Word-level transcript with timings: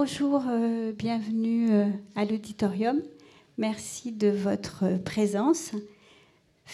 Bonjour, 0.00 0.44
euh, 0.48 0.92
bienvenue 0.92 1.72
euh, 1.72 1.90
à 2.14 2.24
l'auditorium. 2.24 3.02
Merci 3.56 4.12
de 4.12 4.28
votre 4.28 4.84
présence. 5.04 5.72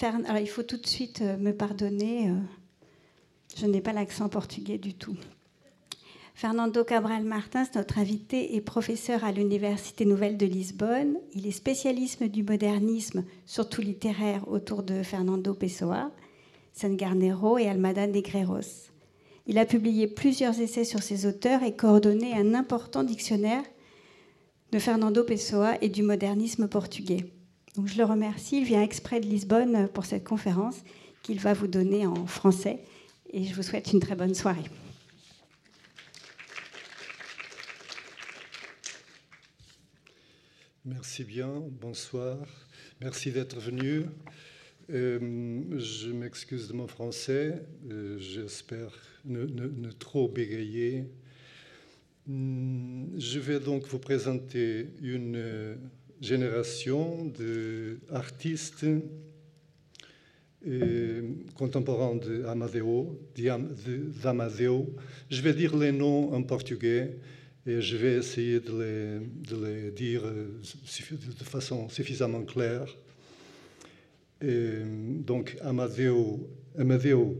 Alors, 0.02 0.36
il 0.36 0.46
faut 0.46 0.62
tout 0.62 0.76
de 0.76 0.86
suite 0.86 1.22
euh, 1.22 1.38
me 1.38 1.52
pardonner, 1.52 2.30
je 3.56 3.64
n'ai 3.64 3.80
pas 3.80 3.94
l'accent 3.94 4.28
portugais 4.28 4.76
du 4.76 4.92
tout. 4.92 5.16
Fernando 6.34 6.84
Cabral 6.84 7.24
Martins, 7.24 7.64
notre 7.74 7.98
invité, 7.98 8.56
est 8.56 8.60
professeur 8.60 9.24
à 9.24 9.32
l'Université 9.32 10.04
Nouvelle 10.04 10.36
de 10.36 10.44
Lisbonne. 10.44 11.16
Il 11.32 11.46
est 11.46 11.50
spécialiste 11.50 12.24
du 12.24 12.42
modernisme, 12.42 13.24
surtout 13.46 13.80
littéraire, 13.80 14.46
autour 14.48 14.82
de 14.82 15.02
Fernando 15.02 15.54
Pessoa, 15.54 16.10
San 16.74 16.94
Garnero 16.94 17.56
et 17.56 17.68
Almada 17.68 18.06
Negreiros. 18.06 18.92
Il 19.46 19.58
a 19.58 19.66
publié 19.66 20.06
plusieurs 20.06 20.60
essais 20.60 20.84
sur 20.84 21.02
ces 21.02 21.26
auteurs 21.26 21.62
et 21.62 21.76
coordonné 21.76 22.32
un 22.32 22.54
important 22.54 23.04
dictionnaire 23.04 23.62
de 24.72 24.78
Fernando 24.78 25.22
Pessoa 25.22 25.76
et 25.82 25.88
du 25.88 26.02
modernisme 26.02 26.66
portugais. 26.66 27.26
Donc 27.76 27.88
je 27.88 27.98
le 27.98 28.04
remercie, 28.04 28.58
il 28.58 28.64
vient 28.64 28.82
exprès 28.82 29.20
de 29.20 29.26
Lisbonne 29.26 29.88
pour 29.88 30.04
cette 30.06 30.24
conférence 30.24 30.82
qu'il 31.22 31.40
va 31.40 31.52
vous 31.52 31.66
donner 31.66 32.06
en 32.06 32.26
français 32.26 32.80
et 33.32 33.44
je 33.44 33.54
vous 33.54 33.62
souhaite 33.62 33.92
une 33.92 34.00
très 34.00 34.14
bonne 34.14 34.34
soirée. 34.34 34.64
Merci 40.86 41.24
bien, 41.24 41.62
bonsoir. 41.80 42.38
Merci 43.00 43.32
d'être 43.32 43.58
venu. 43.58 44.04
Euh, 44.90 45.78
je 45.78 46.10
m'excuse 46.10 46.68
de 46.68 46.74
mon 46.74 46.86
français, 46.86 47.62
euh, 47.90 48.18
j'espère 48.18 48.92
ne, 49.24 49.90
trop 49.98 50.28
bégayer. 50.28 51.04
Hmm, 52.26 53.06
je 53.16 53.38
vais 53.38 53.60
donc 53.60 53.86
vous 53.86 53.98
présenter 53.98 54.88
une 55.02 55.78
génération 56.20 57.32
d'artistes 58.10 58.84
euh, 60.66 61.22
contemporains 61.54 62.16
d'Amadeo. 62.16 63.18
Je 65.30 65.40
vais 65.40 65.54
dire 65.54 65.76
les 65.76 65.92
noms 65.92 66.34
en 66.34 66.42
portugais 66.42 67.16
et 67.66 67.80
je 67.80 67.96
vais 67.96 68.16
essayer 68.16 68.60
de 68.60 68.70
les, 68.70 69.18
de 69.48 69.64
les 69.64 69.90
dire 69.92 70.24
de 70.24 71.44
façon 71.44 71.88
suffisamment 71.88 72.42
claire 72.42 72.94
donc 75.20 75.56
Amadeo, 75.60 76.48
Amadeo 76.76 77.36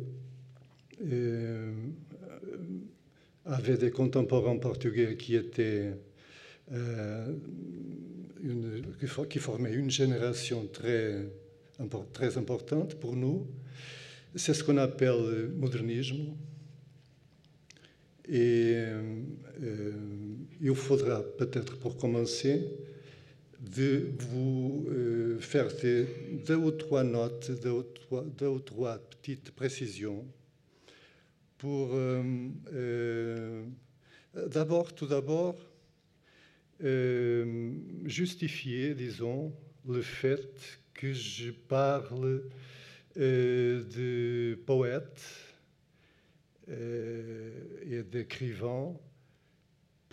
avait 3.45 3.77
des 3.77 3.91
contemporains 3.91 4.57
portugais 4.57 5.17
qui 5.17 5.37
étaient 5.37 5.93
euh, 6.73 7.33
qui 9.31 9.39
formaient 9.39 9.73
une 9.73 9.91
génération 9.91 10.67
très, 10.73 11.27
très 12.13 12.37
importante 12.39 12.95
pour 12.97 13.17
nous. 13.17 13.47
C'est 14.35 14.55
ce 14.55 14.63
qu'on 14.65 14.77
appelle 14.79 15.17
le 15.31 15.49
modernisme. 15.49 16.35
Et 18.29 18.75
euh, 18.75 19.93
il 20.61 20.75
faudra 20.75 21.23
peut-être 21.23 21.79
pour 21.79 21.97
commencer 21.97 22.67
de 23.71 24.13
vous 24.19 24.87
euh, 24.89 25.39
faire 25.41 25.69
deux 26.47 26.57
ou 26.57 26.71
trois 26.71 27.05
notes, 27.05 27.51
deux 27.51 28.47
ou 28.47 28.59
trois, 28.59 28.99
petites 28.99 29.51
précisions 29.53 30.25
pour 31.59 31.95
euh, 31.95 32.23
euh, 32.73 33.65
d'abord, 34.35 34.95
tout 34.95 35.07
d'abord, 35.07 35.57
justifier, 38.05 38.95
disons, 38.95 39.55
le 39.89 40.03
fait 40.03 40.81
que 40.93 41.13
je 41.15 41.51
parle 41.51 42.43
de 43.17 44.59
poètes 44.67 45.25
et 46.69 48.03
d'écrivains 48.03 48.95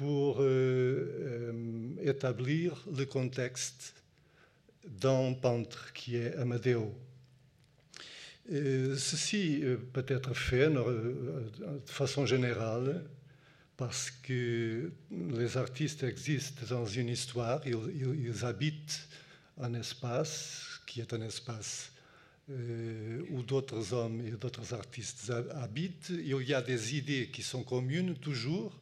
pour 0.01 0.41
euh, 0.41 0.43
euh, 0.43 1.53
établir 2.01 2.83
le 2.97 3.05
contexte 3.05 3.93
d'un 4.83 5.33
peintre 5.33 5.93
qui 5.93 6.15
est 6.15 6.33
Amadeo. 6.37 6.91
ceci 8.49 9.63
peut 9.93 10.07
être 10.07 10.33
fait 10.33 10.69
de 10.69 11.51
façon 11.85 12.25
générale 12.25 13.05
parce 13.77 14.09
que 14.09 14.91
les 15.11 15.55
artistes 15.55 16.01
existent 16.01 16.65
dans 16.67 16.87
une 16.87 17.09
histoire, 17.09 17.61
ils, 17.67 18.43
habitent 18.43 19.07
un 19.59 19.75
espace 19.75 20.81
qui 20.87 21.01
est 21.01 21.13
un 21.13 21.21
espace 21.21 21.91
euh, 22.49 23.21
où 23.29 23.43
d'autres 23.43 23.93
hommes 23.93 24.19
et 24.25 24.31
d'autres 24.31 24.73
artistes 24.73 25.31
habitent. 25.53 26.09
Il 26.09 26.47
y 26.47 26.55
a 26.55 26.61
des 26.63 26.97
idées 26.97 27.29
qui 27.31 27.43
sont 27.43 27.63
communes 27.63 28.15
toujours, 28.15 28.73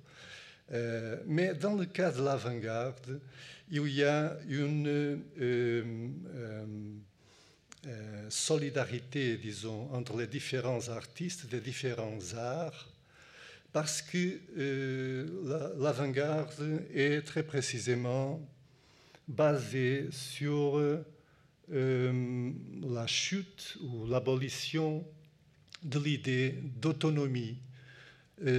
euh, 0.72 1.18
mais 1.26 1.54
dans 1.54 1.76
le 1.76 1.86
cas 1.86 2.12
de 2.12 2.22
l'avant-garde, 2.22 3.20
il 3.72 3.88
y 3.88 4.04
a 4.04 4.38
une 4.48 4.88
euh, 4.88 5.18
euh, 7.88 8.30
solidarité, 8.30 9.38
disons, 9.38 9.92
entre 9.94 10.18
les 10.18 10.28
différents 10.28 10.90
artistes 10.90 11.48
des 11.48 11.62
différents 11.62 12.20
arts, 12.36 12.88
parce 13.72 14.02
que 14.02 14.40
l'avant-garde 15.78 16.84
est 16.94 17.22
très 17.26 17.44
précisément 17.44 18.42
basée 19.28 20.08
sur 20.12 20.82
la 21.70 23.06
chute 23.06 23.78
ou 23.84 24.08
l'abolition 24.08 25.06
de 25.84 26.00
l'idée 26.00 26.56
d'autonomie 26.64 27.60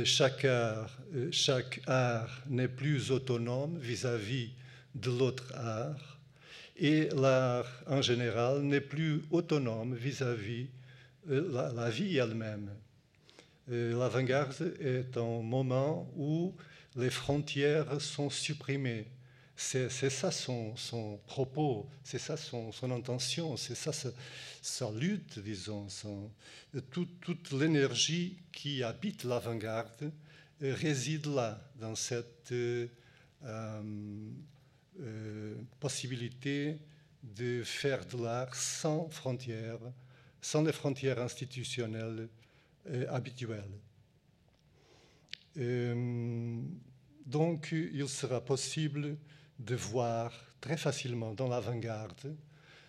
chaque 0.04 0.44
art, 0.44 0.98
euh, 1.14 1.28
chaque 1.32 1.80
art 1.86 2.42
n'est 2.48 2.68
plus 2.68 3.10
autonome 3.10 3.78
vis-à-vis 3.78 4.50
de 4.94 5.10
l'autre 5.10 5.52
art, 5.54 6.18
et 6.76 7.08
l'art 7.16 7.66
en 7.86 8.02
général 8.02 8.60
n'est 8.62 8.80
plus 8.80 9.22
autonome 9.30 9.94
vis-à-vis 9.94 10.66
de 11.26 11.34
euh, 11.34 11.72
la, 11.74 11.90
vie 11.90 12.16
elle-même. 12.16 12.70
L'avant-garde 13.68 14.74
est 14.80 15.16
un 15.16 15.42
moment 15.42 16.10
où 16.16 16.52
les 16.96 17.10
frontières 17.10 18.00
sont 18.00 18.28
supprimées. 18.28 19.06
C'est 19.62 19.90
ça 19.90 20.30
son, 20.30 21.20
propos, 21.26 21.86
c'est 22.02 22.18
ça 22.18 22.38
son, 22.38 22.72
intention, 22.90 23.58
c'est 23.58 23.74
ça 23.74 23.92
sa, 23.92 24.90
lutte, 24.90 25.38
disons, 25.38 25.86
toute 26.90 27.52
l'énergie 27.52 28.38
qui 28.52 28.82
habite 28.82 29.22
l'avant-garde 29.22 30.12
euh, 30.62 30.74
réside 30.74 31.26
là, 31.26 31.60
dans 31.78 31.94
cette 31.94 32.50
euh, 32.52 32.88
euh, 33.44 35.54
possibilité 35.78 36.78
de 37.22 37.62
faire 37.62 38.06
de 38.06 38.22
l'art 38.22 38.54
sans 38.54 39.10
frontières, 39.10 39.92
sans 40.40 40.62
les 40.62 40.72
frontières 40.72 41.20
institutionnelles 41.20 42.28
habituelles. 43.10 43.78
donc, 47.26 47.72
il 47.72 48.08
sera 48.08 48.42
possible 48.42 49.18
de 49.60 49.76
voir 49.76 50.32
très 50.60 50.76
facilement 50.76 51.32
dans 51.32 51.48
l'avant-garde 51.48 52.34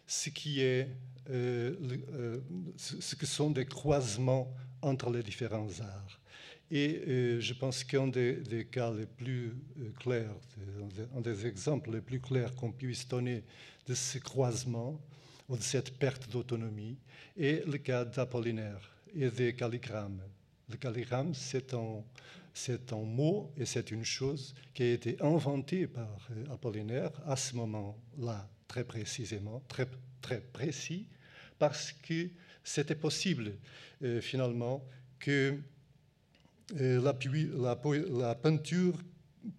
ce 0.07 0.29
qui 0.29 0.61
est 0.61 0.89
euh, 1.29 1.73
euh, 2.13 2.39
ce 2.75 3.15
que 3.15 3.25
sont 3.25 3.51
des 3.51 3.65
croisements 3.65 4.53
entre 4.81 5.09
les 5.11 5.23
différents 5.23 5.69
arts. 5.79 6.19
Et 6.69 7.03
euh, 7.07 7.39
je 7.39 7.53
pense 7.53 7.83
qu'un 7.83 8.07
des, 8.07 8.67
cas 8.71 8.91
les 8.91 9.05
plus 9.05 9.53
clairs, 9.99 10.35
un 11.15 11.21
des 11.21 11.45
exemples 11.45 11.91
les 11.91 12.01
plus 12.01 12.19
clairs 12.19 12.55
qu'on 12.55 12.71
puisse 12.71 13.07
donner 13.07 13.43
de 13.87 13.93
ce 13.93 14.17
croisement 14.17 14.99
ou 15.47 15.57
de 15.57 15.61
cette 15.61 15.97
perte 15.97 16.29
d'autonomie 16.29 16.97
est 17.37 17.65
le 17.67 17.77
cas 17.77 18.03
d'Apollinaire 18.03 18.91
et 19.13 19.29
des 19.29 19.53
calligrammes. 19.53 20.21
Le 20.69 20.77
calligramme, 20.77 21.33
c'est 21.33 21.73
un, 21.73 22.03
c'est 22.53 22.93
un 22.93 23.03
mot 23.03 23.51
et 23.57 23.65
c'est 23.65 23.91
une 23.91 24.03
chose 24.03 24.53
qui 24.73 24.83
a 24.83 24.91
été 24.91 25.17
inventée 25.21 25.87
par 25.87 26.27
Apollinaire 26.51 27.11
à 27.25 27.35
ce 27.35 27.55
moment-là, 27.55 28.49
très 28.67 28.83
précisément, 28.83 29.61
très 29.67 29.87
très 30.21 30.41
précis 30.41 31.07
parce 31.61 31.91
que 31.91 32.29
c'était 32.63 32.95
possible 32.95 33.53
euh, 34.03 34.21
finalement 34.21 34.83
que 35.19 35.59
euh, 36.79 37.01
la, 37.01 38.35
peinture 38.35 38.97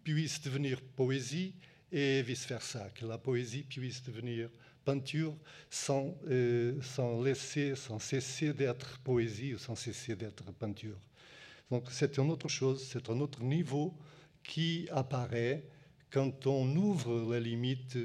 puisse 0.03 0.41
devenir 0.41 0.81
poésie 0.81 1.55
et 1.93 2.23
vice-versa, 2.23 2.91
que 2.95 3.07
la 3.07 3.19
poésie 3.19 3.63
puisse 3.63 4.03
devenir 4.03 4.49
peinture 4.85 5.37
sans, 5.71 6.17
euh, 6.29 6.81
sans 6.83 7.23
laisser, 7.23 7.77
sans 7.77 7.99
cesser 7.99 8.53
d'être 8.53 8.99
poésie 9.01 9.55
ou 9.55 9.59
sans 9.59 9.77
cesser 9.77 10.17
d'être 10.17 10.53
peinture. 10.55 10.99
Donc 11.71 11.85
c'est 11.91 12.19
une 12.19 12.31
autre 12.31 12.49
chose, 12.49 12.87
c'est 12.87 13.09
un 13.09 13.21
autre 13.21 13.43
niveau 13.43 13.95
qui 14.43 14.89
apparaît 14.91 15.65
quand 16.11 16.47
on 16.47 16.77
ouvre 16.77 17.33
les 17.33 17.41
limites 17.41 17.99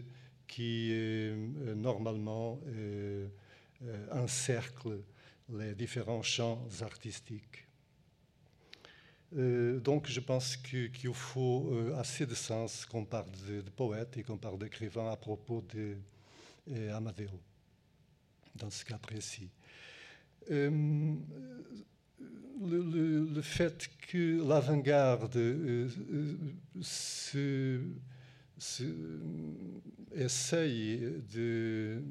qui 0.47 0.93
normalement 1.75 2.59
encerclent 4.11 5.01
les 5.49 5.75
différents 5.75 6.21
champs 6.21 6.65
artistiques. 6.81 7.67
Euh, 9.35 9.79
donc 9.79 10.07
je 10.07 10.19
pense 10.21 10.55
qu'il 10.55 11.13
faut 11.13 11.69
euh, 11.71 11.97
assez 11.97 12.25
de 12.25 12.33
sens 12.33 12.85
qu'on 12.85 13.03
parle 13.03 13.29
de, 13.49 13.61
poète 13.75 14.15
et 14.17 14.23
qu'on 14.23 14.37
parle 14.37 14.57
d'écrivain 14.57 15.11
à 15.11 15.17
propos 15.17 15.61
de 15.73 15.97
euh, 16.71 16.99
dans 18.55 18.69
ce 18.69 18.85
cas 18.85 18.97
précis. 18.97 19.49
Le, 22.59 23.41
fait 23.41 23.89
que 24.07 24.41
l'avant-garde 24.47 25.37
essaye 30.15 31.21
de, 31.31 32.01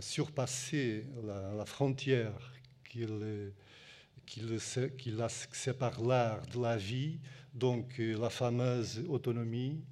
surpasser 0.00 1.04
la, 1.24 1.54
la 1.54 1.64
frontière 1.64 2.52
qu'il 2.84 3.52
qui, 4.28 4.42
qui 4.98 5.14
sépare 5.52 6.00
l'art 6.02 6.46
de 6.46 6.60
la 6.60 6.76
vie, 6.76 7.18
donc 7.54 7.98
euh, 7.98 8.18
la 8.18 8.30
fameuse 8.30 9.04
autonomie, 9.08 9.82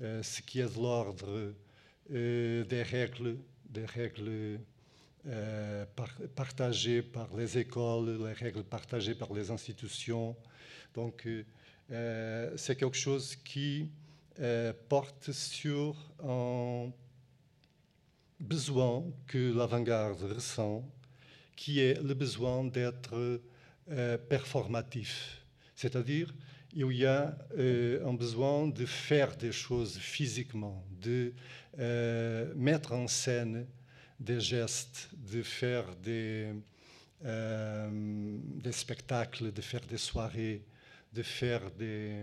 euh, 0.00 0.22
ce 0.22 0.42
qui 0.42 0.60
est 0.60 0.76
de 0.76 0.80
l'ordre 0.80 1.54
euh, 2.12 2.64
des 2.64 2.82
règles, 2.82 3.38
des 3.64 3.86
règles 3.86 4.60
partagées 6.34 7.02
par 7.02 7.28
les 7.36 7.58
écoles, 7.58 8.18
les 8.26 8.32
règles 8.32 8.64
partagées 8.64 9.14
par 9.14 9.32
les 9.32 9.50
institutions. 9.50 10.36
Donc, 10.94 11.28
c'est 11.88 12.76
quelque 12.76 12.96
chose 12.96 13.36
qui 13.36 13.90
porte 14.88 15.32
sur 15.32 15.94
un 16.24 16.90
besoin 18.40 19.04
que 19.26 19.54
l'avant-garde 19.56 20.22
ressent, 20.22 20.82
qui 21.54 21.80
est 21.80 22.02
le 22.02 22.14
besoin 22.14 22.64
d'être 22.64 23.40
euh, 23.90 24.18
performatif. 24.18 25.42
C'est-à-dire, 25.74 26.34
il 26.72 26.90
y 26.92 27.04
a 27.04 27.36
euh, 27.58 28.06
un 28.06 28.14
besoin 28.14 28.68
de 28.68 28.86
faire 28.86 29.36
des 29.36 29.52
choses 29.52 29.98
physiquement, 29.98 30.84
de 31.02 31.32
euh, 31.78 32.52
mettre 32.56 32.92
en 32.92 33.08
scène 33.08 33.66
des 34.20 34.40
gestes, 34.40 35.08
de 35.12 35.42
faire 35.42 35.84
des, 35.96 36.52
des 37.22 38.72
spectacles, 38.72 39.52
de 39.52 39.60
faire 39.60 39.80
des 39.80 39.98
soirées, 39.98 40.62
de 41.12 41.22
faire 41.22 41.70
des 41.72 42.14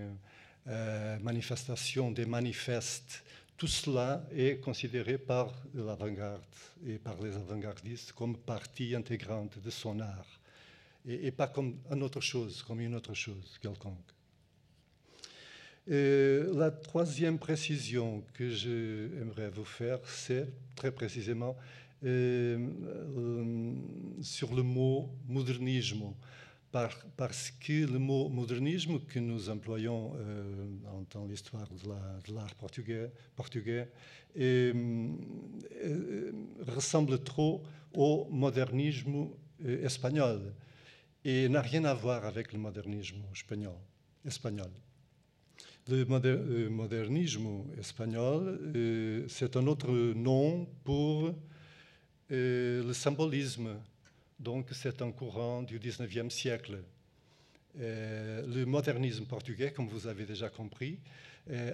manifestations, 1.22 2.12
des 2.12 2.26
manifestes. 2.26 3.24
Tout 3.58 3.68
cela 3.68 4.24
est 4.32 4.60
considéré 4.60 5.18
par 5.18 5.52
l'avant-garde 5.74 6.42
et 6.86 6.98
par 7.00 7.20
les 7.22 7.36
avant-gardistes 7.36 8.14
comme 8.14 8.38
partie 8.38 8.96
intégrante 8.96 9.60
de 9.60 9.70
son 9.70 10.00
art 10.00 10.38
et, 11.08 11.32
pas 11.32 11.48
comme 11.48 11.78
une 11.92 12.04
autre 12.04 12.22
chose, 12.22 12.64
comme 12.64 12.82
une 12.82 12.96
autre 12.96 13.14
chose 13.14 13.58
quelconque. 13.62 14.14
la 15.88 16.72
troisième 16.72 17.40
précision 17.40 18.24
que 18.34 18.50
j'aimerais 18.50 19.50
vous 19.50 19.66
faire, 19.66 20.00
c'est 20.06 20.48
très 20.76 20.92
précisément 20.92 21.56
euh, 21.56 21.56
euh, 21.56 21.87
sur 24.22 24.54
le 24.56 24.64
mot 24.64 25.10
modernisme, 25.28 26.14
parce 27.16 27.52
que 27.52 27.92
le 27.92 27.98
mot 27.98 28.30
modernisme 28.30 29.00
que 29.00 29.20
nous 29.20 29.50
employons 29.50 30.14
euh, 30.16 30.68
dans, 31.12 31.26
l'histoire 31.26 31.68
de 31.70 32.34
l'art 32.34 32.54
portugais, 32.56 33.12
portugais 33.36 33.90
ressemble 36.68 37.24
trop 37.24 37.64
au 37.94 38.28
modernisme 38.30 39.30
espagnol 39.66 40.54
et 41.26 41.50
n'a 41.50 41.62
rien 41.62 41.84
à 41.86 41.94
voir 41.94 42.26
avec 42.26 42.54
le 42.54 42.60
modernisme 42.60 43.24
espagnol. 43.34 44.70
Le 45.90 46.70
modernisme 46.70 47.64
espagnol, 47.80 48.60
euh, 48.76 49.26
c'est 49.28 49.56
un 49.56 49.68
autre 49.68 49.90
nom 50.14 50.68
pour 50.84 51.34
euh, 52.32 52.84
le 52.84 52.94
symbolisme. 52.94 53.70
Donc, 54.40 54.68
c'est 54.72 55.02
un 55.02 55.12
courant 55.12 55.64
du 55.64 55.80
19e 55.80 56.30
siècle. 56.30 56.80
Euh, 57.80 58.46
le 58.48 58.66
modernisme 58.66 59.26
portugais, 59.26 59.72
comme 59.72 59.88
vous 59.88 60.08
avez 60.08 60.26
déjà 60.26 60.50
compris, 60.50 61.00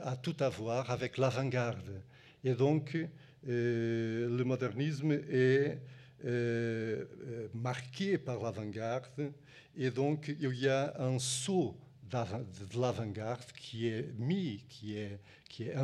a 0.03 0.15
tout 0.15 0.35
à 0.39 0.49
voir 0.49 0.91
avec 0.91 1.17
l'avant-garde. 1.17 2.03
Et 2.43 2.53
donc, 2.53 2.95
le 3.43 4.43
modernisme 4.43 5.13
est 5.13 5.79
euh, 6.25 7.03
euh, 7.27 7.47
marqué 7.53 8.17
par 8.17 8.41
l'avant-garde, 8.41 9.33
et 9.75 9.91
donc 9.91 10.33
il 10.39 10.53
y 10.57 10.69
a 10.69 10.93
un 10.97 11.19
saut 11.19 11.75
de 12.09 12.79
l'avant-garde 12.79 13.51
qui 13.57 13.87
est 13.87 14.07
mis, 14.17 14.63
qui 14.69 14.95
est, 14.95 15.19
qui 15.49 15.63
est 15.63 15.75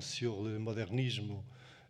sur 0.00 0.42
le 0.42 0.58
modernisme, 0.58 1.32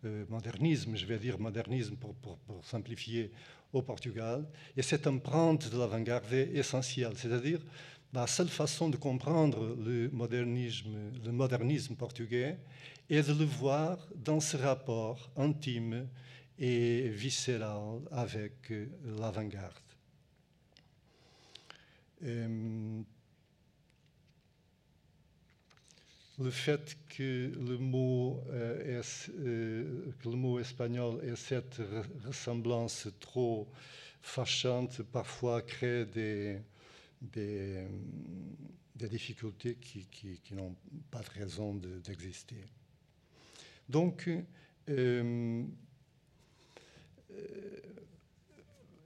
euh, 0.04 0.24
modernisme, 0.28 0.96
je 0.96 1.06
vais 1.06 1.18
dire 1.18 1.38
modernisme 1.38 1.96
pour, 1.96 2.14
simplifier, 2.62 3.30
au 3.72 3.82
Portugal. 3.82 4.46
Et 4.76 4.82
cette 4.82 5.06
empreinte 5.06 5.70
de 5.70 5.78
l'avant-garde 5.78 6.32
est 6.32 6.50
essentielle, 6.54 7.12
c'est-à-dire 7.16 7.60
la 8.12 8.26
seule 8.26 8.48
façon 8.48 8.88
de 8.88 8.96
comprendre 8.96 9.76
le 9.78 10.08
modernisme, 10.10 11.12
le 11.24 11.30
modernisme 11.32 11.94
portugais 11.94 12.58
est 13.08 13.28
de 13.28 13.32
le 13.32 13.44
voir 13.44 13.98
dans 14.16 14.40
ce 14.40 14.56
rapport 14.56 15.30
intime 15.36 16.08
et 16.58 17.08
viscéral 17.08 18.00
avec 18.10 18.70
euh, 18.70 18.86
l'avant-garde. 19.18 19.74
Euh, 22.22 23.02
le 26.40 26.50
fait 26.50 26.96
que 27.08 27.52
le 27.54 27.76
mot, 27.76 28.42
euh, 28.48 29.02
que 30.18 30.28
le 30.28 30.36
espagnol 30.58 31.22
ait 31.22 31.36
cette 31.36 31.80
ressemblance 32.24 33.08
trop 33.20 33.68
fâchante 34.22 35.02
parfois 35.02 35.60
crée 35.62 36.06
des, 36.06 36.58
difficultés 38.94 39.76
qui, 39.76 40.40
n'ont 40.52 40.74
pas 41.10 41.20
de 41.20 41.30
raison 41.40 41.74
d'exister. 41.74 42.64
Donc, 43.88 44.30
euh, 44.88 45.64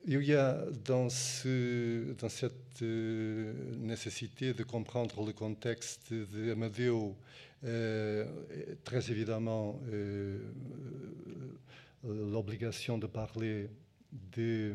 il 0.06 0.22
y 0.22 0.34
a 0.34 0.58
dans, 0.84 1.08
ce, 1.08 2.12
dans 2.14 2.28
cette 2.28 2.82
euh, 2.82 3.54
nécessité 3.78 4.52
de 4.52 4.62
comprendre 4.62 5.24
le 5.24 5.32
contexte 5.32 6.12
de 6.12 6.52
Amadeo, 6.52 7.16
euh, 7.64 8.26
très 8.84 9.10
évidemment 9.10 9.80
l'obligation 12.04 12.98
de 12.98 13.06
parler 13.06 13.70
de, 14.12 14.74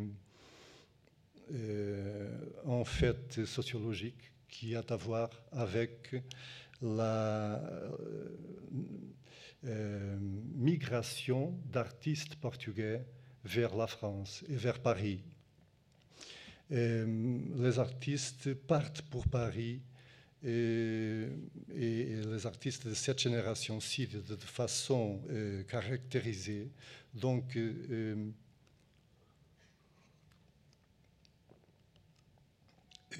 fait 2.85 3.45
sociologique 3.45 4.31
qui 4.47 4.75
a 4.75 4.83
à 4.89 4.95
voir 4.95 5.29
avec 5.51 6.15
la 6.81 7.61
migration 10.55 11.53
d'artistes 11.71 12.35
portugais 12.35 13.05
vers 13.43 13.75
la 13.75 13.87
France 13.87 14.43
et 14.49 14.55
vers 14.55 14.79
Paris. 14.79 15.21
les 16.69 17.79
artistes 17.79 18.53
partent 18.53 19.01
pour 19.03 19.27
Paris 19.27 19.81
et, 20.45 21.25
les 21.75 22.45
artistes 22.45 22.87
de 22.87 22.93
cette 22.93 23.19
génération-ci, 23.19 24.07
de, 24.07 24.35
façon 24.37 25.21
euh, 25.29 25.63
caractérisée, 25.63 26.69
donc 27.13 27.57
euh, 27.57 28.31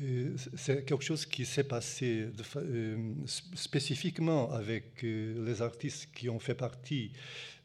euh, 0.01 0.35
c'est 0.55 0.85
quelque 0.85 1.03
chose 1.03 1.25
qui 1.25 1.45
s'est 1.45 1.65
passé 1.65 2.29
spécifiquement 3.55 4.51
avec 4.51 5.01
les 5.01 5.61
artistes 5.61 6.09
qui 6.13 6.29
ont 6.29 6.39
fait 6.39 6.55
partie 6.55 7.11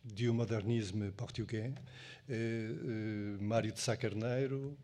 du 0.04 0.30
modernisme 0.30 1.11
portugais. 1.11 1.73
Eh, 2.28 2.68
Mário 3.40 3.73
de 3.73 3.78
Sá 3.78 3.96
Carneiro, 3.96 4.76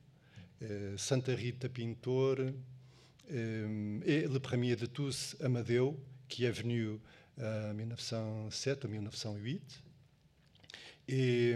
eh, 0.62 0.94
Santa 0.96 1.34
Rita 1.34 1.68
Pintor 1.68 2.36
et 3.32 4.26
le 4.26 4.38
premier 4.38 4.74
de 4.74 4.86
tous, 4.86 5.36
Amadeu, 5.40 5.92
qui 6.28 6.44
est 6.44 6.50
venu 6.50 6.98
en 7.40 7.72
1907 7.74 8.84
ou 8.84 8.88
1908, 8.88 9.82
et, 11.08 11.54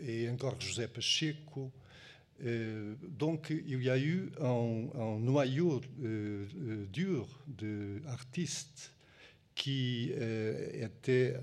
et 0.00 0.30
encore 0.30 0.58
José 0.58 0.88
Pacheco, 0.88 1.70
donc 2.40 3.50
il 3.50 3.82
y 3.82 3.90
a 3.90 3.98
eu 3.98 4.30
un, 4.40 5.18
noyau 5.18 5.82
dur 6.90 7.28
d'artistes 7.46 8.94
qui 9.54 10.10
étaient 10.72 11.36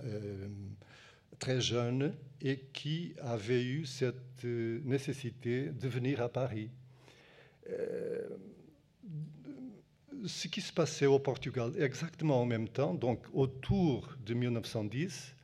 très 1.40 1.62
jeunes 1.62 2.14
et 2.42 2.60
qui 2.74 3.14
avaient 3.22 3.64
eu 3.64 3.86
cette 3.86 4.44
nécessité 4.44 5.70
de 5.70 5.88
venir 5.88 6.22
à 6.22 6.30
Paris 6.30 6.70
ce 10.26 10.48
qui 10.48 10.62
se 10.62 10.74
passait 10.74 11.06
au 11.06 11.20
Portugal 11.20 11.72
exactement 11.78 12.42
en 12.42 12.46
même 12.46 12.68
temps, 12.70 12.94
donc 12.94 13.24
autour 13.34 14.10
de 14.26 14.34
1910, 14.34 15.36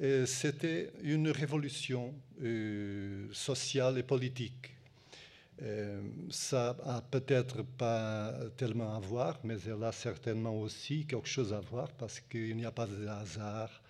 euh, 0.00 0.26
c'était 0.26 0.92
une 1.02 1.28
révolution 1.28 2.14
euh, 2.42 3.28
sociale 3.32 3.98
et 3.98 4.02
politique. 4.02 4.70
Euh, 5.60 6.02
ça 6.30 6.76
a 6.84 7.02
peut-être 7.02 7.62
pas 7.62 8.34
tellement 8.56 8.96
à 8.96 9.00
voir, 9.00 9.38
mais 9.44 9.56
elle 9.66 9.84
a 9.84 9.92
certainement 9.92 10.58
aussi 10.58 11.06
quelque 11.06 11.28
chose 11.28 11.52
à 11.52 11.60
voir 11.60 11.92
parce 11.92 12.20
qu'il 12.20 12.56
n'y 12.56 12.64
a 12.64 12.72
pas 12.72 12.86
de 12.86 13.06
hasard. 13.06 13.81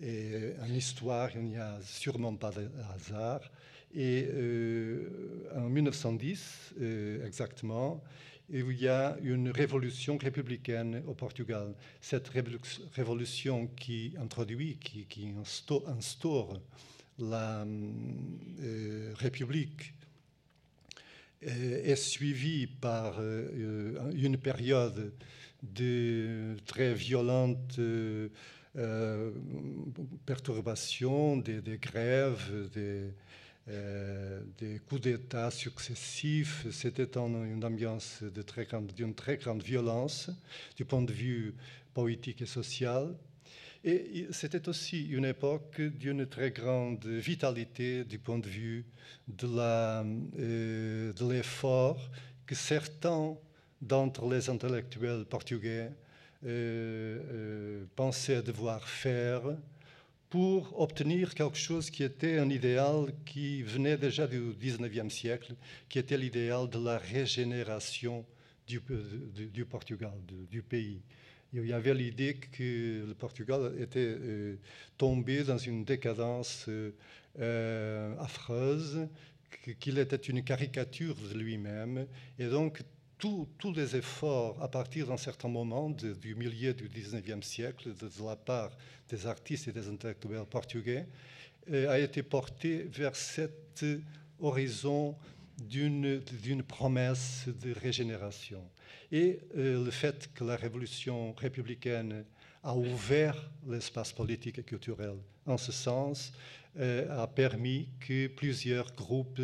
Et 0.00 0.52
en 0.60 0.72
histoire, 0.72 1.30
il 1.34 1.42
n'y 1.42 1.56
a 1.56 1.78
sûrement 1.82 2.34
pas 2.34 2.50
de 2.50 2.68
hasard. 2.94 3.40
Et 3.94 4.26
en 5.54 5.68
1910, 5.68 6.74
exactement, 7.24 8.02
il 8.52 8.72
y 8.72 8.88
a 8.88 9.16
une 9.22 9.50
révolution 9.50 10.18
républicaine 10.18 11.02
au 11.06 11.14
Portugal. 11.14 11.74
Cette 12.00 12.28
révolution 12.28 13.68
qui 13.68 14.14
introduit, 14.18 14.78
qui, 14.78 15.32
instaure 15.86 16.60
la 17.18 17.64
euh, 17.64 19.12
République 19.14 19.94
euh, 21.46 21.84
est 21.84 21.96
suivie 21.96 22.66
par 22.66 23.16
euh, 23.18 24.10
une 24.14 24.36
période 24.36 25.14
de 25.62 26.56
très 26.66 26.92
violentes 28.74 29.32
perturbations, 30.24 31.36
des, 31.36 31.78
grèves, 31.78 32.70
des, 32.72 33.12
euh, 33.68 34.40
des 34.58 34.80
coups 34.80 35.02
d'État 35.02 35.50
successifs. 35.50 36.66
C'était 36.70 37.16
une 37.16 37.64
ambiance 37.64 38.22
d'une 38.22 39.14
très 39.14 39.36
grande 39.36 39.62
violence 39.62 40.30
du 40.76 40.84
point 40.84 41.02
de 41.02 41.12
vue 41.12 41.54
politique 41.94 42.42
et 42.42 42.46
social. 42.46 43.14
Et 43.84 44.26
c'était 44.30 44.68
aussi 44.68 45.06
une 45.08 45.24
époque 45.24 45.80
d'une 45.80 46.26
très 46.26 46.50
grande 46.50 47.04
vitalité 47.04 48.04
du 48.04 48.18
point 48.18 48.38
de 48.38 48.48
vue 48.48 48.84
de 49.28 49.48
euh, 50.38 51.12
l'effort 51.20 52.10
que 52.46 52.54
certains 52.54 53.36
d'entre 53.80 54.28
les 54.28 54.48
intellectuels 54.50 55.24
portugais 55.24 55.90
euh, 56.44 57.84
pensaient 57.94 58.42
devoir 58.42 58.88
faire 58.88 59.42
pour 60.28 60.80
obtenir 60.80 61.34
quelque 61.34 61.58
chose 61.58 61.90
qui 61.90 62.02
était 62.02 62.38
un 62.38 62.48
idéal 62.48 63.12
qui 63.26 63.62
venait 63.62 63.98
déjà 63.98 64.26
du 64.26 64.40
19e 64.40 65.10
siècle, 65.10 65.54
qui 65.88 65.98
était 65.98 66.16
l'idéal 66.16 66.70
de 66.70 66.82
la 66.82 66.96
régénération 66.96 68.24
du, 68.66 68.80
du, 69.52 69.64
Portugal, 69.66 70.14
du, 70.50 70.62
pays. 70.62 71.02
Il 71.52 71.66
y 71.66 71.72
avait 71.72 71.92
l'idée 71.92 72.34
que 72.34 73.04
le 73.06 73.14
Portugal 73.14 73.74
était 73.78 73.98
euh, 74.00 74.56
tombé 74.96 75.44
dans 75.44 75.58
une 75.58 75.84
décadence 75.84 76.64
euh, 76.68 78.16
affreuse, 78.18 79.06
qu'il 79.78 79.98
était 79.98 80.16
une 80.16 80.42
caricature 80.42 81.14
de 81.14 81.38
lui-même, 81.38 82.06
et 82.38 82.46
donc 82.46 82.82
tous 83.58 83.72
les 83.72 83.94
efforts 83.94 84.60
à 84.60 84.68
partir 84.68 85.06
d'un 85.06 85.16
certain 85.16 85.48
moment 85.48 85.90
du 85.90 86.34
milieu 86.34 86.74
du 86.74 86.88
19e 86.88 87.42
siècle 87.42 87.94
de, 87.94 88.08
la 88.26 88.34
part 88.34 88.76
des 89.08 89.26
artistes 89.26 89.68
et 89.68 89.72
des 89.72 89.88
intellectuels 89.88 90.44
portugais 90.44 91.06
euh, 91.70 91.88
a 91.88 92.00
été 92.00 92.24
porté 92.24 92.82
vers 92.90 93.14
cet 93.14 93.84
horizon 94.40 95.14
d'une 95.56 96.62
promesse 96.66 97.46
de 97.46 97.72
régénération. 97.72 98.62
Et 99.12 99.38
euh, 99.56 99.84
le 99.84 99.90
fait 99.92 100.30
que 100.34 100.42
la 100.42 100.56
révolution 100.56 101.32
républicaine 101.34 102.24
a 102.64 102.76
ouvert 102.76 103.50
l'espace 103.68 104.12
politique 104.12 104.58
et 104.58 104.64
culturel 104.64 105.14
en 105.46 105.58
ce 105.58 105.70
sens 105.70 106.32
euh, 106.78 107.22
a 107.22 107.26
permis 107.26 107.88
que 108.00 108.26
plusieurs 108.28 108.92
groupes 108.94 109.42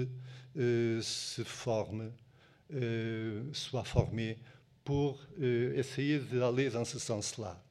se 0.57 1.43
forment 1.45 2.11
euh, 2.11 2.28
soit 3.53 3.85
formé 3.85 4.39
pour 4.89 5.21
euh, 5.43 5.77
essayer 5.77 6.19
d'aller 6.19 6.71
dans 6.71 6.87
ce 6.87 6.99
sens-là. 6.99 7.63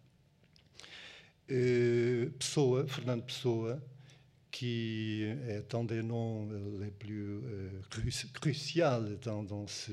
Euh, 1.49 2.29
Pessoa, 2.37 2.85
Fernando 2.85 3.23
Pessoa, 3.23 3.79
qui 4.51 5.23
est 5.23 5.73
un 5.73 5.83
des 5.83 6.03
noms 6.03 6.47
les 6.79 6.91
plus 6.91 7.41
cruciaux 8.33 9.17
dans, 9.23 9.41
dans, 9.41 9.65
ce, 9.65 9.91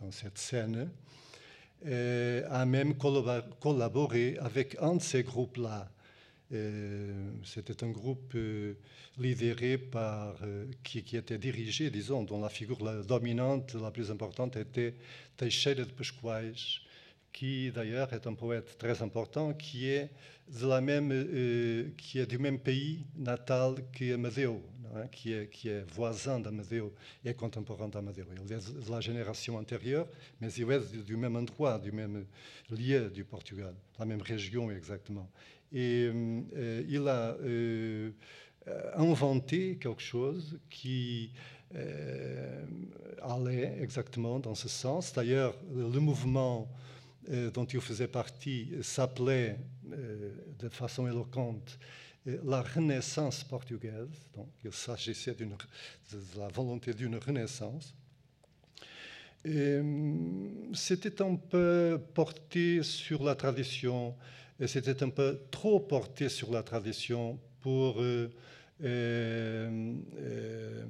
dans, 0.00 0.10
cette 0.10 0.38
scène, 0.38 0.90
a 1.84 2.64
même 2.64 2.94
collaboré 2.96 4.38
avec 4.40 4.78
un 4.80 4.96
de 4.96 5.02
ces 5.02 5.22
groupes-là, 5.22 5.90
euh, 5.90 5.95
c'était 6.50 7.82
un 7.82 7.90
groupe 7.90 8.32
euh, 8.34 8.74
euh, 9.20 10.66
qui, 10.84 10.98
était 11.16 11.38
dirigé, 11.38 11.90
disons, 11.90 12.22
dont 12.22 12.40
la 12.40 12.48
figure 12.48 13.04
dominante, 13.04 13.74
la 13.74 13.90
plus 13.90 14.10
importante, 14.10 14.56
était 14.56 14.94
Teixeira 15.36 15.82
de 15.84 15.90
Pascoais, 15.90 16.52
qui 17.32 17.70
d'ailleurs 17.70 18.12
est 18.12 18.26
un 18.26 18.34
poète 18.34 18.78
très 18.78 19.02
important, 19.02 19.54
qui 19.54 19.88
est, 19.88 20.10
du 20.48 22.38
même 22.38 22.58
pays 22.60 23.04
natal 23.16 23.74
que 23.92 24.14
Amadeu, 24.14 24.60
é? 24.96 25.08
qui, 25.10 25.32
est, 25.32 25.48
qui 25.48 25.68
est 25.68 25.84
voisin 25.92 26.38
d'Amadeu 26.38 26.92
et 27.24 27.34
contemporain 27.34 27.88
d'Amadeu. 27.88 28.24
Il 28.46 28.52
est 28.52 28.86
de 28.86 28.90
la 28.90 29.00
génération 29.00 29.56
antérieure, 29.56 30.06
mais 30.40 30.52
il 30.52 30.70
est 30.70 31.04
du 31.04 31.16
même 31.16 31.36
endroit, 31.36 31.78
du 31.78 31.92
même 31.92 32.24
lieu 32.70 33.10
du 33.10 33.24
Portugal, 33.24 33.74
la 33.98 34.04
même 34.04 34.22
région 34.22 34.70
exactement. 34.70 35.28
Et 35.72 36.10
il 36.88 37.08
a 37.08 37.36
euh, 38.68 38.90
inventé 38.96 39.76
quelque 39.76 40.02
chose 40.02 40.58
qui 40.68 41.30
euh, 41.76 42.64
allait 43.22 43.78
exactement 43.80 44.40
dans 44.40 44.56
ce 44.56 44.68
sens. 44.68 45.12
D'ailleurs, 45.12 45.54
le 45.72 46.00
mouvement 46.00 46.68
dont 47.54 47.64
il 47.64 47.80
faisait 47.80 48.06
partie 48.06 48.70
s'appelait 48.82 49.58
de 49.84 50.68
façon 50.68 51.08
éloquente 51.08 51.78
la 52.44 52.62
Renaissance 52.62 53.42
portugaise. 53.44 54.08
Donc, 54.36 54.48
il 54.64 54.72
s'agissait 54.72 55.34
de 55.34 55.46
la 56.38 56.48
volonté 56.48 56.94
d'une 56.94 57.16
renaissance. 57.16 57.94
C'était 60.72 61.22
un 61.22 61.34
peu 61.36 62.00
porté 62.14 62.82
sur 62.82 63.24
la 63.24 63.34
tradition 63.34 64.14
c'était 64.64 65.02
un 65.02 65.10
peu 65.10 65.40
trop 65.50 65.80
porté 65.80 66.28
sur 66.28 66.50
la 66.50 66.62
tradition 66.62 67.38
pour, 67.60 68.00
euh, 68.00 68.30
euh, 68.82 69.94
euh, 70.18 70.84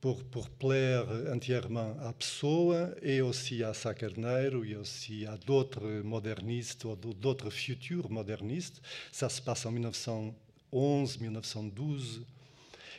pour, 0.00 0.48
plaire 0.50 1.06
entièrement 1.32 1.96
à 2.00 2.12
Pessoa 2.12 2.90
et 3.02 3.20
aussi 3.20 3.62
à 3.62 3.72
Sacarneiro 3.72 4.64
et 4.64 4.74
aussi 4.74 5.26
à 5.26 5.36
d'autres 5.36 6.00
modernistes 6.02 6.84
ou 6.84 6.96
d'autres 6.96 7.50
futurs 7.50 8.10
modernistes. 8.10 8.82
Ça 9.12 9.28
se 9.28 9.40
passe 9.40 9.66
en 9.66 9.70
1911, 9.72 11.20
1912. 11.20 12.24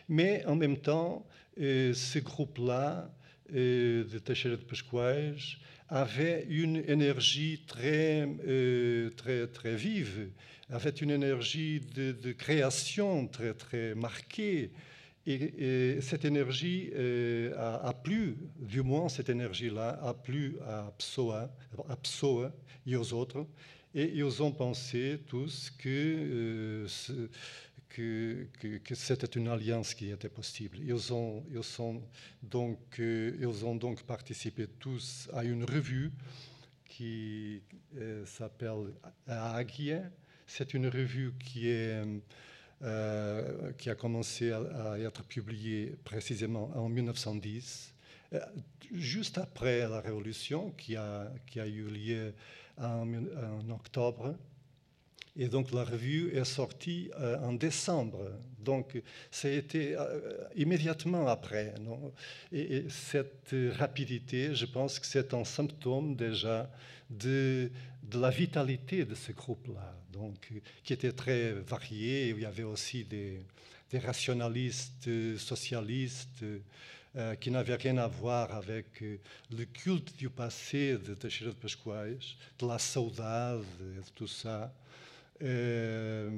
Mais 0.07 0.45
en 0.45 0.55
même 0.55 0.77
temps, 0.77 1.25
ce 1.57 2.19
groupe-là, 2.19 3.11
de 3.49 4.19
Teixeira 4.23 4.55
de 4.55 4.61
Pascoais, 4.61 5.35
avait 5.91 6.45
une 6.49 6.77
énergie 6.87 7.63
très, 7.67 8.27
euh, 8.47 9.09
très, 9.11 9.45
très 9.47 9.75
vive, 9.75 10.29
avait 10.69 10.89
une 10.89 11.11
énergie 11.11 11.81
de, 11.81 12.31
création 12.31 13.27
très, 13.27 13.53
très 13.53 13.93
marquée. 13.93 14.71
Et, 15.27 15.99
cette 16.01 16.23
énergie 16.25 16.89
euh, 16.95 17.53
a, 17.57 17.93
plu, 17.93 18.37
du 18.57 18.81
moins 18.81 19.09
cette 19.09 19.29
énergie-là, 19.29 19.99
a 20.01 20.13
plu 20.13 20.55
à 20.65 20.93
Psoa, 20.97 21.53
à 21.89 21.95
Psoa 21.97 22.53
et 22.87 22.95
aux 22.95 23.13
autres. 23.13 23.45
Et 23.93 24.09
ils 24.15 24.41
ont 24.41 24.53
pensé 24.53 25.19
tous 25.27 25.69
que 25.77 25.89
euh, 25.89 26.87
que, 27.95 28.47
c'était 28.93 29.27
une 29.27 29.47
alliance 29.47 29.93
qui 29.93 30.09
était 30.09 30.29
possible. 30.29 30.77
Ils 30.79 31.13
ont, 31.13 31.43
donc, 32.41 32.99
euh, 32.99 33.37
ils 33.39 33.65
ont 33.65 33.75
donc 33.75 34.03
participé 34.03 34.67
tous 34.79 35.29
à 35.33 35.43
une 35.43 35.63
revue 35.63 36.11
qui 36.85 37.61
euh, 37.97 38.25
s'appelle 38.25 38.93
Agia. 39.27 40.03
C'est 40.47 40.73
une 40.73 40.87
revue 40.87 41.33
qui 41.39 41.71
qui 43.77 43.91
a 43.91 43.95
commencé 43.95 44.51
à, 44.51 44.97
être 44.97 45.23
publié 45.25 45.95
précisément 46.03 46.71
en 46.75 46.89
1910, 46.89 47.93
juste 48.91 49.37
après 49.37 49.87
la 49.87 50.01
Révolution 50.01 50.71
qui 50.71 50.95
a, 50.95 51.31
eu 51.55 51.83
lieu 51.89 52.33
en 52.79 53.69
octobre 53.69 54.35
et 55.35 55.47
donc 55.47 55.71
la 55.71 55.83
revue 55.83 56.35
est 56.35 56.45
sortie 56.45 57.09
euh, 57.19 57.37
en 57.39 57.53
décembre. 57.53 58.19
Donc 58.59 59.01
été 59.43 59.95
euh, 59.95 60.37
immédiatement 60.55 61.27
après. 61.27 61.73
et, 62.51 62.85
cette 62.89 63.55
rapidité, 63.77 64.53
je 64.53 64.65
pense 64.65 64.99
que 64.99 65.05
c'est 65.05 65.33
un 65.33 65.43
symptôme 65.43 66.15
déjà 66.15 66.69
de, 67.09 67.71
de 68.03 68.19
la 68.19 68.29
vitalité 68.29 69.05
de 69.05 69.15
ce 69.15 69.31
groupe-là, 69.31 69.95
donc 70.11 70.51
qui 70.83 70.93
était 70.93 71.11
très 71.11 71.51
varié. 71.51 72.29
Il 72.29 72.39
y 72.39 72.45
avait 72.45 72.63
aussi 72.63 73.03
des, 73.05 73.41
rationalistes, 73.93 75.09
socialistes. 75.37 76.43
Euh, 77.17 77.35
qui 77.35 77.51
n'avaient 77.51 77.75
rien 77.75 77.97
à 77.97 78.07
voir 78.07 78.55
avec 78.55 79.01
le 79.01 79.65
culte 79.65 80.15
du 80.15 80.29
passé 80.29 80.97
de 80.97 81.13
Teixeira 81.13 81.51
de 81.51 81.55
Pascoais, 81.57 82.17
de 82.57 82.65
la 82.65 82.79
saudade, 82.79 83.65
de 83.81 84.01
tout 84.15 84.27
ça. 84.27 84.73
Euh, 85.43 86.29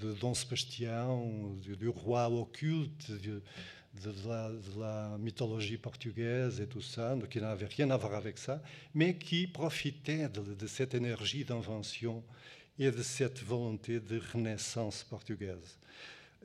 de 0.00 0.12
Dom 0.12 0.34
Sebastião, 0.34 1.56
du, 1.60 1.88
roi 1.88 2.30
occulte, 2.30 3.10
de, 3.10 3.42
la, 4.78 5.16
mythologie 5.18 5.78
portugaise 5.78 6.60
et 6.60 6.66
tout 6.66 6.82
ça, 6.82 7.16
qui 7.28 7.40
n'avait 7.40 7.66
rien 7.66 7.90
à 7.90 7.96
voir 7.96 8.14
avec 8.14 8.38
ça, 8.38 8.62
mais 8.94 9.16
qui 9.16 9.48
profitait 9.48 10.28
de, 10.28 10.66
cette 10.66 10.94
énergie 10.94 11.44
d'invention 11.44 12.22
et 12.78 12.90
de 12.90 13.02
cette 13.02 13.42
volonté 13.42 13.98
de 13.98 14.20
renaissance 14.32 15.02
portugaise. 15.02 15.78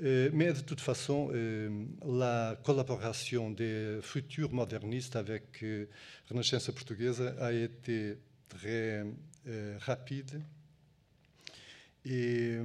Euh, 0.01 0.31
mais 0.33 0.53
de 0.53 0.61
toute 0.61 0.81
façon, 0.81 1.29
euh, 1.33 1.85
la 2.03 2.57
collaboration 2.63 3.51
des 3.51 3.99
futurs 4.01 4.51
modernistes 4.51 5.15
avec 5.15 5.61
la 5.61 5.85
Renaissance 6.29 6.71
portugaise 6.71 7.21
a 7.39 7.53
été 7.53 8.17
très 8.49 9.03
rapide 9.79 10.41
et 12.05 12.57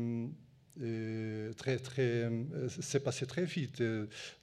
euh, 0.82 1.52
très, 1.54 1.78
très, 1.78 2.02
euh, 2.02 2.68
c'est 2.68 3.00
passé 3.00 3.26
très 3.26 3.44
vite. 3.44 3.82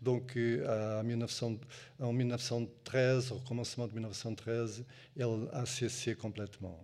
Donc, 0.02 0.36
euh, 0.36 1.00
à 1.00 1.04
1900, 1.04 1.58
en 2.00 2.12
1913, 2.12 3.32
au 3.34 3.40
commencement 3.40 3.88
de 3.88 3.94
1913, 3.94 4.84
elle 5.18 5.48
a 5.52 5.66
cessé 5.66 6.16
complètement. 6.16 6.80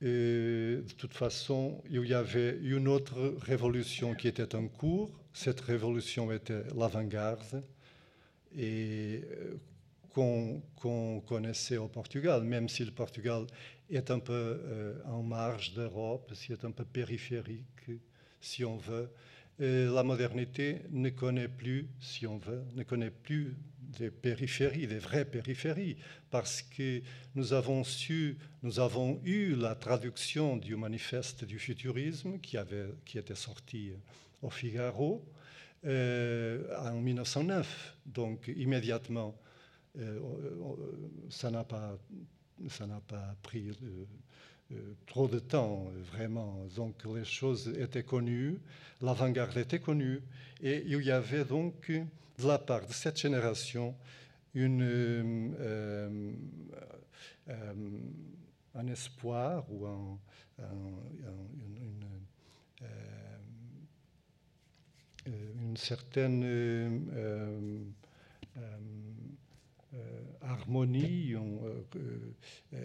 De 0.00 0.84
toute 0.96 1.12
façon, 1.12 1.82
il 1.90 2.06
y 2.06 2.14
avait 2.14 2.56
une 2.62 2.86
autre 2.86 3.34
révolution 3.40 4.14
qui 4.14 4.28
était 4.28 4.54
en 4.54 4.68
cours. 4.68 5.10
Cette 5.32 5.60
révolution 5.60 6.30
était 6.30 6.62
l'avant-garde 6.76 7.64
et 8.56 9.22
qu'on 10.14 11.20
connaissait 11.26 11.78
au 11.78 11.88
Portugal, 11.88 12.44
même 12.44 12.68
si 12.68 12.84
le 12.84 12.92
Portugal 12.92 13.44
est 13.90 14.10
un 14.10 14.18
peu 14.18 14.32
euh, 14.32 14.94
en 15.06 15.22
marge 15.22 15.74
d'Europe, 15.74 16.32
si 16.34 16.52
est 16.52 16.64
un 16.64 16.70
peu 16.70 16.84
périphérique, 16.84 17.90
si 18.40 18.64
on 18.64 18.76
veut. 18.76 19.10
la 19.58 20.02
modernité 20.04 20.82
ne 20.90 21.10
connaît 21.10 21.48
plus, 21.48 21.88
si 22.00 22.26
on 22.26 22.38
veut, 22.38 22.62
ne 22.76 22.84
connaît 22.84 23.10
plus 23.10 23.56
des 23.80 24.10
périphéries, 24.10 24.86
des 24.86 24.98
vraies 24.98 25.24
périphéries, 25.24 25.96
parce 26.30 26.62
que 26.62 27.02
nous 27.34 27.52
avons 27.52 29.20
eu 29.24 29.54
la 29.56 29.74
traduction 29.74 30.56
du 30.56 30.76
manifeste 30.76 31.44
du 31.44 31.58
futurisme 31.58 32.38
qui 32.38 33.18
était 33.18 33.34
sorti 33.34 33.92
au 34.42 34.50
Figaro 34.50 35.24
euh, 35.84 36.76
en 36.78 37.00
1909. 37.00 37.96
Donc 38.06 38.50
immédiatement, 38.56 39.38
euh, 39.98 40.18
ça 41.28 41.50
n'a 41.50 41.64
pas 41.64 41.98
ça 42.68 42.86
n'a 42.86 43.00
pas 43.00 43.34
pris 43.42 43.68
euh, 43.68 44.04
euh, 44.72 44.94
trop 45.06 45.28
de 45.28 45.38
temps, 45.38 45.86
vraiment. 46.12 46.66
Donc 46.74 47.04
les 47.14 47.24
choses 47.24 47.68
étaient 47.78 48.02
connues, 48.02 48.58
l'avant-garde 49.00 49.56
était 49.56 49.78
connue, 49.78 50.20
et 50.62 50.82
il 50.86 51.02
y 51.02 51.10
avait 51.10 51.44
donc, 51.44 51.90
de 51.90 52.46
la 52.46 52.58
part 52.58 52.86
de 52.86 52.92
cette 52.92 53.18
génération, 53.18 53.94
une, 54.54 54.82
euh, 54.82 56.32
un 58.74 58.86
espoir 58.88 59.64
ou 59.70 59.86
un, 59.86 60.18
une, 65.26 65.76
certaine 65.76 66.42
harmonie, 70.40 71.34
euh, 71.34 71.82
euh, 72.74 72.78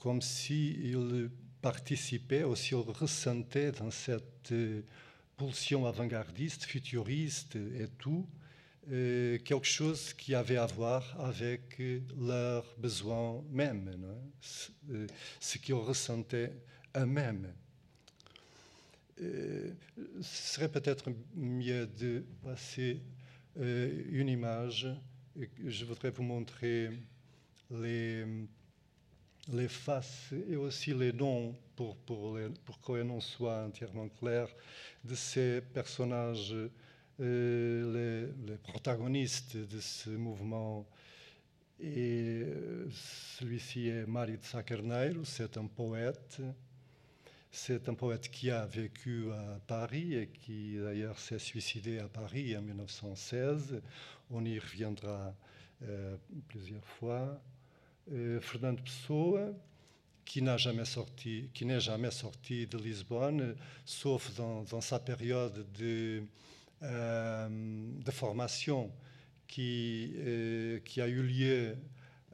comme 0.00 0.20
s'il 0.20 1.30
participait 1.60 2.44
ou 2.44 2.56
s'il 2.56 2.76
ressentait 2.76 3.72
dans 3.72 3.90
cette 3.90 4.52
pulsion 5.36 5.86
avant-gardiste, 5.86 6.64
futuriste 6.64 7.56
et 7.56 7.88
tout, 7.98 8.26
quelque 8.88 9.64
chose 9.64 10.12
qui 10.12 10.34
avait 10.34 10.56
à 10.56 10.66
voir 10.66 11.20
avec 11.20 11.80
leurs 12.18 12.66
besoins 12.78 13.40
mêmes, 13.48 14.04
ce 15.40 15.58
qu'ils 15.58 15.74
ressentaient 15.74 16.52
eux-mêmes. 16.96 17.54
ce 19.16 19.72
serait 20.20 20.68
peut-être 20.68 21.10
mieux 21.36 21.86
de 21.86 22.24
passer 22.42 23.00
une 23.56 24.28
image 24.28 24.88
je 25.64 25.84
voudrais 25.84 26.10
vous 26.10 26.22
montrer 26.22 26.90
les, 27.70 28.26
faces 29.68 30.32
et 30.48 30.56
aussi 30.56 30.92
les 30.94 31.12
noms 31.12 31.54
pour, 31.74 31.96
que 32.04 32.92
les 32.92 33.04
noms 33.04 33.20
soient 33.20 33.64
entièrement 33.64 34.08
clairs 34.08 34.54
de 35.04 35.14
ces 35.14 35.60
personnages, 35.60 36.54
euh, 37.20 38.28
les, 38.46 38.56
protagonistes 38.56 39.56
de 39.56 39.80
ce 39.80 40.10
mouvement. 40.10 40.86
Et 41.80 42.42
euh, 42.44 42.88
celui-ci 43.38 43.88
est 43.88 44.06
Maritza 44.06 44.62
Carneiro, 44.62 45.24
c'est 45.24 45.56
un 45.56 45.66
poète. 45.66 46.40
C'est 47.54 47.86
un 47.90 47.94
poète 47.94 48.30
qui 48.30 48.50
a 48.50 48.64
vécu 48.64 49.30
à 49.30 49.60
Paris 49.66 50.14
et 50.14 50.28
qui 50.28 50.78
d'ailleurs 50.78 51.18
s'est 51.18 51.38
suicidé 51.38 51.98
à 51.98 52.08
Paris 52.08 52.56
en 52.56 52.62
1916 52.62 53.82
on 54.32 54.44
y 54.44 54.58
reviendra 54.58 55.34
euh, 55.82 56.16
plusieurs 56.48 56.84
fois. 56.84 57.40
Euh, 58.10 58.40
Fernando 58.40 58.82
Pessoa, 58.82 59.52
qui 60.24 60.42
n'a 60.42 60.56
jamais 60.56 60.84
sorti, 60.84 61.50
qui 61.52 61.66
n'est 61.66 61.80
jamais 61.80 62.10
sorti 62.10 62.66
de 62.66 62.78
Lisbonne, 62.78 63.54
sauf 63.84 64.34
dans, 64.34 64.80
sa 64.80 64.98
période 64.98 65.66
de, 65.72 66.22
euh, 66.82 68.10
formation 68.10 68.90
qui, 69.46 70.14
a 70.16 71.08
eu 71.08 71.22
lieu 71.22 71.76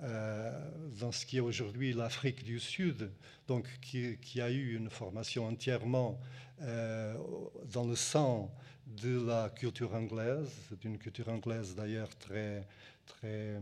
dans 0.01 1.11
ce 1.11 1.27
qui 1.27 1.39
est 1.39 1.41
aujourd'hui 1.41 1.93
l'Afrique 1.93 2.45
du 2.45 2.61
Sud, 2.61 3.11
donc 3.49 3.67
qui, 3.81 4.41
a 4.41 4.51
eu 4.51 4.77
une 4.77 4.91
formation 4.91 5.47
entièrement 5.47 6.21
dans 6.61 7.85
le 7.85 7.97
sang 7.97 8.55
de 8.97 9.27
la 9.27 9.51
culture 9.51 9.95
anglaise, 9.95 10.51
c'est 10.69 10.85
une 10.85 10.99
culture 10.99 11.29
anglaise 11.29 11.75
d'ailleurs 11.75 12.09
très, 12.19 12.67
très 13.07 13.61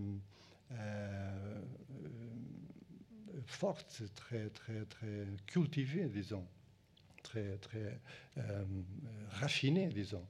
euh, 0.73 1.61
forte, 3.47 4.03
très, 4.15 4.49
très, 4.51 4.85
très 4.85 5.27
cultivée, 5.47 6.07
disons, 6.07 6.47
très, 7.23 7.57
très 7.59 7.99
euh, 8.39 8.65
raffinée, 9.31 9.89
disons. 9.89 10.25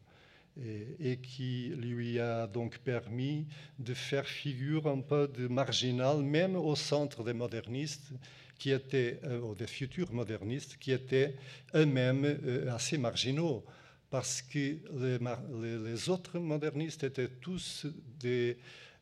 Et, 0.59 1.19
qui 1.19 1.69
lui 1.77 2.19
a 2.19 2.47
donc 2.47 2.79
permis 2.79 3.47
de 3.79 3.93
faire 3.93 4.27
figure 4.27 4.87
un 4.87 5.03
peu 5.03 5.29
de 5.29 5.49
marginal, 5.49 6.23
même 6.23 6.57
au 6.57 6.75
centre 6.75 7.23
des 7.23 7.35
modernistes, 7.35 8.13
qui 8.59 8.71
étaient, 8.71 9.21
euh, 9.25 9.41
ou 9.41 9.55
des 9.55 9.67
futurs 9.67 10.11
modernistes, 10.15 10.79
qui 10.79 10.93
étaient 10.93 11.37
eux-mêmes 11.75 12.39
assez 12.71 12.97
marginaux 12.97 13.67
parce 14.11 14.43
que 14.43 14.79
les, 14.95 16.09
autres 16.09 16.39
modernistes 16.39 17.05
étaient 17.05 17.29
tous 17.29 17.87
des 18.21 18.59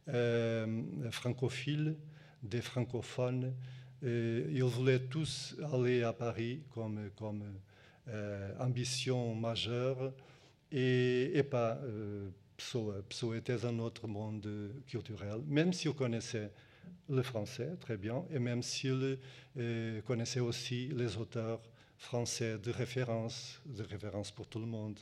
euh, 0.09 0.83
francophiles, 1.11 1.97
des 2.43 2.61
francophones. 2.61 3.55
Ils 4.03 4.63
voulaient 4.65 5.01
tous 5.01 5.57
aller 5.73 6.03
à 6.03 6.13
Paris 6.13 6.63
comme, 6.71 7.11
euh, 8.09 8.53
ambition 8.59 9.35
majeure 9.35 10.13
et, 10.71 11.43
pas 11.51 11.79
euh, 11.85 12.29
Pso. 12.57 13.35
était 13.35 13.65
un 13.65 13.79
autre 13.79 14.07
monde 14.07 14.47
culturel, 14.87 15.41
même 15.47 15.73
s'il 15.73 15.93
connaissait 15.93 16.51
le 17.09 17.23
français 17.23 17.71
très 17.81 17.97
bien 17.97 18.25
et 18.31 18.39
même 18.39 18.63
s'il 18.63 19.19
connaissait 20.07 20.41
aussi 20.41 20.89
les 20.89 21.17
auteurs 21.17 21.61
français 21.99 22.59
de 22.59 22.71
référence, 22.71 23.61
de 23.67 23.83
référence 23.83 24.31
pour 24.31 24.47
tout 24.47 24.59
le 24.59 24.67
monde, 24.67 24.99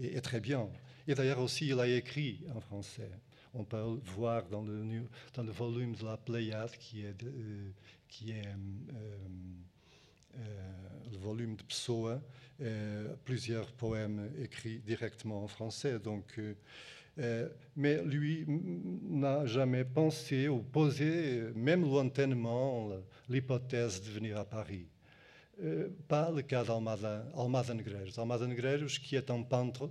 et, 0.00 0.20
très 0.20 0.40
bien. 0.40 0.68
Et 1.06 1.14
d'ailleurs 1.14 1.40
aussi, 1.40 1.68
il 1.68 1.80
a 1.80 1.86
écrit 1.86 2.40
en 2.54 2.60
français. 2.60 3.10
On 3.52 3.64
peut 3.64 3.82
voir 4.16 4.44
dans 4.48 4.62
le, 4.62 5.52
volume 5.52 5.94
de 5.94 6.04
la 6.04 6.16
Pléiade, 6.16 6.70
qui 6.78 7.02
est, 7.04 7.22
euh, 7.24 7.70
qui 8.08 8.30
est 8.30 8.46
euh, 8.46 8.98
euh, 10.38 10.72
le 11.10 11.18
volume 11.18 11.56
de 11.56 11.62
Pessoa, 11.62 12.20
plusieurs 13.24 13.72
poèmes 13.72 14.30
écrits 14.38 14.78
directement 14.80 15.42
en 15.42 15.48
français. 15.48 15.98
Donc, 15.98 16.38
mais 17.74 18.02
lui 18.04 18.44
n'a 18.46 19.46
jamais 19.46 19.84
pensé 19.84 20.46
ou 20.48 20.58
posé, 20.58 21.50
même 21.54 21.82
lointainement, 21.82 22.90
l'hypothèse 23.28 24.02
de 24.02 24.10
venir 24.10 24.38
à 24.38 24.44
Paris. 24.44 24.86
Euh, 25.62 25.88
pas 26.08 26.30
le 26.30 26.40
cas 26.42 26.64
d'Almada, 26.64 27.26
Almada 27.36 27.74
Negreiros. 27.74 28.18
Almada 28.18 28.46
Negreiros, 28.46 28.98
qui 29.02 29.16
est 29.16 29.30
un 29.30 29.42
peintre, 29.42 29.90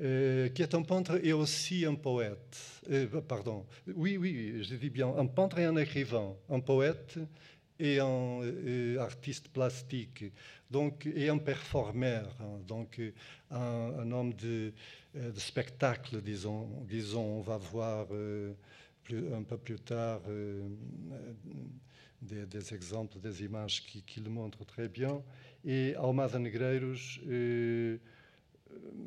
euh, 0.00 0.48
qui 0.48 0.62
est 0.62 0.74
un 0.74 0.82
peintre 0.82 1.20
et 1.22 1.34
aussi 1.34 1.84
un 1.84 1.96
poète. 1.96 2.56
Euh, 2.90 3.06
pardon, 3.20 3.66
oui, 3.94 4.16
oui, 4.16 4.62
je 4.62 4.74
dis 4.76 4.88
bien, 4.88 5.08
un 5.08 5.26
peintre 5.26 5.58
et 5.58 5.64
un 5.66 5.76
écrivain, 5.76 6.34
un 6.48 6.60
poète 6.60 7.18
et 7.78 7.98
un 8.00 8.40
artiste 8.98 9.48
plastique, 9.48 10.24
donc, 10.70 11.06
et 11.14 11.28
un 11.28 11.38
performeur, 11.38 12.34
hein, 12.40 12.58
donc 12.66 13.00
un, 13.50 14.12
homme 14.12 14.34
de, 14.34 14.72
de, 15.14 15.38
spectacle, 15.38 16.22
disons, 16.22 16.68
disons. 16.88 17.38
On 17.38 17.40
va 17.40 17.56
voir 17.56 18.06
plus, 19.02 19.32
un 19.34 19.42
peu 19.42 19.56
plus 19.56 19.78
tard 19.78 20.20
des, 22.22 22.74
exemples, 22.74 23.18
des 23.18 23.42
images 23.44 23.82
qui, 23.84 24.20
le 24.20 24.30
montrent 24.30 24.64
très 24.64 24.88
bien. 24.88 25.22
Et 25.64 25.94
Almada 25.96 26.38
Negreiros 26.38 27.20
euh, 27.26 27.98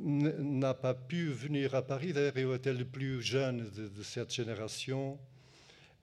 n'a 0.01 0.73
pas 0.73 0.93
pu 0.93 1.27
venir 1.27 1.75
à 1.75 1.85
Paris. 1.85 2.13
D'ailleurs, 2.13 2.37
il 2.37 2.53
était 2.53 2.73
le 2.73 2.85
plus 2.85 3.21
jeune 3.21 3.69
de, 3.69 4.03
cette 4.03 4.33
génération, 4.33 5.19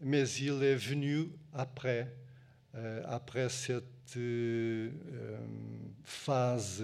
mais 0.01 0.29
il 0.29 0.63
est 0.63 0.77
venu 0.77 1.31
après, 1.53 2.15
euh, 2.75 3.03
après 3.07 3.49
cette 3.49 4.17
euh, 4.17 4.91
phase 6.05 6.83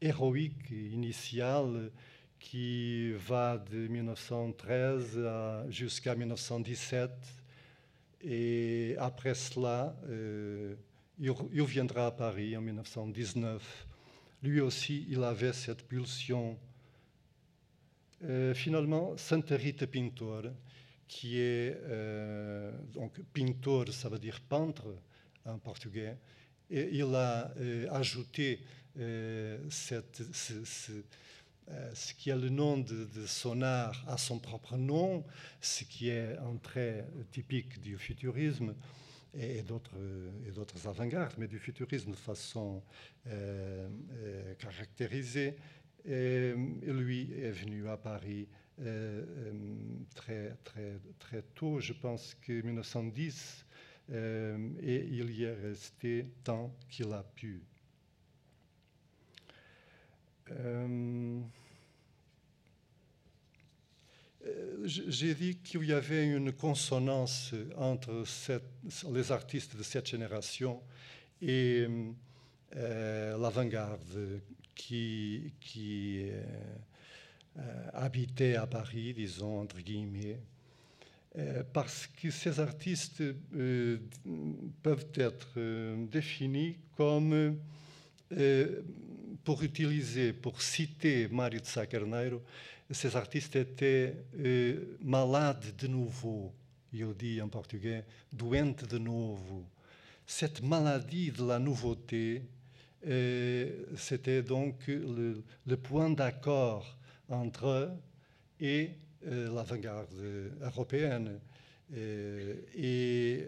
héroïque 0.00 0.70
initiale 0.70 1.90
qui 2.38 3.12
va 3.12 3.58
de 3.58 3.88
1913 3.88 5.18
jusqu'à 5.70 6.14
1917 6.14 7.37
et 8.22 8.96
après 8.98 9.34
cela, 9.34 9.96
euh, 10.08 10.74
il, 11.18 11.32
viendra 11.64 12.06
à 12.06 12.10
Paris 12.10 12.56
en 12.56 12.60
1919. 12.60 13.86
Lui 14.42 14.60
aussi, 14.60 15.06
il 15.08 15.22
avait 15.22 15.52
cette 15.52 15.86
pulsion. 15.86 16.58
Euh, 18.24 18.54
finalement, 18.54 19.16
Santa 19.16 19.56
Rita 19.56 19.86
Pintor, 19.86 20.44
qui 21.06 21.38
est 21.38 21.76
euh, 21.84 22.72
donc 22.92 23.20
pintor, 23.32 23.88
ça 23.92 24.08
veut 24.08 24.18
dire 24.18 24.40
peintre 24.40 24.86
en 25.44 25.58
portugais, 25.58 26.16
il 26.70 27.14
a 27.14 27.54
ajouté 27.90 28.60
cette, 29.70 30.22
ce 30.34 30.92
qui 32.18 32.30
est 32.30 32.36
le 32.36 32.48
nom 32.48 32.78
de, 32.78 33.06
son 33.26 33.62
art 33.62 34.04
à 34.08 34.16
son 34.16 34.38
propre 34.38 34.76
nom, 34.76 35.24
ce 35.60 35.84
qui 35.84 36.08
est 36.08 36.36
un 36.38 36.56
trait 36.56 37.06
typique 37.30 37.80
du 37.80 37.96
futurisme 37.96 38.74
et, 39.34 39.62
d'autres 39.62 39.96
avant-gardes, 40.86 41.34
mais 41.38 41.48
du 41.48 41.58
futurisme 41.58 42.10
de 42.10 42.16
façon 42.16 42.82
euh, 43.26 43.88
euh, 44.12 44.54
caractérisée. 44.54 45.56
Et, 46.04 46.54
lui 46.86 47.32
est 47.32 47.50
venu 47.50 47.88
à 47.88 47.96
Paris 47.96 48.48
très, 50.14 50.56
très, 50.64 51.00
très 51.18 51.42
tôt, 51.54 51.80
je 51.80 51.92
pense 51.92 52.36
que 52.40 52.62
1910, 52.62 53.66
et 54.10 55.06
il 55.10 55.30
y 55.32 55.44
est 55.44 55.54
resté 55.54 56.26
tant 56.44 56.72
qu'il 56.88 57.12
a 57.12 57.24
pu. 57.24 57.67
Euh, 64.46 64.76
j'ai 64.84 65.34
dit 65.34 65.56
qu'il 65.56 65.84
y 65.84 65.92
avait 65.92 66.26
une 66.26 66.52
consonance 66.52 67.54
entre 67.76 68.24
les 69.12 69.32
artistes 69.32 69.76
de 69.76 69.82
cette 69.82 70.06
génération 70.06 70.80
et 71.42 71.86
euh, 72.76 73.38
l'avant-garde 73.38 74.40
qui, 74.74 75.52
euh, 76.30 76.42
habitait 77.92 78.54
à 78.54 78.66
Paris, 78.66 79.12
disons, 79.14 79.60
entre 79.60 79.80
guillemets, 79.80 80.38
parce 81.72 82.06
que 82.06 82.30
ces 82.30 82.58
artistes 82.58 83.22
peuvent 84.82 85.12
être 85.14 86.04
définis 86.06 86.78
comme 86.96 87.58
pour 89.48 89.62
utiliser, 89.62 90.34
pour 90.34 90.60
citer 90.60 91.26
Mário 91.28 91.58
de 91.58 91.64
Sá 91.64 91.86
Carneiro, 91.86 92.42
ces 92.90 93.16
artistes 93.16 93.56
étaient 93.56 94.14
euh, 94.40 94.98
malades 95.00 95.74
de 95.78 95.86
nouveau, 95.86 96.52
il 96.92 97.14
dit 97.14 97.40
en 97.40 97.48
portugais, 97.48 98.04
doente 98.30 98.84
de 98.84 98.98
novo. 98.98 99.64
Cette 100.26 100.62
maladie 100.62 101.30
de 101.30 101.48
la 101.48 101.58
nouveauté, 101.58 102.42
euh, 103.06 103.86
c'était 103.96 104.42
donc 104.42 104.86
le, 104.86 105.42
point 105.78 106.10
d'accord 106.10 106.98
entre 107.30 107.68
eux 107.68 107.90
et 108.60 108.90
euh, 109.28 109.50
l'avant-garde 109.54 110.12
européenne. 110.60 111.40
Et 112.76 113.46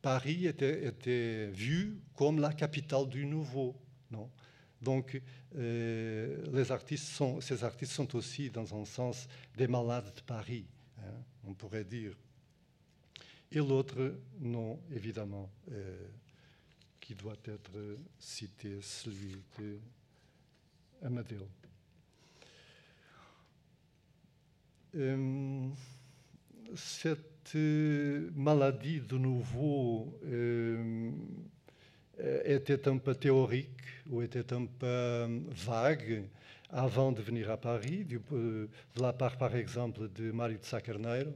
Paris 0.00 0.46
était, 0.46 0.86
était, 0.86 1.48
vu 1.48 1.98
comme 2.14 2.38
la 2.38 2.52
capitale 2.52 3.08
du 3.08 3.26
nouveau. 3.26 3.74
Non? 4.12 4.30
Donc, 4.80 5.20
euh, 5.56 6.64
ces 7.40 7.64
artistes 7.64 7.92
sont 7.92 8.16
aussi, 8.16 8.50
dans 8.50 8.80
un 8.80 8.84
sens, 8.84 9.28
des 9.56 9.66
malades 9.66 10.14
de 10.14 10.20
Paris, 10.20 10.66
hein, 10.98 11.22
on 11.44 11.54
pourrait 11.54 11.84
dire. 11.84 12.16
Et 13.50 13.58
l'autre, 13.58 14.14
non, 14.40 14.78
évidemment, 14.92 15.50
euh, 15.72 16.06
qui 17.00 17.14
doit 17.14 17.36
être 17.44 17.96
cité, 18.18 18.78
celui 18.82 19.36
de 19.58 19.78
Amadeo. 21.02 21.48
Euh, 24.94 25.68
cette 26.74 27.54
maladie 27.54 29.00
de 29.00 29.16
nouveau 29.16 30.18
était 32.44 32.88
un 32.88 32.98
peu 32.98 33.14
théorique 33.14 33.70
ou 34.10 34.22
était 34.22 34.52
un 34.52 34.64
peu 34.64 34.86
euh, 34.86 35.40
vague 35.50 36.24
avant 36.70 37.12
de 37.12 37.22
venir 37.22 37.50
à 37.50 37.56
Paris, 37.56 38.06
euh, 38.32 38.66
de 38.96 39.02
la 39.02 39.12
part, 39.12 39.38
par 39.38 39.54
exemple, 39.54 40.08
de 40.12 40.30
Mário 40.30 40.58
de 40.58 40.64
Sacarneiro. 40.64 41.32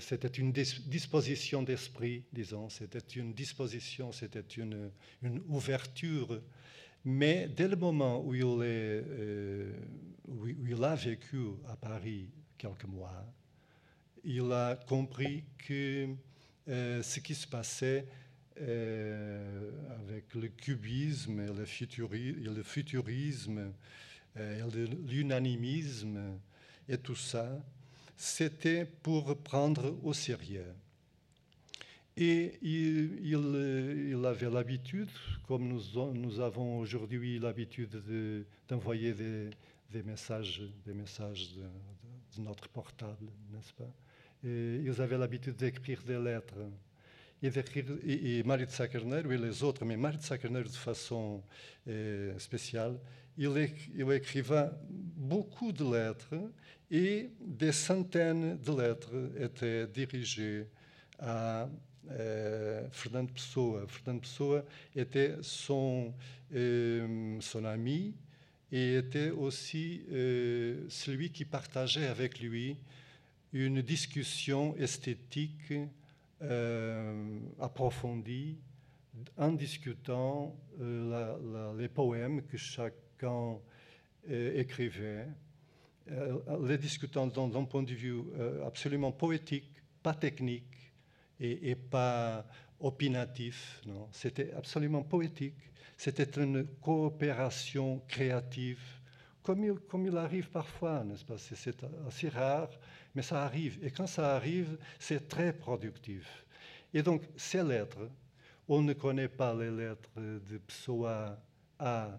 C'était 0.00 0.28
une 0.28 0.52
disposition 0.52 1.62
d'esprit, 1.62 2.24
disons, 2.32 2.68
c'était 2.68 2.98
une 2.98 3.32
disposition, 3.32 4.10
c'était 4.10 4.40
une, 4.40 4.90
ouverture. 5.48 6.40
Mais 7.04 7.48
dès 7.48 7.68
le 7.68 7.76
moment 7.76 8.20
où 8.24 8.34
il, 8.34 8.64
est, 8.64 9.04
il 10.66 10.84
a 10.84 10.96
vécu 10.96 11.38
à 11.68 11.76
Paris 11.76 12.28
quelques 12.56 12.86
mois, 12.86 13.24
il 14.24 14.50
a 14.50 14.74
compris 14.88 15.44
que 15.64 16.08
ce 16.66 17.20
qui 17.20 17.36
se 17.36 17.46
passait 17.46 18.04
euh, 18.04 18.27
avec 18.60 20.34
le 20.34 20.48
cubisme 20.48 21.40
et 21.40 21.46
le, 21.46 21.64
futurisme 22.62 23.72
euh, 24.36 24.66
et 24.66 24.86
l'unanimisme 25.08 26.38
et 26.88 26.98
tout 26.98 27.14
ça, 27.14 27.62
c'était 28.16 28.84
pour 28.84 29.36
prendre 29.38 29.96
au 30.02 30.12
sérieux. 30.12 30.74
Et 32.16 32.58
il, 32.62 33.20
il, 33.22 34.26
avait 34.26 34.50
l'habitude, 34.50 35.10
comme 35.46 35.68
nous, 35.68 36.40
avons 36.40 36.78
aujourd'hui 36.78 37.38
l'habitude 37.38 38.02
d'envoyer 38.68 39.14
des, 39.14 40.02
messages, 40.02 40.62
des 40.84 40.94
messages 40.94 41.54
de, 41.54 42.42
notre 42.42 42.68
portable, 42.68 43.26
n'est-ce 43.52 43.72
pas? 43.72 43.92
Ils 44.42 45.00
avaient 45.00 45.18
l'habitude 45.18 45.54
d'écrire 45.54 46.02
des 46.02 46.18
lettres 46.18 46.56
et, 47.42 47.48
et, 47.48 48.38
et 48.38 48.68
Sá 48.68 48.88
Carneiro 48.88 49.30
et 49.30 49.38
les 49.38 49.62
autres, 49.62 49.84
mais 49.84 49.96
Mário 49.96 50.18
de 50.18 50.36
Carneiro 50.36 50.68
de 50.68 50.74
façon 50.74 51.42
eh, 51.86 52.32
spéciale, 52.38 52.98
il, 53.36 53.56
écrivait 54.10 54.70
beaucoup 54.90 55.70
de 55.70 55.84
lettres 55.84 56.34
et 56.90 57.30
des 57.40 57.72
centaines 57.72 58.58
de 58.58 58.82
lettres 58.82 59.14
étaient 59.38 59.86
dirigées 59.86 60.66
à 61.20 61.68
Fernando 62.90 63.32
Pessoa. 63.32 63.86
Fernando 63.86 64.22
Pessoa 64.22 64.64
était 64.96 65.36
son, 65.42 66.12
son 66.50 67.64
ami 67.64 68.14
et 68.72 68.96
était 68.96 69.30
aussi 69.30 70.02
celui 70.88 71.30
qui 71.30 71.44
partageait 71.44 72.08
avec 72.08 72.40
lui 72.40 72.76
une 73.52 73.82
discussion 73.82 74.76
esthétique 74.76 75.72
approfondie 77.60 78.58
en 79.36 79.52
discutant 79.52 80.56
les 80.78 81.88
poèmes 81.88 82.42
que 82.42 82.56
chacun 82.56 83.58
écrivait, 84.28 85.26
les 86.62 86.78
discutant 86.78 87.26
d'un 87.26 87.64
point 87.64 87.82
de 87.82 87.94
vue 87.94 88.22
absolument 88.64 89.12
poétique, 89.12 89.70
pas 90.02 90.14
technique 90.14 90.92
et, 91.40 91.74
pas 91.74 92.46
opinatif. 92.80 93.82
C'était 94.12 94.52
absolument 94.52 95.02
poétique. 95.02 95.54
C'était 95.96 96.40
une 96.40 96.64
coopération 96.80 98.00
créative, 98.06 98.80
comme 99.42 99.64
il, 99.64 99.74
comme 99.74 100.06
il 100.06 100.16
arrive 100.16 100.48
parfois, 100.48 101.02
n'est-ce 101.02 101.24
pas? 101.24 101.38
C'est 101.38 101.84
assez 102.06 102.28
rare, 102.28 102.70
mais 103.18 103.22
ça 103.22 103.42
arrive. 103.42 103.80
Et 103.82 103.90
quand 103.90 104.06
ça 104.06 104.36
arrive, 104.36 104.78
c'est 104.96 105.26
très 105.26 105.52
productif. 105.52 106.46
Et 106.94 107.02
donc, 107.02 107.22
ces 107.36 107.64
lettres, 107.64 108.08
on 108.68 108.80
ne 108.80 108.92
connaît 108.92 109.26
pas 109.26 109.52
les 109.52 109.72
lettres 109.72 110.08
de 110.16 110.58
Pessoa 110.58 111.36
à, 111.80 112.16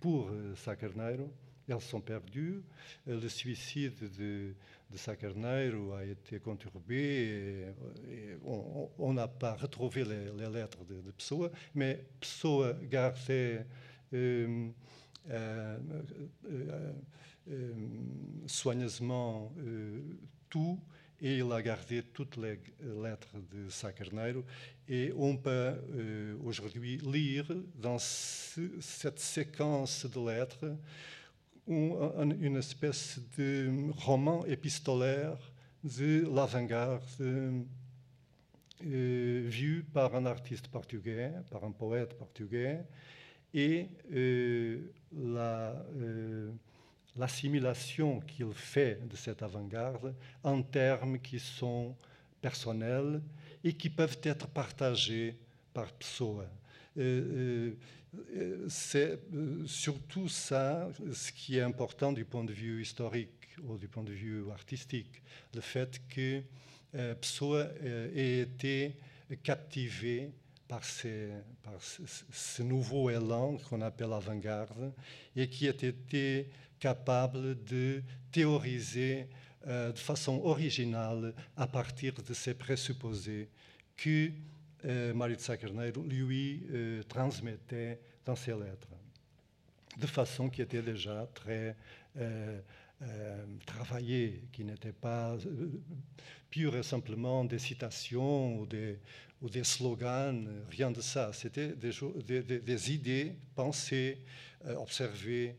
pour 0.00 0.32
Sacarneiro, 0.56 1.32
elles 1.68 1.80
sont 1.80 2.00
perdues. 2.00 2.64
Le 3.06 3.28
suicide 3.28 4.10
de, 4.18 4.56
de 4.90 4.96
Sacarneiro 4.96 5.92
a 5.92 6.04
été 6.04 6.40
conturbé 6.40 7.66
on 8.44 9.12
n'a 9.12 9.28
pas 9.28 9.54
retrouvé 9.54 10.02
les, 10.02 10.50
lettres 10.50 10.84
de, 10.84 11.00
de, 11.00 11.12
Pessoa, 11.12 11.48
mais 11.76 12.04
Pessoa 12.18 12.72
gardait 12.90 13.64
euh, 14.12 14.68
euh, 15.30 15.78
euh, 17.50 17.74
soigneusement 18.46 19.52
tout 20.54 20.78
et 21.20 21.38
il 21.38 21.50
a 21.50 21.60
gardé 21.60 22.04
toutes 22.12 22.36
les 22.36 22.60
lettres 23.02 23.36
de 23.52 23.68
Sacarneiro 23.68 24.44
et 24.88 25.12
on 25.16 25.36
peut 25.36 25.74
aujourd'hui 26.44 26.98
lire 26.98 27.46
dans 27.74 27.98
cette 27.98 29.18
séquence 29.18 30.06
de 30.06 30.20
lettres 30.30 30.76
une 31.66 32.56
espèce 32.56 33.18
de 33.36 33.90
roman 33.96 34.44
épistolaire 34.46 35.38
de 35.82 36.24
l'avant-garde 36.32 37.02
euh, 38.86 39.46
vu 39.48 39.84
par 39.92 40.14
un 40.14 40.26
artiste 40.26 40.68
portugais, 40.68 41.32
par 41.50 41.64
un 41.64 41.72
poète 41.72 42.14
portugais, 42.18 42.84
et 43.54 43.88
euh, 44.12 44.92
euh, 45.16 46.50
l'assimilation 47.16 48.20
qu'il 48.20 48.52
fait 48.52 49.06
de 49.08 49.16
cette 49.16 49.42
avant-garde 49.42 50.14
en 50.42 50.62
termes 50.62 51.18
qui 51.18 51.38
sont 51.38 51.94
personnels 52.40 53.22
et 53.62 53.72
qui 53.72 53.88
peuvent 53.88 54.18
être 54.22 54.48
partagés 54.48 55.36
par 55.72 55.92
Pessoa. 55.92 56.46
C'est 58.68 59.18
surtout 59.66 60.28
ça 60.28 60.88
ce 61.12 61.32
qui 61.32 61.58
est 61.58 61.62
important 61.62 62.12
du 62.12 62.24
point 62.24 62.44
de 62.44 62.52
vue 62.52 62.82
historique 62.82 63.30
ou 63.62 63.76
du 63.76 63.88
point 63.88 64.02
de 64.02 64.12
vue 64.12 64.50
artistique, 64.50 65.22
le 65.54 65.60
fait 65.60 66.00
que 66.08 66.42
euh, 66.94 67.14
Pessoa 67.14 67.68
ait 67.82 68.40
été 68.40 68.96
captivé 69.42 70.30
par, 70.68 70.82
par 71.62 71.72
ce, 71.80 72.62
nouveau 72.62 73.10
élan 73.10 73.56
qu'on 73.68 73.80
appelle 73.80 74.12
avant-garde 74.12 74.92
et 75.36 75.48
qui 75.48 75.66
a 75.66 75.70
été 75.70 76.48
capable 76.84 77.64
de 77.64 78.02
théoriser 78.30 79.26
euh, 79.66 79.90
de 79.90 79.98
façon 79.98 80.42
originale 80.44 81.32
à 81.56 81.66
partir 81.66 82.12
de 82.12 82.34
ces 82.34 82.52
présupposés 82.52 83.48
que 83.96 84.30
euh, 84.84 85.14
Mario 85.14 85.36
de 85.36 86.00
lui 86.02 86.66
euh, 86.70 87.02
transmettait 87.04 87.98
dans 88.26 88.36
ses 88.36 88.52
lettres, 88.52 88.94
de 89.96 90.06
façon 90.06 90.50
qui 90.50 90.60
était 90.60 90.82
déjà 90.82 91.26
très 91.32 91.74
euh, 92.18 92.60
travaillée, 93.64 94.42
qui 94.52 94.62
n'était 94.62 94.92
pas 94.92 95.38
pure 96.50 96.76
et 96.76 96.82
simplement 96.82 97.46
des 97.46 97.58
citations 97.58 98.58
ou 98.58 98.66
des, 98.66 98.98
ou 99.40 99.48
des 99.48 99.64
slogans, 99.64 100.46
rien 100.70 100.90
de 100.90 101.00
ça. 101.00 101.32
C'était 101.32 101.72
des, 101.72 102.60
des, 102.60 102.92
idées 102.92 103.32
pensées, 103.54 104.18
observées, 104.76 105.56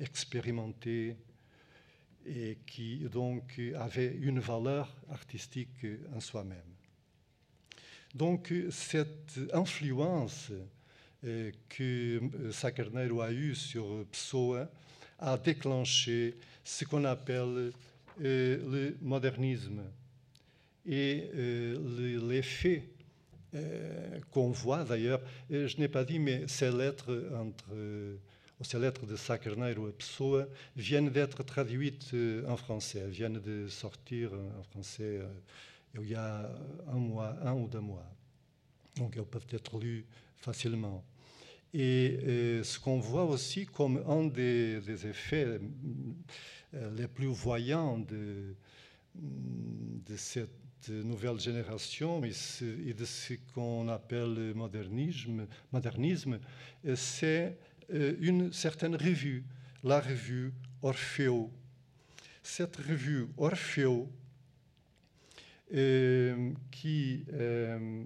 expérimentées 0.00 1.16
et 2.26 2.58
qui 2.66 2.98
donc 3.10 3.60
avaient 3.76 4.14
une 4.14 4.40
valeur 4.40 4.94
artistique 5.10 5.86
en 6.14 6.20
soi-même. 6.20 6.74
Donc, 8.14 8.52
cette 8.70 9.40
influence 9.52 10.52
euh, 11.24 11.50
que 11.68 12.20
euh, 12.20 12.52
Sacarneiro 12.52 13.20
a 13.20 13.32
eue 13.32 13.56
sur 13.56 14.04
Pessoa 14.06 14.70
a 15.18 15.36
déclenché 15.36 16.36
ce 16.62 16.84
qu'on 16.84 17.04
appelle 17.04 17.72
euh, 18.22 18.70
le 18.70 18.96
modernisme. 19.02 19.82
Et 20.86 21.30
l'effet 22.28 22.90
qu'on 24.30 24.50
voit 24.50 24.84
d'ailleurs, 24.84 25.22
je 25.48 25.78
n'ai 25.78 25.88
pas 25.88 26.04
dit, 26.04 26.18
mais 26.18 26.46
ces 26.46 26.70
lettres 26.70 27.30
entre 27.34 27.74
ces 28.60 28.78
lettres 28.78 29.06
de 29.06 29.16
Sacarneiro 29.16 29.88
et 29.88 29.92
Pessoa 29.92 30.46
viennent 30.76 31.10
d'être 31.10 31.42
traduites 31.42 32.14
en 32.46 32.56
français, 32.56 33.06
viennent 33.08 33.40
de 33.40 33.68
sortir 33.68 34.32
en 34.32 34.62
français 34.62 35.20
il 36.00 36.08
y 36.08 36.14
a 36.14 36.50
un 36.88 36.98
mois, 36.98 37.36
un 37.42 37.54
ou 37.54 37.68
deux 37.68 37.80
mois. 37.80 38.06
Donc 38.96 39.16
elles 39.16 39.24
peuvent 39.24 39.46
être 39.50 39.78
lues 39.78 40.06
facilement. 40.36 41.04
Et, 41.72 42.18
euh, 42.22 42.62
ce 42.62 42.78
qu'on 42.78 43.00
voit 43.00 43.24
aussi 43.24 43.66
comme 43.66 44.02
un 44.06 44.26
des, 44.26 45.06
effets 45.06 45.58
euh, 46.74 46.90
les 46.96 47.08
plus 47.08 47.26
voyants 47.26 47.98
de, 47.98 48.54
de 49.14 50.16
cette 50.16 50.88
nouvelle 50.88 51.40
génération 51.40 52.22
et, 52.24 52.94
de 52.94 53.04
ce 53.04 53.34
qu'on 53.52 53.88
appelle 53.88 54.34
le 54.34 54.54
modernisme, 54.54 55.46
modernisme 55.72 56.38
c'est 56.94 57.58
euh, 57.73 57.73
une 57.90 58.52
certaine 58.52 58.96
revue, 58.96 59.44
la 59.82 60.00
revue 60.00 60.52
Orfeo. 60.82 61.50
Cette 62.42 62.76
revue 62.76 63.26
Orfeo 63.38 64.08
euh, 65.72 66.52
qui 66.70 67.24
euh, 67.32 68.04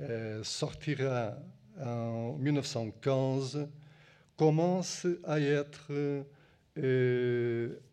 euh, 0.00 0.42
sortira 0.42 1.36
en 1.80 2.36
1915 2.38 3.68
commence 4.36 5.06
à 5.24 5.40
être 5.40 5.92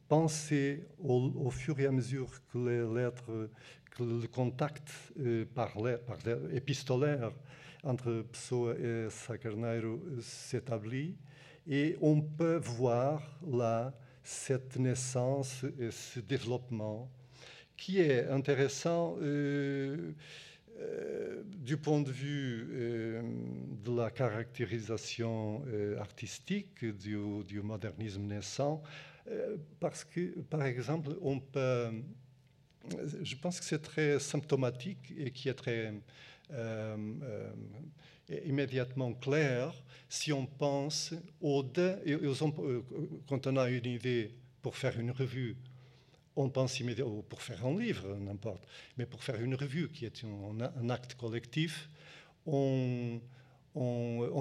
pensé 0.07 0.87
au, 0.97 1.49
fur 1.51 1.79
et 1.79 1.85
à 1.85 1.91
mesure 1.91 2.31
que 2.51 2.57
les 2.57 3.01
lettres, 3.01 3.49
le 4.05 4.27
contact 4.27 4.91
par 5.55 5.73
épistolaire 6.53 7.31
entre 7.83 8.25
Pessoa 8.31 8.75
et 8.75 9.09
Sacarneiro 9.09 9.99
s'établit 10.21 11.15
et 11.67 11.97
on 12.01 12.21
peut 12.21 12.57
voir 12.57 13.21
là 13.47 13.93
cette 14.23 14.77
naissance 14.77 15.65
et 15.79 15.91
ce 15.91 16.19
développement 16.19 17.09
qui 17.79 17.99
est 17.99 18.27
intéressant 18.27 19.17
euh, 19.21 20.11
euh, 20.79 21.43
du 21.45 21.77
point 21.77 22.01
de 22.01 22.11
vue 22.11 22.67
euh, 22.71 23.21
de 23.83 23.95
la 23.95 24.11
caractérisation 24.11 25.63
artistique 25.97 26.83
du, 26.85 27.61
modernisme 27.61 28.23
naissant, 28.23 28.81
parce 29.79 30.03
que, 30.03 30.39
par 30.41 30.63
exemple, 30.63 31.11
on 31.21 31.39
peut, 31.39 31.91
je 33.21 33.35
pense 33.35 33.59
que 33.59 33.65
c'est 33.65 33.81
très 33.81 34.19
symptomatique 34.19 35.13
et 35.17 35.31
qui 35.31 35.49
est 35.49 35.53
très 35.53 35.93
immédiatement 38.45 39.13
clair 39.13 39.73
si 40.07 40.33
on 40.33 40.45
pense 40.45 41.13
au 41.41 41.63
quand 43.27 43.47
on 43.47 43.57
a 43.57 43.69
une 43.69 43.85
idée 43.85 44.31
pour 44.61 44.75
faire 44.75 44.99
une 44.99 45.11
revue 45.11 45.55
on 46.39 46.49
pense 46.49 46.79
immédiatement, 46.79 47.21
pour 47.23 47.41
faire 47.41 47.65
un 47.65 47.77
livre, 47.77 48.15
n'importe, 48.15 48.65
mais 48.97 49.05
pour 49.05 49.23
faire 49.23 49.41
une 49.41 49.55
revue 49.55 49.89
qui 49.89 50.05
est 50.05 50.23
un, 50.23 50.89
acte 50.89 51.15
collectif, 51.15 51.89
on, 52.45 53.19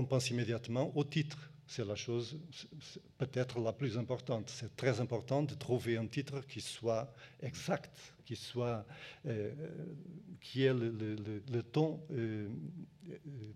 pense 0.09 0.31
immédiatement 0.31 0.97
au 0.97 1.05
titre, 1.05 1.51
c'est 1.69 1.85
la 1.85 1.95
chose 1.95 2.41
peut-être 3.19 3.61
la 3.61 3.75
plus 3.75 3.99
importante. 3.99 4.49
C'est 4.49 4.75
très 4.75 5.01
important 5.01 5.43
de 5.43 5.55
trouver 5.55 5.99
un 5.99 6.07
titre 6.07 6.41
qui 6.47 6.63
soit 6.63 7.13
exact, 7.43 8.15
qui 8.25 8.37
soit 8.37 8.87
euh, 9.27 9.53
qui 10.41 10.65
ait 10.65 10.73
le, 10.73 11.63
ton 11.63 12.01
euh, 12.11 12.49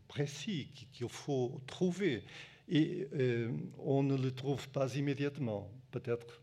précis 0.08 0.68
qu'il 0.92 1.08
faut 1.08 1.62
trouver. 1.66 2.22
Et 2.68 3.08
on 3.78 4.02
ne 4.02 4.16
le 4.16 4.30
trouve 4.30 4.68
pas 4.68 4.94
immédiatement. 4.94 5.70
Peut-être 5.90 6.40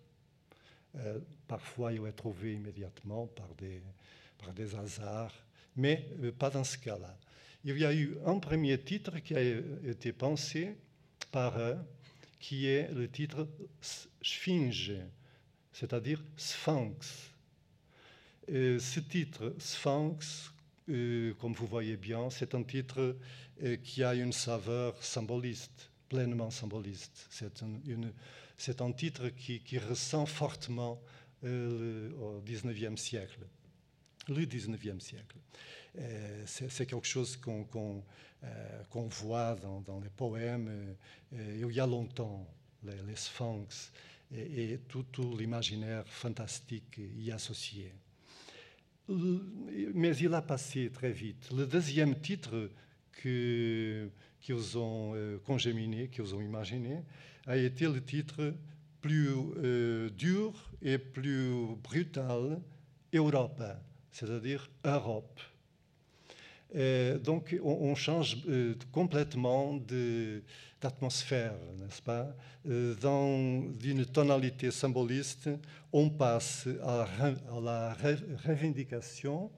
parfois 1.47 1.93
il 1.93 2.05
est 2.05 2.12
trouvé 2.12 2.53
immédiatement 2.53 3.27
par 3.27 3.47
des, 3.55 3.82
par 4.38 4.53
des 4.53 4.75
hasards, 4.75 5.34
mais 5.75 6.08
pas 6.38 6.49
dans 6.49 6.63
ce 6.63 6.77
cas-là. 6.77 7.17
Il 7.63 7.77
y 7.77 7.86
a 7.86 7.93
eu 7.93 8.17
un 8.25 8.39
premier 8.39 8.77
titre 8.79 9.19
qui 9.19 9.36
a 9.36 9.41
été 9.41 10.13
pensé 10.13 10.75
eux, 11.36 11.78
qui 12.39 12.68
est 12.68 12.92
le 12.92 13.10
titre 13.10 13.48
Sphinge, 14.22 14.94
c'est-à-dire 15.74 16.24
Sphinx. 16.38 17.32
Ce 18.48 19.00
titre, 19.00 19.56
Sphinx, 19.60 20.52
euh, 20.89 21.34
comme 21.36 21.54
vous 21.54 21.68
voyez 21.68 21.98
bien, 21.98 22.30
c'est 22.30 22.56
un 22.56 22.63
titre 22.63 23.15
euh, 23.63 23.76
qui 23.78 24.04
a 24.04 24.15
une 24.15 24.34
saveur 24.34 25.02
symboliste, 25.04 25.92
pleinement 26.08 26.50
symboliste. 26.50 27.28
C'est 27.30 28.82
un, 28.82 28.92
titre 28.92 29.30
qui, 29.30 29.78
ressent 29.78 30.26
fortement 30.26 31.00
euh, 31.44 32.12
au 32.20 32.42
XIXe 32.42 33.00
siècle, 33.00 33.42
le 34.28 34.46
XIXe 34.46 35.04
siècle. 35.04 35.38
C'est 36.45 36.86
quelque 36.86 37.08
chose 37.08 37.38
qu'on 37.38 38.04
euh, 38.43 39.08
voit 39.10 39.56
dans, 39.56 39.99
les 39.99 40.10
poèmes 40.10 40.95
euh, 41.34 41.58
il 41.62 41.75
y 41.75 41.80
a 41.80 41.88
longtemps, 41.88 42.47
les, 42.84 43.15
sphinx 43.15 43.91
et, 44.34 44.80
tout, 44.88 45.06
l'imaginaire 45.38 46.08
fantastique 46.08 46.99
y 47.17 47.32
associé. 47.32 47.91
Mais 49.08 50.15
il 50.17 50.34
a 50.34 50.41
passé 50.41 50.91
très 50.91 51.12
vite. 51.12 51.49
Le 51.52 51.65
deuxième 51.65 52.19
titre 52.19 52.69
qu'ils 53.21 54.78
ont 54.78 55.13
euh, 55.15 55.39
congéminé, 55.39 56.08
qu'ils 56.08 56.34
ont 56.36 56.41
imaginé, 56.41 57.02
a 57.47 57.58
été 57.58 57.88
le 57.88 58.04
titre 58.04 58.54
plus 59.02 59.34
dur 60.12 60.54
et 60.82 60.97
plus 60.97 61.65
brutal, 61.82 62.62
Europe, 63.13 63.63
c'est-à-dire 64.12 64.69
Europe. 64.84 65.39
Euh, 66.75 67.17
donc, 67.17 67.58
on, 67.63 67.95
change 67.95 68.38
euh, 68.47 68.75
complètement 68.91 69.79
d'atmosphère, 70.79 71.56
n'est-ce 71.77 72.02
pas? 72.02 72.35
Euh, 72.67 72.96
Dans 72.96 73.63
une 73.83 74.06
tonalité 74.06 74.69
symboliste, 74.69 75.50
on 75.91 76.10
passe 76.10 76.67
à, 76.83 77.08
la 77.62 77.96
revendication 78.46 79.52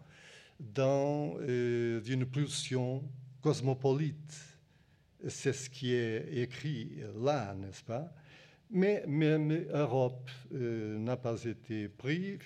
dans 0.60 1.38
une 1.48 2.26
pulsion 2.26 3.04
cosmopolite. 3.42 4.36
C'est 5.28 5.54
ce 5.54 5.70
qui 5.70 5.94
est 5.94 6.28
écrit 6.32 7.00
là, 7.20 7.56
n'est-ce 7.56 7.84
pas? 7.84 8.14
Mais 8.72 9.04
même 9.06 9.66
Europe 9.74 10.30
euh, 10.54 10.98
n'a 10.98 11.18
pas 11.18 11.44
été 11.44 11.90
pris 11.90 12.40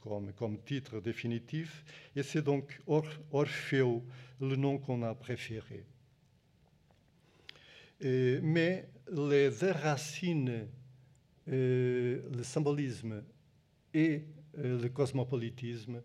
comme, 0.00 0.32
comme, 0.32 0.58
titre 0.62 1.00
définitif, 1.00 1.84
et 2.16 2.22
c'est 2.22 2.42
donc 2.42 2.80
Orfeo 2.86 4.04
le 4.40 4.56
nom 4.56 4.78
qu'on 4.78 5.02
a 5.02 5.14
préféré. 5.14 5.84
mais 8.00 8.88
les 9.10 9.48
racines, 9.70 10.68
euh, 11.50 12.20
le 12.36 12.42
symbolisme 12.42 13.22
et 13.94 14.24
euh, 14.58 14.82
le 14.82 14.88
cosmopolitisme, 14.90 16.02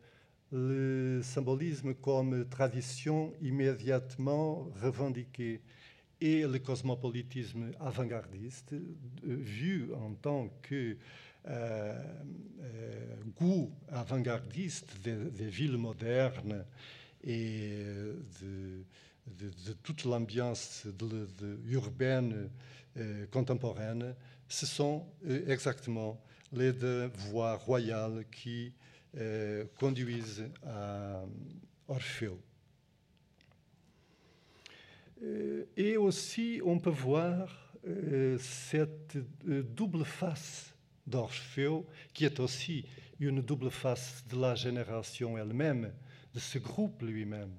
le 0.53 1.21
symbolisme 1.21 1.93
comme 1.95 2.47
tradition 2.47 3.33
immédiatement 3.41 4.69
revendiquée 4.81 5.61
et 6.23 6.47
le 6.47 6.57
cosmopolitisme 6.59 7.71
avant-gardiste, 7.81 8.71
euh, 8.71 8.79
vu 9.25 9.93
en 9.93 10.13
tant 10.13 10.47
que 10.61 10.95
euh, 11.45 12.03
euh, 12.61 13.15
goût 13.35 13.69
avant-gardiste 13.89 14.95
des, 15.03 15.49
villes 15.49 15.77
modernes 15.77 16.63
et 17.25 17.83
de, 18.41 19.73
toute 19.83 20.05
l'ambiance 20.05 20.87
urbaine 21.67 22.49
contemporaine, 23.29 24.15
ce 24.47 24.65
sont 24.65 25.05
exactement 25.47 26.21
les 26.53 26.71
deux 26.71 27.07
voies 27.15 27.55
royales 27.55 28.25
qui 28.31 28.73
conduisent 29.77 30.45
à 30.65 31.23
Orfeo. 31.87 32.39
Euh, 35.23 35.65
et 35.77 35.97
aussi, 35.97 36.61
on 36.63 36.79
peut 36.79 36.89
voir 36.89 37.73
euh, 37.87 38.37
cette 38.39 39.17
euh, 39.47 39.63
double 39.63 40.03
face 40.03 40.73
d'Orfeo, 41.07 41.85
qui 42.13 42.25
est 42.25 42.39
aussi 42.39 42.85
une 43.19 43.41
double 43.41 43.69
face 43.69 44.23
de 44.29 44.39
la 44.39 44.55
génération 44.55 45.37
elle-même, 45.37 45.93
de 46.33 46.39
ce 46.39 46.57
groupe 46.57 47.01
lui-même. 47.01 47.51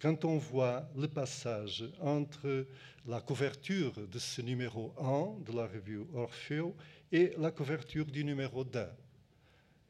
Quand 0.00 0.24
on 0.24 0.38
voit 0.38 0.88
le 0.96 1.06
passage 1.06 1.84
entre 2.00 2.66
la 3.06 3.20
couverture 3.20 3.92
de 3.92 4.18
ce 4.18 4.40
numéro 4.40 4.94
1 4.98 5.44
de 5.44 5.54
la 5.54 5.66
revue 5.66 6.00
Orfeo 6.14 6.74
et 7.12 7.32
la 7.36 7.50
couverture 7.50 8.06
du 8.06 8.24
numéro 8.24 8.64
2, 8.64 8.86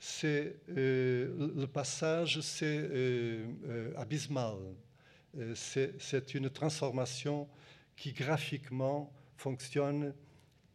c'est, 0.01 0.57
le 0.67 1.67
passage 1.67 2.41
c'est 2.41 2.91
abysmal. 3.97 4.57
Euh, 4.57 4.73
c'est 5.55 6.35
une 6.35 6.51
transformation 6.51 7.49
qui 7.97 8.13
graphiquement 8.13 9.13
fonctionne 9.37 10.15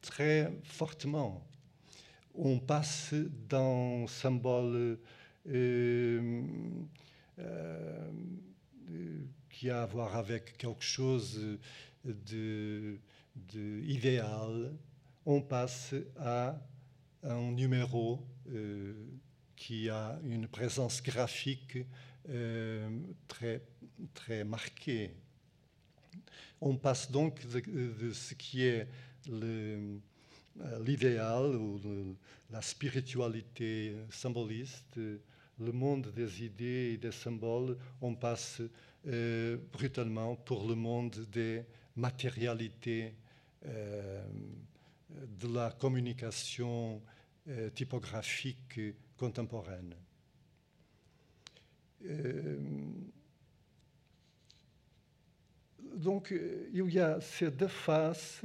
très 0.01 0.51
fortement. 0.63 1.47
On 2.35 2.59
passe 2.59 3.13
d'un 3.13 4.05
symbole 4.07 4.99
euh, 5.47 6.43
euh, 7.39 8.11
qui 9.49 9.69
a 9.69 9.83
à 9.83 9.85
voir 9.85 10.15
avec 10.15 10.57
quelque 10.57 10.83
chose 10.83 11.59
d'idéal, 13.35 14.73
on 15.25 15.41
passe 15.41 15.93
à 16.17 16.59
un 17.23 17.51
numéro 17.51 18.25
qui 19.55 19.89
a 19.89 20.19
une 20.23 20.47
présence 20.47 21.03
graphique 21.03 21.77
euh, 22.29 22.89
très, 23.27 23.61
très 24.13 24.43
marqué. 24.43 25.11
On 26.59 26.75
passe 26.75 27.11
donc 27.11 27.45
de, 27.47 28.11
ce 28.11 28.33
qui 28.33 28.63
est 28.63 28.87
euh, 29.29 29.97
l'idéal 30.83 31.55
ou 31.55 32.15
la 32.51 32.61
spiritualité 32.61 33.95
symboliste, 34.09 34.97
le 34.97 35.71
monde 35.71 36.11
des 36.13 36.43
idées 36.43 36.91
et 36.93 36.97
des 36.97 37.11
symboles, 37.11 37.77
on 38.01 38.15
passe 38.15 38.61
euh, 39.07 39.57
brutalement 39.71 40.35
pour 40.35 40.67
le 40.67 40.75
monde 40.75 41.25
des 41.31 41.63
matérialités, 41.95 43.13
de 43.63 45.53
la 45.53 45.69
communication 45.71 46.99
typographique 47.75 48.79
contemporaine. 49.15 49.93
Euh, 55.91 55.97
donc, 55.97 56.31
euh, 56.31 56.69
il 56.73 56.93
y 56.93 56.99
a 56.99 57.19
ces 57.21 57.51
deux 57.51 57.67
faces 57.67 58.41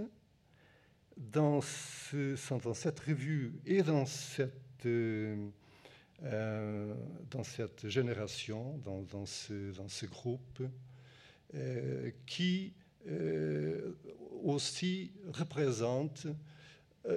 dans, 1.16 1.60
cette 1.60 3.00
revue 3.00 3.54
et 3.64 3.82
dans 3.82 4.04
cette, 4.04 4.52
euh, 4.84 5.34
dans 7.30 7.44
cette 7.44 7.88
génération, 7.88 8.78
dans, 8.84 9.26
ce, 9.26 10.06
groupe, 10.06 10.62
qui 12.26 12.74
aussi 14.44 15.10
représentent 15.32 16.26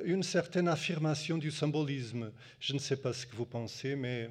une 0.05 0.23
certaine 0.23 0.67
affirmation 0.69 1.37
du 1.37 1.51
symbolisme. 1.51 2.31
Je 2.59 2.73
ne 2.73 2.79
sais 2.79 2.95
pas 2.95 3.11
ce 3.11 3.25
que 3.25 3.35
vous 3.35 3.45
pensez, 3.45 3.95
mais 3.95 4.29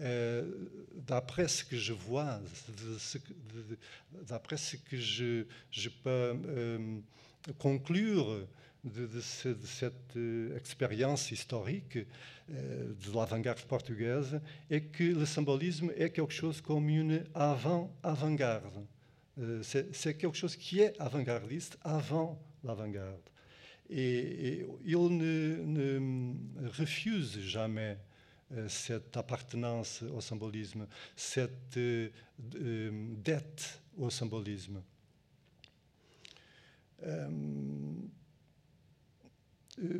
euh, 0.00 0.44
d'après 1.06 1.48
ce 1.48 1.64
que 1.64 1.76
je 1.76 1.92
vois, 1.92 2.40
d'après 4.28 4.56
ce 4.56 4.76
que 4.76 4.96
je, 4.96 5.44
peux 6.02 6.36
euh, 6.46 6.98
conclure 7.58 8.46
de, 8.84 9.20
cette 9.20 10.16
euh, 10.16 10.56
expérience 10.56 11.30
historique 11.30 11.98
de 12.48 13.14
l'avant-garde 13.14 13.60
portugaise, 13.62 14.40
est 14.70 14.82
que 14.82 15.04
le 15.04 15.26
symbolisme 15.26 15.90
est 15.96 16.10
quelque 16.10 16.32
chose 16.32 16.60
comme 16.60 16.88
une 16.88 17.24
avant-avant-garde. 17.34 18.86
c'est 19.62 20.16
quelque 20.16 20.36
chose 20.36 20.56
qui 20.56 20.80
est 20.80 20.98
avant-gardiste 20.98 21.76
avant 21.82 22.40
l'avant-garde. 22.64 23.28
Et, 23.90 24.66
il 24.84 25.16
ne, 25.16 26.68
refuse 26.78 27.40
jamais 27.40 27.98
cette 28.68 29.16
appartenance 29.16 30.02
au 30.02 30.20
symbolisme, 30.20 30.86
cette 31.14 31.78
dette 32.38 33.82
au 33.96 34.10
symbolisme. 34.10 34.82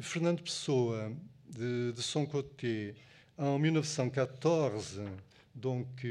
Fernando 0.01 0.43
Pessoa, 0.43 1.11
de, 1.57 1.93
de, 1.97 2.01
son 2.01 2.27
côté, 2.27 2.95
en 3.37 3.59
1914, 3.59 5.03
donc 5.55 6.05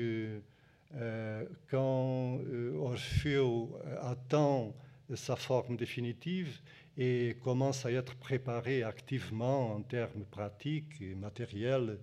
euh, 0.95 1.45
quand 1.69 2.39
Orfeo 2.79 3.77
atteint 4.01 4.71
sa 5.15 5.35
forme 5.35 5.75
définitive 5.75 6.59
et 6.97 7.37
commence 7.43 7.85
à 7.85 7.91
être 7.91 8.15
préparé 8.15 8.83
activement 8.83 9.75
en 9.75 9.81
termes 9.81 10.25
pratiques 10.31 11.01
et 11.01 11.15
matériels 11.15 11.99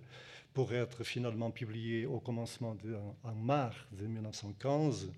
pour 0.53 0.73
être 0.73 1.03
finalement 1.03 1.51
publié 1.51 2.05
au 2.05 2.19
commencement 2.19 2.75
de, 2.75 2.95
en 3.23 3.35
mars 3.35 3.75
de 3.91 4.07
1915, 4.07 5.11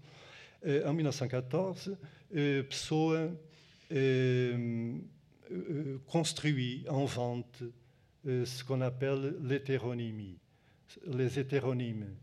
en 0.86 0.94
1914, 0.94 1.96
Pessoa 2.32 3.30
construit, 6.08 6.86
invente 6.90 7.64
ce 8.26 8.64
qu'on 8.64 8.82
appelle 8.82 9.36
l'hétéronymie, 9.44 10.40
les 11.06 11.40
hétéronymes. 11.40 12.16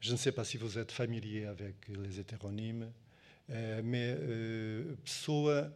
Je 0.00 0.12
ne 0.12 0.16
sais 0.16 0.32
pas 0.32 0.44
si 0.44 0.56
vous 0.58 0.78
êtes 0.78 0.92
familier 0.92 1.46
avec 1.46 1.88
les 1.88 2.20
hétéronymes, 2.20 2.84
euh, 2.84 3.07
mais 3.48 4.14
euh, 4.18 4.94
Pessoa 5.04 5.70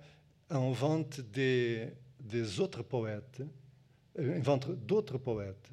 invente 0.51 1.21
des, 1.21 1.89
des 2.21 2.61
autres 2.61 2.83
poètes, 2.83 3.43
euh, 4.19 4.37
invente 4.37 4.71
d'autres 4.71 5.19
poètes 5.19 5.71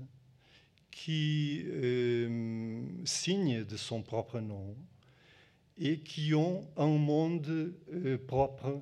qui 0.91 1.63
euh, 1.65 2.81
signent 3.05 3.63
de 3.63 3.77
son 3.77 4.01
propre 4.01 4.39
nom 4.39 4.75
et 5.77 5.99
qui 5.99 6.33
ont 6.33 6.67
un 6.77 6.87
monde 6.87 7.73
euh, 7.93 8.17
propre 8.17 8.81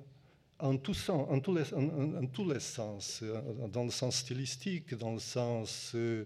en, 0.59 0.77
tout 0.77 0.93
sens, 0.93 1.27
en, 1.29 1.39
tous 1.39 1.53
les, 1.53 2.59
sens, 2.59 3.23
dans 3.71 3.83
le 3.83 3.91
sens 3.91 4.15
stylistique, 4.17 4.95
dans 4.95 5.13
le 5.13 5.19
sens 5.19 5.91
euh, 5.93 6.25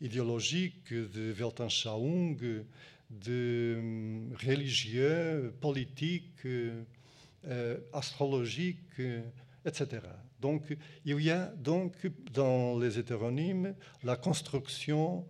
idéologique 0.00 0.92
de 0.92 1.32
Weltanschauung, 1.32 2.64
de 3.12 3.76
um, 3.78 4.34
religieux, 4.46 5.54
politique, 5.60 6.44
euh, 6.44 7.78
astrologique, 7.92 9.00
euh, 9.00 9.20
etc. 9.64 10.00
Donc, 10.40 10.76
il 11.04 11.20
y 11.20 11.30
a 11.30 11.46
donc 11.46 11.94
dans 12.32 12.78
les 12.78 12.98
hétéronymes 12.98 13.74
la 14.02 14.16
construction 14.16 15.24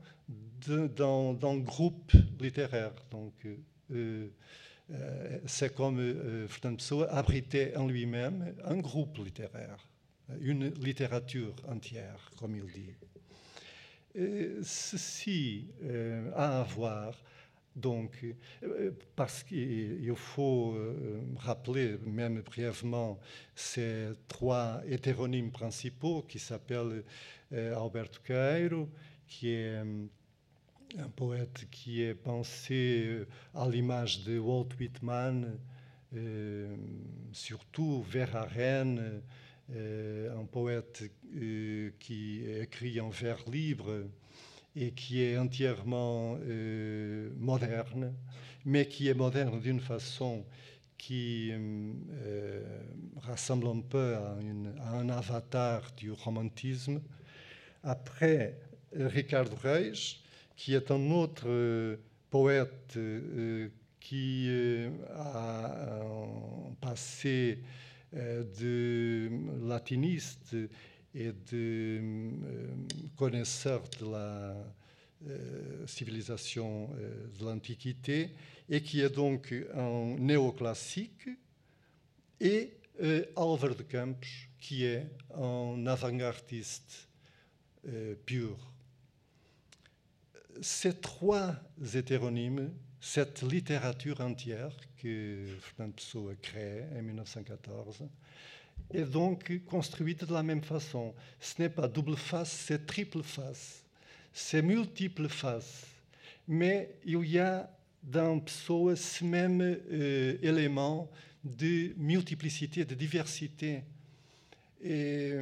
d'un 0.67 1.59
groupe 1.59 2.13
littéraire. 2.41 2.95
Donc, 3.11 3.35
euh, 3.91 4.29
euh, 4.91 5.39
c'est 5.47 5.75
comme 5.75 5.99
euh, 6.01 6.47
abritait 7.11 7.77
en 7.77 7.87
lui-même 7.87 8.55
un 8.65 8.77
groupe 8.79 9.19
littéraire, 9.19 9.89
une 10.41 10.69
littérature 10.75 11.55
entière, 11.69 12.31
comme 12.39 12.57
il 12.57 12.67
dit. 12.73 12.95
Ceci 14.63 15.69
euh, 15.85 16.31
a 16.35 16.61
à 16.61 16.65
voir 16.65 17.15
donc, 17.75 18.25
parce 19.17 19.43
qu'il 19.43 20.13
faut 20.15 20.77
rappeler, 21.37 21.97
même 22.05 22.41
brièvement, 22.43 23.19
ces 23.55 24.09
trois 24.29 24.83
hétéronymes 24.87 25.51
principaux 25.51 26.23
qui 26.23 26.39
s'appellent 26.39 27.03
Alberto 27.51 28.21
Cairo, 28.25 28.89
qui 29.27 29.51
est 29.51 29.83
un 30.99 31.09
poète 31.09 31.67
qui 31.71 32.03
est 32.03 32.15
pensé 32.15 33.05
euh, 33.07 33.27
à 33.55 33.69
l'image 33.69 34.25
de 34.25 34.39
Walt 34.39 34.69
Whitman, 34.79 35.59
euh, 36.15 36.77
surtout 37.33 38.03
vers 38.03 38.37
Arène, 38.37 39.23
euh, 39.71 40.39
un 40.39 40.45
poète 40.45 41.05
euh, 41.35 41.91
qui 41.99 42.45
écrit 42.45 43.01
en 43.01 43.09
vers 43.09 43.39
libre 43.49 44.05
et 44.75 44.93
qui 44.93 45.23
est 45.23 45.37
entièrement 45.37 46.39
euh, 46.43 47.31
moderne, 47.37 48.15
mais 48.65 48.87
qui 48.87 49.09
est 49.09 49.15
moderne 49.15 49.61
d'une 49.61 49.81
façon 49.81 50.45
qui 51.03 51.51
euh, 51.53 52.63
rassemble 53.23 53.67
un 53.67 53.81
peu 53.81 54.15
à, 54.15 54.37
un 54.95 55.09
avatar 55.09 55.83
du 55.97 56.13
romantisme. 56.13 57.03
Après 57.83 58.57
Ricardo 58.95 59.57
Reis, 59.57 60.21
qui 60.55 60.75
est 60.75 60.93
un 60.93 61.11
autre 61.11 61.49
euh, 61.49 61.97
poète 62.31 62.95
euh, 62.97 63.69
qui 63.99 64.49
a 65.13 66.03
un 66.03 66.75
passé 66.81 67.59
de 68.13 69.31
latiniste 69.67 70.55
et 71.15 71.33
de 71.51 72.31
connaisseur 73.17 73.83
de 74.01 74.11
la 74.11 74.57
civilisation 75.87 76.89
de 77.39 77.45
l'Antiquité, 77.45 78.31
et 78.69 78.83
qui 78.83 79.01
est 79.01 79.15
donc 79.15 79.55
un 79.75 80.17
néoclassique, 80.19 81.29
et 82.41 82.73
Álvaro 83.37 83.75
de 83.75 83.83
Campos, 83.83 84.27
qui 84.59 84.85
est 84.85 85.07
un 85.35 85.87
avant-gardiste 85.87 87.09
pur. 88.27 88.73
Ces 90.61 90.95
trois 91.01 91.57
hétéronymes, 91.95 92.73
cette 93.01 93.43
littérature 93.43 94.21
entière 94.21 94.77
que 94.97 95.47
Fernando 95.61 95.95
Pessoa 95.97 96.35
crée 96.41 96.85
en 96.97 97.03
1914, 97.03 98.05
est 98.95 99.11
donc 99.11 99.53
construite 99.67 100.25
de 100.25 100.33
la 100.33 100.43
même 100.43 100.63
façon. 100.63 101.15
Ce 101.41 101.61
n'est 101.61 101.69
pas 101.69 101.89
double 101.89 102.17
face, 102.17 102.51
c'est 102.51 102.87
triple 102.87 103.23
face. 103.23 103.85
C'est 104.33 104.63
multiples 104.63 105.29
faces. 105.29 105.87
Mais 106.49 106.95
il 107.05 107.25
y 107.25 107.39
a 107.39 107.71
dans 108.03 108.41
Pessoa 108.41 108.97
ce 108.97 109.25
même 109.25 109.61
euh, 109.61 110.37
élément 110.43 111.11
de 111.45 111.93
multiplicité, 111.97 112.85
de 112.85 112.95
diversité, 112.95 113.83
et 114.83 115.35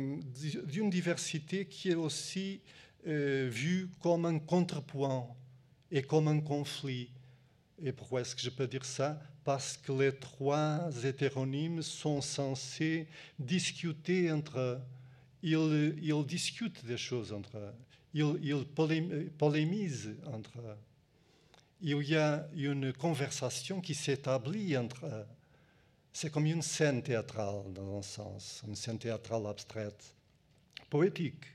d'une 0.67 0.91
diversité 0.91 1.65
qui 1.65 1.91
est 1.91 1.95
aussi 1.95 2.61
euh, 3.07 3.49
vu 3.51 3.89
comme 4.03 4.27
un 4.27 4.39
contrepoint 4.39 5.27
et 5.91 6.03
comme 6.03 6.29
un 6.29 6.41
conflit. 6.41 7.09
Et 7.83 7.93
pourquoi 7.93 8.21
est-ce 8.21 8.35
que 8.35 8.43
je 8.43 8.51
peux 8.51 8.67
dire 8.67 8.85
ça? 8.85 9.21
Parce 9.45 9.77
que 9.77 9.93
les 9.93 10.13
trois 10.13 10.91
hétéronymes 11.03 11.83
sont 11.83 12.21
censés 12.21 13.07
discuter 13.39 14.31
entre 14.31 14.59
eux. 14.59 14.81
Ils, 15.43 16.25
discutent 16.27 16.85
des 16.85 16.99
choses 16.99 17.33
entre 17.33 17.57
eux. 17.57 17.73
Ils, 18.13 18.39
ils 18.43 18.65
polémisent 19.39 20.15
entre 20.27 20.59
eux. 20.59 20.77
Il 21.81 22.03
y 22.03 22.17
a 22.17 22.47
une 22.55 22.93
conversation 22.93 23.81
qui 23.81 23.95
s'établit 23.95 24.77
entre 24.77 25.07
eux. 25.07 25.27
C'est 26.13 26.31
comme 26.31 26.47
une 26.47 26.61
scène 26.61 27.03
théâtrale, 27.03 27.73
dans 27.73 27.99
un 27.99 28.03
sens, 28.03 28.63
une 28.67 28.77
scène 28.77 28.99
théâtrale 28.99 29.47
abstraite, 29.47 30.15
poétique. 30.91 31.47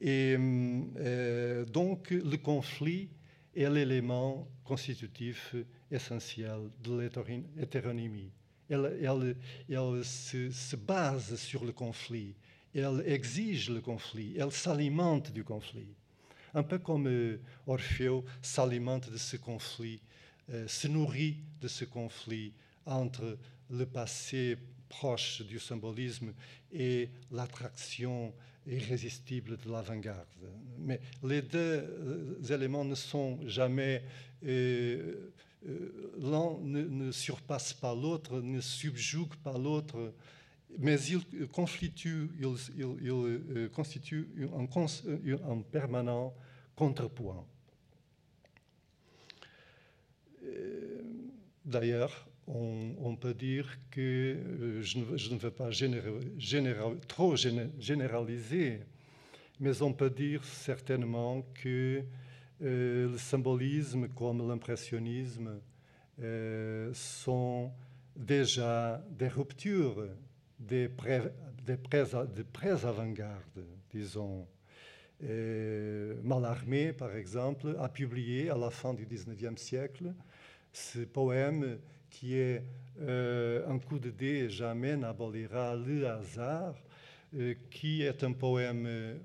Et 0.00 0.34
euh, 0.38 1.64
donc, 1.66 2.10
le 2.10 2.36
conflit 2.38 3.08
est 3.54 3.68
l'élément 3.68 4.48
constitutif 4.64 5.54
essentiel 5.90 6.70
de 6.82 7.10
l'hétéronymie. 7.56 8.30
Elle, 8.68 9.36
se, 10.04 10.50
se, 10.50 10.76
base 10.76 11.36
sur 11.36 11.64
le 11.64 11.72
conflit, 11.72 12.34
elle 12.74 13.02
exige 13.06 13.68
le 13.68 13.80
conflit, 13.80 14.34
elle 14.38 14.52
s'alimente 14.52 15.30
du 15.32 15.44
conflit. 15.44 15.94
Un 16.54 16.62
peu 16.62 16.78
comme 16.78 17.06
euh, 17.06 17.38
s'alimente 18.40 19.10
de 19.10 19.16
ce 19.16 19.36
conflit, 19.36 20.00
euh, 20.50 20.66
se 20.68 20.88
nourrit 20.88 21.38
de 21.60 21.68
ce 21.68 21.84
conflit 21.84 22.52
entre 22.86 23.38
le 23.70 23.86
passé 23.86 24.56
proche 24.88 25.42
du 25.42 25.58
symbolisme 25.58 26.32
et 26.72 27.10
l'attraction 27.30 28.34
irrésistible 28.66 29.56
de 29.56 29.70
l'avant-garde. 29.70 30.26
Mais 30.78 31.00
les 31.22 31.42
deux 31.42 31.58
euh, 31.58 32.42
éléments 32.50 32.84
ne 32.84 32.94
sont 32.94 33.38
jamais... 33.46 34.04
Euh, 34.44 35.32
euh, 35.68 36.12
l'un 36.20 36.58
ne, 36.60 37.12
surpasse 37.12 37.72
pas 37.72 37.94
l'autre, 37.94 38.40
ne 38.40 38.60
subjugue 38.60 39.36
pas 39.44 39.56
l'autre, 39.56 40.12
mais 40.78 41.00
ils 41.00 41.46
constituent, 41.46 42.30
ils, 42.40 42.88
un, 44.56 44.66
un, 45.48 45.60
permanent 45.60 46.34
contrepoint. 46.74 47.46
D'ailleurs, 51.64 52.26
on, 52.54 53.16
peut 53.16 53.34
dire 53.34 53.78
que, 53.90 54.80
je 54.82 54.98
ne, 54.98 55.38
veux 55.38 55.50
pas 55.50 55.70
trop 57.08 57.34
généraliser, 57.36 58.80
mais 59.60 59.82
on 59.82 59.92
peut 59.92 60.10
dire 60.10 60.44
certainement 60.44 61.42
que 61.54 62.02
le 62.60 63.16
symbolisme 63.18 64.08
comme 64.08 64.46
l'impressionnisme 64.46 65.60
sont 66.92 67.72
déjà 68.16 69.02
des 69.10 69.28
ruptures 69.28 70.08
des 70.58 70.88
pré-avant-garde, 72.52 73.64
disons. 73.90 74.46
Mallarmé, 75.20 76.92
par 76.92 77.14
exemple, 77.16 77.76
a 77.78 77.88
publié 77.88 78.50
à 78.50 78.56
la 78.56 78.70
fin 78.70 78.92
du 78.92 79.06
XIXe 79.06 79.60
siècle 79.60 80.12
ce 80.72 81.00
poème 81.00 81.78
qui 82.12 82.36
est 82.36 82.62
euh, 83.00 83.66
Un 83.68 83.78
coup 83.78 83.98
de 83.98 84.10
dé 84.10 84.48
jamais 84.48 84.96
n'abolira 84.96 85.74
le 85.74 86.06
hasard, 86.06 86.74
euh, 87.34 87.54
qui 87.70 88.02
est 88.02 88.22
un 88.22 88.32
poème, 88.32 89.18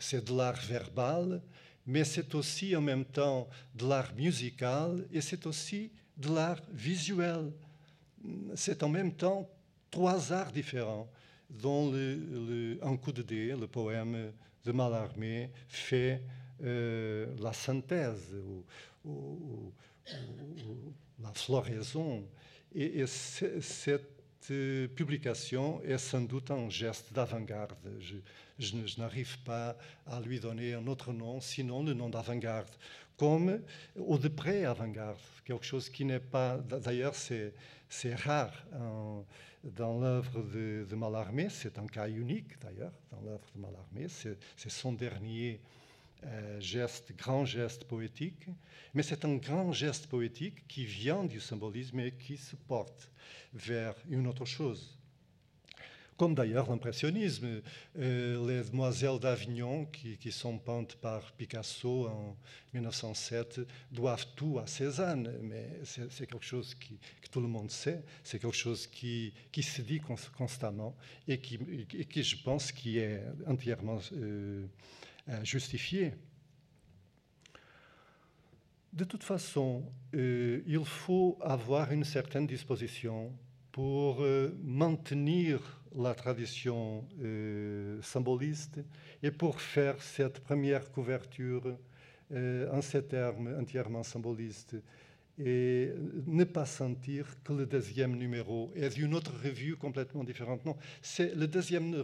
c'est 0.00 0.24
de 0.24 0.36
l'art 0.36 0.60
verbal, 0.66 1.40
mais 1.86 2.04
c'est 2.04 2.34
aussi 2.34 2.74
en 2.74 2.80
même 2.80 3.04
temps 3.04 3.48
de 3.74 3.86
l'art 3.86 4.14
musical 4.16 5.06
et 5.12 5.20
c'est 5.20 5.46
aussi 5.46 5.92
de 6.16 6.34
l'art 6.34 6.62
visuel. 6.72 7.52
C'est 8.54 8.82
en 8.82 8.88
même 8.88 9.12
temps 9.12 9.48
trois 9.90 10.32
arts 10.32 10.52
différents 10.52 11.08
dont 11.50 11.92
Un 12.82 12.96
coup 12.96 13.12
de 13.12 13.22
dé, 13.22 13.54
le 13.54 13.66
poème 13.66 14.32
de 14.64 14.72
Mallarmé, 14.72 15.50
fait 15.68 16.22
euh, 16.64 17.26
la 17.40 17.52
synthèse 17.52 18.34
ou, 19.04 19.72
la 21.22 21.32
floraison. 21.32 22.26
Et, 22.74 23.06
cette 23.06 24.50
euh, 24.50 24.88
publication 24.88 25.82
est 25.82 25.98
sans 25.98 26.22
doute 26.22 26.50
un 26.50 26.68
geste 26.68 27.12
d'avant-garde. 27.12 27.76
Je, 28.58 29.00
n'arrive 29.00 29.38
pas 29.40 29.76
à 30.06 30.20
lui 30.20 30.40
donner 30.40 30.74
un 30.74 30.86
autre 30.86 31.12
nom, 31.12 31.40
sinon 31.40 31.82
le 31.82 31.94
nom 31.94 32.08
d'avant-garde, 32.08 32.70
comme 33.16 33.60
ou 33.96 34.18
de 34.18 34.28
pré-avant-garde, 34.28 35.18
quelque 35.44 35.64
chose 35.64 35.88
qui 35.88 36.04
n'est 36.04 36.20
pas. 36.20 36.58
D'ailleurs, 36.58 37.14
c'est 37.14 38.14
rare. 38.14 38.66
dans 39.64 40.00
l'œuvre 40.00 40.42
de, 40.42 40.86
de, 40.88 40.96
Mallarmé, 40.96 41.48
c'est 41.48 41.78
un 41.78 41.86
cas 41.86 42.08
unique 42.08 42.58
d'ailleurs, 42.60 42.92
dans 43.10 43.20
l'œuvre 43.20 43.48
de 43.54 43.60
Mallarmé, 43.60 44.08
c'est 44.08 44.70
son 44.70 44.92
dernier 44.92 45.60
euh, 46.24 46.60
geste, 46.60 47.12
grand 47.16 47.44
geste 47.44 47.84
poétique, 47.84 48.46
mais 48.94 49.02
c'est 49.02 49.24
un 49.24 49.36
grand 49.36 49.72
geste 49.72 50.06
poétique 50.06 50.66
qui 50.68 50.84
vient 50.84 51.24
du 51.24 51.40
symbolisme 51.40 52.00
et 52.00 52.12
qui 52.12 52.36
se 52.36 52.56
porte 52.56 53.10
vers 53.52 53.94
une 54.08 54.26
autre 54.26 54.44
chose 54.44 54.98
comme 56.22 56.36
d'ailleurs 56.36 56.70
l'impressionnisme. 56.70 57.62
Euh, 57.98 58.46
les 58.46 58.70
demoiselles 58.70 59.18
d'Avignon, 59.18 59.86
qui, 59.86 60.30
sont 60.30 60.56
peintes 60.56 60.94
par 60.94 61.32
Picasso 61.32 62.06
en 62.06 62.36
1907, 62.74 63.62
doivent 63.90 64.26
tout 64.36 64.60
à 64.60 64.68
Cézanne, 64.68 65.32
mais 65.42 65.66
c'est 65.82 66.28
quelque 66.28 66.44
chose 66.44 66.76
qui, 66.76 66.96
que 67.20 67.28
tout 67.28 67.40
le 67.40 67.48
monde 67.48 67.72
sait, 67.72 68.04
c'est 68.22 68.38
quelque 68.38 68.56
chose 68.56 68.86
qui, 68.86 69.32
se 69.60 69.82
dit 69.82 70.00
constamment 70.38 70.96
et 71.26 71.38
qui, 71.38 71.58
qui, 71.86 72.22
je 72.22 72.36
pense, 72.40 72.70
qui 72.70 72.98
est 72.98 73.20
entièrement 73.44 73.98
euh, 74.12 74.64
euh, 75.28 75.44
justifié. 75.44 76.14
De 78.92 79.04
toute 79.04 79.24
façon, 79.24 79.84
il 80.12 80.84
faut 80.84 81.38
avoir 81.40 81.92
une 81.92 82.04
certaine 82.04 82.46
disposition 82.46 83.32
pour 83.72 84.22
maintenir 84.62 85.82
la 85.94 86.14
tradition 86.14 87.06
euh, 87.22 88.00
symboliste 88.02 88.80
et 89.22 89.30
pour 89.30 89.60
faire 89.60 90.00
cette 90.02 90.40
première 90.40 90.90
couverture 90.90 91.76
euh, 92.32 92.70
en 92.72 92.80
ces 92.80 93.04
termes 93.04 93.54
entièrement 93.60 94.02
symbolistes 94.02 94.76
et 95.38 95.90
ne 96.26 96.44
pas 96.44 96.66
sentir 96.66 97.26
que 97.42 97.52
le 97.52 97.66
deuxième 97.66 98.16
numéro 98.16 98.70
est 98.76 98.90
d'une 98.90 99.14
autre 99.14 99.32
revue 99.42 99.76
complètement 99.76 100.24
différente. 100.24 100.64
Non, 100.64 100.76
c'est 101.00 101.34
le 101.34 101.46
deuxième 101.46 102.02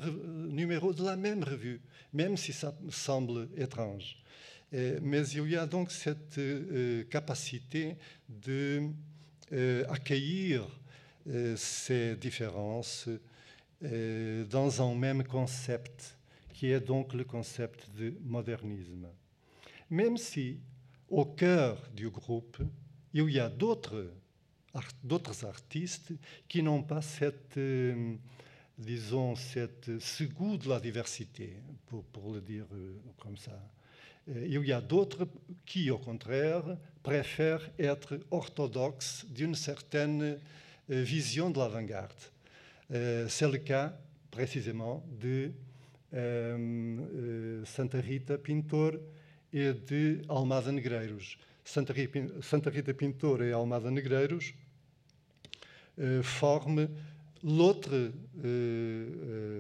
numéro 0.49 0.93
de 0.93 1.05
la 1.05 1.17
même 1.17 1.43
revue, 1.45 1.81
même 2.13 2.37
si 2.37 2.53
ça 2.53 2.77
semble 2.89 3.49
étrange. 3.57 4.17
mais 4.73 5.27
il 5.29 5.51
y 5.51 5.57
a 5.57 5.67
donc 5.67 5.91
cette 5.91 6.39
euh, 6.39 7.05
capacité 7.05 7.97
de 8.29 8.89
accueillir 9.89 10.67
ces 11.57 12.17
différences 12.17 13.09
euh, 13.85 14.45
dans 14.47 14.83
un 14.83 14.93
même 14.97 15.23
concept, 15.23 16.17
qui 16.53 16.73
est 16.73 16.81
donc 16.81 17.15
le 17.15 17.23
concept 17.23 17.89
de 17.97 18.13
modernisme. 18.25 19.07
Même 19.89 20.17
si, 20.17 20.59
au 21.09 21.25
cœur 21.25 21.81
du 21.95 22.11
groupe, 22.11 22.59
il 23.27 23.35
y 23.35 23.41
a 23.41 23.49
d'autres 23.49 25.45
artistes 25.45 26.13
qui 26.47 26.63
n'ont 26.63 26.83
pas 26.83 27.03
cette, 27.03 27.59
disons, 28.79 29.35
cette, 29.35 29.99
ce 29.99 30.25
goût 30.25 30.57
de 30.57 30.69
la 30.69 30.79
diversité, 30.79 31.57
pour, 31.87 32.33
le 32.33 32.41
dire 32.41 32.67
comme 33.19 33.37
ça. 33.37 33.59
il 34.29 34.65
y 34.65 34.73
a 34.73 34.81
d'autres 34.81 35.27
qui, 35.65 35.91
au 35.91 35.99
contraire, 35.99 36.65
préfèrent 37.03 37.71
être 37.79 38.21
orthodoxes 38.31 39.27
d'une 39.29 39.55
certaine 39.55 40.39
vision 40.89 41.51
de 41.51 41.59
l'avant-garde. 41.59 42.13
Euh, 42.91 43.27
c'est 43.29 43.51
le 43.51 43.59
cas 43.59 43.95
précisément 44.31 45.05
de 45.21 45.51
Santa 47.67 48.01
Rita 48.01 48.39
Pintor 48.39 48.93
et 49.53 49.73
de 49.73 50.23
Almada 50.29 50.73
Negreiros. 50.73 51.37
Santa 51.69 52.71
Rita 52.71 52.95
Pintor 52.95 53.43
et 53.43 53.53
Almada 53.53 53.91
Negreiros 53.91 54.55
forment 56.23 56.89
l'autre 57.43 58.13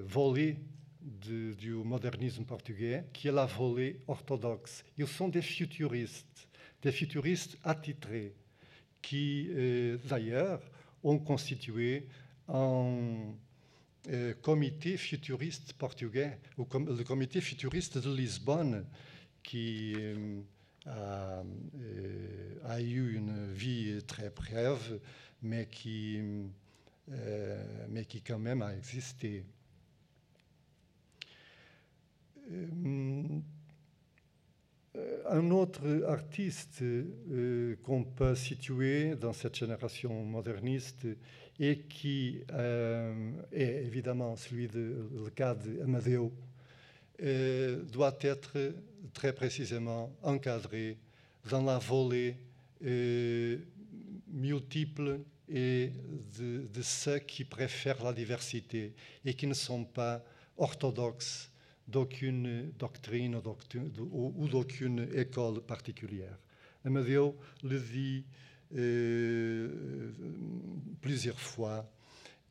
volet 0.06 0.56
du 1.02 1.72
modernisme 1.72 2.44
portugais, 2.44 3.04
qui 3.12 3.28
est 3.28 3.32
la 3.32 3.46
volée 3.46 4.00
orthodoxe. 4.06 4.84
Ils 4.96 5.06
sont 5.06 5.28
des 5.28 5.42
futuristes, 5.42 6.48
des 6.80 6.92
futuristes 6.92 7.59
attitrés, 7.64 8.32
qui 9.02 9.50
d'ailleurs 10.09 10.62
ont 11.02 11.18
constitué 11.18 12.06
un 12.48 13.34
euh, 14.11 14.32
comité 14.40 14.96
futuriste 14.96 15.74
portugais, 15.74 16.38
ou 16.56 16.64
comité 16.64 17.40
futuriste 17.40 17.98
de 17.98 18.14
Lisbonne, 18.14 18.86
qui 19.42 19.94
euh, 19.96 20.40
a, 20.86 21.42
a, 22.68 22.80
eu 22.80 23.14
une 23.16 23.52
vie 23.52 23.98
très 24.06 24.30
brève, 24.30 25.00
mais 25.42 25.66
qui, 25.66 26.20
mais 27.88 28.04
qui 28.04 28.22
quand 28.22 28.38
même 28.38 28.62
a 28.62 28.74
existé. 28.74 29.44
Un 35.30 35.50
autre 35.50 36.04
artiste 36.06 36.82
qu'on 37.82 38.04
peut 38.04 38.34
situer 38.34 39.14
dans 39.16 39.32
cette 39.32 39.56
génération 39.56 40.24
moderniste 40.24 41.06
et 41.60 41.80
qui 41.80 42.40
euh, 42.52 43.32
est 43.52 43.84
évidemment 43.84 44.36
celui 44.36 44.68
de 44.68 45.10
le 45.24 45.30
cas 45.30 45.54
d'Amadeo, 45.54 46.32
euh, 47.20 47.82
doit 47.84 48.16
être 48.20 48.74
très 49.12 49.32
précisément 49.32 50.12
encadré 50.22 50.98
dans 51.50 51.62
la 51.62 51.78
volée 51.78 52.36
euh, 52.85 53.59
multiple 54.29 55.20
et 55.49 55.93
de, 56.39 56.83
ceux 56.83 57.18
qui 57.20 57.45
préfèrent 57.45 58.05
la 58.05 58.12
diversité 58.12 58.95
et 59.24 59.35
qui 59.35 59.47
ne 59.47 59.55
sont 59.55 59.85
pas 59.85 60.24
orthodoxes 60.57 61.51
d'aucune 61.87 62.70
doctrine 62.79 63.41
ou, 63.99 64.49
d'aucune 64.49 65.09
école 65.14 65.62
particulière. 65.62 66.39
Amadeo 66.85 67.37
le 67.64 67.81
dit 67.81 68.24
euh, 68.76 70.12
plusieurs 71.01 71.41
fois 71.41 71.91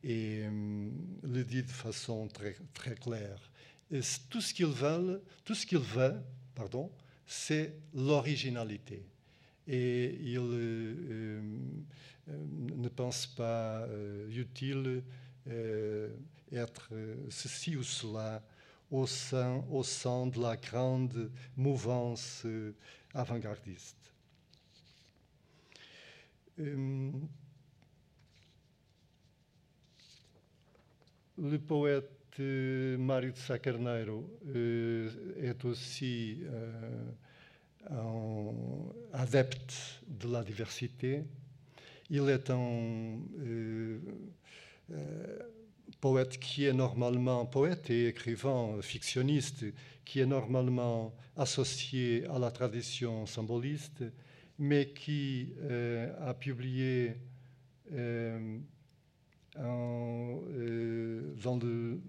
et 0.04 0.42
euh, 0.44 0.90
le 1.24 1.44
dit 1.44 1.64
de 1.64 1.70
façon 1.70 2.28
très, 2.28 2.56
très 2.74 2.96
claire. 2.96 3.52
Tout 4.30 4.42
ce 4.42 4.54
qu'il 4.54 4.68
veut, 4.68 5.24
ce 5.46 5.76
veut, 5.76 6.16
c'est 7.26 7.76
l'originalité 7.94 9.06
et 9.68 10.18
il 10.22 10.38
euh, 10.38 10.96
euh, 11.10 11.42
euh, 12.30 12.46
ne 12.76 12.88
pense 12.90 13.28
pas 13.28 13.88
utile 14.30 15.04
être 16.52 16.90
ceci 17.30 17.76
ou 17.78 17.84
cela 17.84 18.44
au 18.92 19.06
sein, 19.06 19.64
de 20.28 20.42
la 20.42 20.58
grande 20.58 21.32
mouvance 21.56 22.46
avant-gardiste. 23.14 24.14
Le 26.58 27.10
poète 31.66 32.40
Mario 32.40 33.32
de 33.32 33.38
Sacarneiro 33.38 34.30
est 34.54 35.64
aussi 35.64 36.44
un 37.90 38.54
adepte 39.14 40.02
de 40.08 40.32
la 40.32 40.44
diversité. 40.44 41.24
Il 42.10 42.30
est 42.30 42.50
un 42.50 43.20
poète 46.00 46.40
qui 46.40 46.66
est 46.66 46.74
normalement 46.74 47.46
poète 47.46 47.90
et 47.90 48.08
écrivain 48.08 48.78
fictionniste, 48.82 49.66
qui 50.06 50.20
est 50.20 50.26
normalement 50.26 51.14
associé 51.36 52.26
à 52.28 52.40
la 52.40 52.52
tradition 52.52 53.26
symboliste, 53.26 54.04
mais 54.60 54.90
qui 54.90 55.54
euh, 55.62 56.14
a 56.22 56.34
publié 56.34 57.16
dans 59.56 60.42
le 61.62 62.02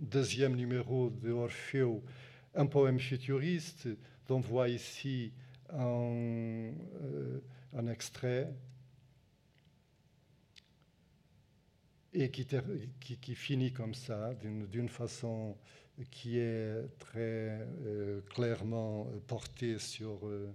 deuxième 0.00 0.56
numéro 0.56 1.10
de 1.10 1.30
Orfeo 1.30 2.02
un 2.54 2.66
poème 2.66 2.98
futuriste 2.98 3.88
on 4.30 4.40
voit 4.40 4.68
ici 4.68 5.32
un, 5.72 6.70
un 7.74 7.86
extrait 7.88 8.52
et 12.14 12.30
qui, 12.30 13.34
finit 13.34 13.72
comme 13.72 13.94
ça, 13.94 14.34
d'une 14.34 14.88
façon 14.88 15.56
qui 16.10 16.38
est 16.38 16.98
très 16.98 17.66
euh, 17.84 18.20
clairement 18.34 19.08
portée 19.26 19.78
sur 19.78 20.26
euh, 20.26 20.48
euh, 20.48 20.52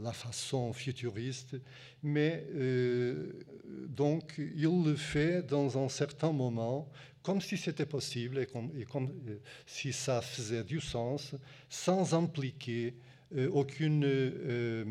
la 0.00 0.12
façon 0.12 0.72
futuriste, 0.72 1.56
mais 2.02 2.46
donc 3.88 4.34
il 4.38 4.84
le 4.84 4.94
fait 4.94 5.42
dans 5.42 5.82
un 5.82 5.88
certain 5.88 6.32
moment, 6.32 6.88
comme 7.22 7.40
si 7.40 7.56
c'était 7.56 7.86
possible 7.86 8.38
et 8.38 8.46
comme, 8.46 8.70
comme 8.84 9.12
si 9.66 9.92
ça 9.92 10.20
faisait 10.20 10.64
du 10.64 10.80
sens, 10.80 11.34
sans 11.68 12.14
impliquer 12.14 12.94
euh, 13.36 13.50
aucune 13.52 14.04
euh, 14.06 14.84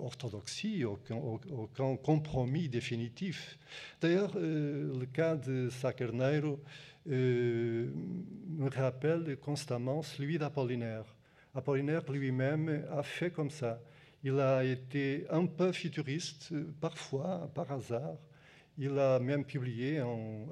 orthodoxie, 0.00 0.84
aucun, 0.84 1.96
compromis 1.96 2.66
définitif. 2.66 3.58
D'ailleurs, 4.00 4.32
euh, 4.36 4.98
le 4.98 5.04
cas 5.04 5.36
de 5.36 5.68
Sacarneiro 5.68 6.60
me 7.04 8.68
rappelle 8.74 9.36
constamment 9.36 10.02
celui 10.02 10.38
d'Apollinaire. 10.38 11.04
Apollinaire 11.54 12.10
lui-même 12.10 12.86
a 12.90 13.02
fait 13.02 13.30
comme 13.30 13.50
ça. 13.50 13.80
Il 14.24 14.38
a 14.40 14.64
été 14.64 15.26
un 15.30 15.46
peu 15.46 15.72
futuriste, 15.72 16.54
parfois, 16.80 17.50
par 17.54 17.70
hasard. 17.70 18.16
Il 18.78 18.98
a 18.98 19.18
même 19.18 19.44
publié 19.44 19.98
un, 19.98 20.46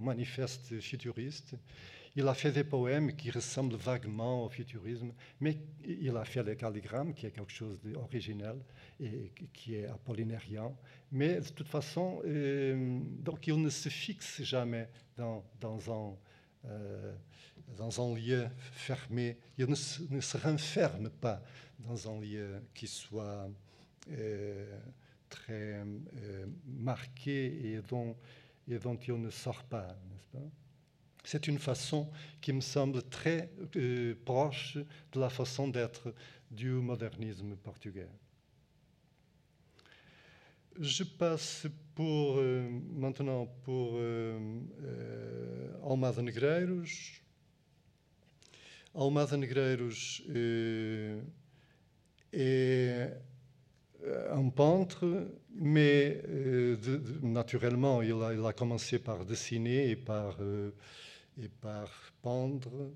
manifeste 0.00 0.80
futuriste. 0.80 1.54
Il 2.16 2.26
a 2.26 2.34
fait 2.34 2.50
des 2.50 2.64
poèmes 2.64 3.14
qui 3.14 3.30
ressemblent 3.30 3.76
vaguement 3.76 4.44
au 4.44 4.48
futurisme, 4.48 5.12
mais 5.38 5.56
il 5.84 6.16
a 6.16 6.24
fait 6.24 6.42
les 6.42 6.56
calligrammes, 6.56 7.14
qui 7.14 7.26
est 7.26 7.30
quelque 7.30 7.52
chose 7.52 7.78
d'original 7.80 8.58
et 8.98 9.30
qui 9.52 9.76
est 9.76 9.86
apollinérien. 9.86 10.72
Mais 11.12 11.40
de 11.40 11.48
toute 11.48 11.68
façon, 11.68 12.20
euh, 12.24 12.98
donc 13.20 13.46
il 13.46 13.62
ne 13.62 13.70
se 13.70 13.88
fixe 13.88 14.42
jamais 14.42 14.88
dans, 15.16 15.44
dans 15.60 15.92
un, 15.92 16.16
euh, 16.66 17.14
dans 17.76 18.00
un 18.00 18.14
lieu 18.14 18.48
fermé. 18.72 19.38
Il 19.56 19.66
ne 19.66 19.74
se, 20.20 20.36
renferme 20.36 21.10
pas 21.10 21.42
dans 21.78 22.10
un 22.10 22.20
lieu 22.20 22.62
qui 22.74 22.86
soit 22.86 23.48
euh, 24.10 24.78
très 25.28 25.84
marqué 26.66 27.72
et 27.72 27.80
dont, 27.88 28.16
il 28.66 29.20
ne 29.20 29.30
sort 29.30 29.64
pas, 29.64 29.96
c'est 31.28 31.46
une 31.46 31.58
façon 31.58 32.08
qui 32.40 32.54
me 32.54 32.62
semble 32.62 33.02
très 33.02 33.50
euh, 33.76 34.14
proche 34.24 34.78
de 35.12 35.20
la 35.20 35.28
façon 35.28 35.68
d'être 35.68 36.14
du 36.50 36.70
modernisme 36.70 37.54
portugais. 37.56 38.08
Je 40.80 41.02
passe 41.02 41.66
euh, 41.98 42.68
maintenant 42.94 43.46
pour 43.64 43.94
euh, 43.94 44.38
euh, 44.84 45.72
Almada 45.84 46.22
Negreiros. 46.22 46.84
Almada 48.94 49.36
Negreiros 49.36 50.22
euh, 50.30 51.20
est 52.32 53.10
un 54.30 54.48
peintre, 54.50 55.28
mais 55.54 56.22
euh, 56.28 56.76
naturellement, 57.22 58.00
il 58.02 58.12
a, 58.44 58.52
commencé 58.52 58.98
par 58.98 59.24
dessiner 59.24 59.90
et 59.90 59.96
par 59.96 60.36
euh, 60.40 60.70
et 61.42 61.48
par 61.48 61.90
pendre. 62.22 62.92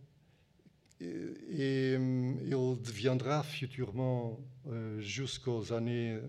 Et, 1.00 1.94
il 1.94 2.50
deviendra 2.50 3.42
futurement, 3.42 4.38
euh, 4.68 5.00
jusqu'aux 5.00 5.72
années, 5.72 6.12
euh, 6.12 6.20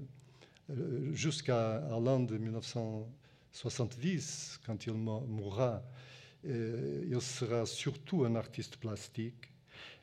jusqu'à 1.11 1.81
l'an 1.89 2.21
de 2.21 2.37
1970, 2.37 4.61
quand 4.65 4.85
il 4.85 4.93
mourra, 4.93 5.83
euh, 6.45 7.05
il 7.09 7.21
sera 7.21 7.65
surtout 7.65 8.25
un 8.25 8.35
artiste 8.35 8.77
plastique. 8.77 9.49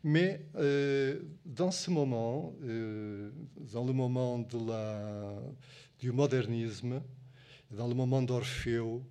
Mais 0.02 0.46
euh, 0.56 1.20
dans 1.44 1.70
ce 1.70 1.90
moment, 1.90 2.54
euh, 2.62 3.30
dans 3.72 3.84
le 3.84 3.92
moment 3.92 4.38
de 4.38 4.66
la, 4.66 5.34
du 5.98 6.12
modernisme, 6.12 7.02
dans 7.70 7.86
le 7.86 7.94
moment 7.94 8.22
d'Orfeu, 8.22 9.02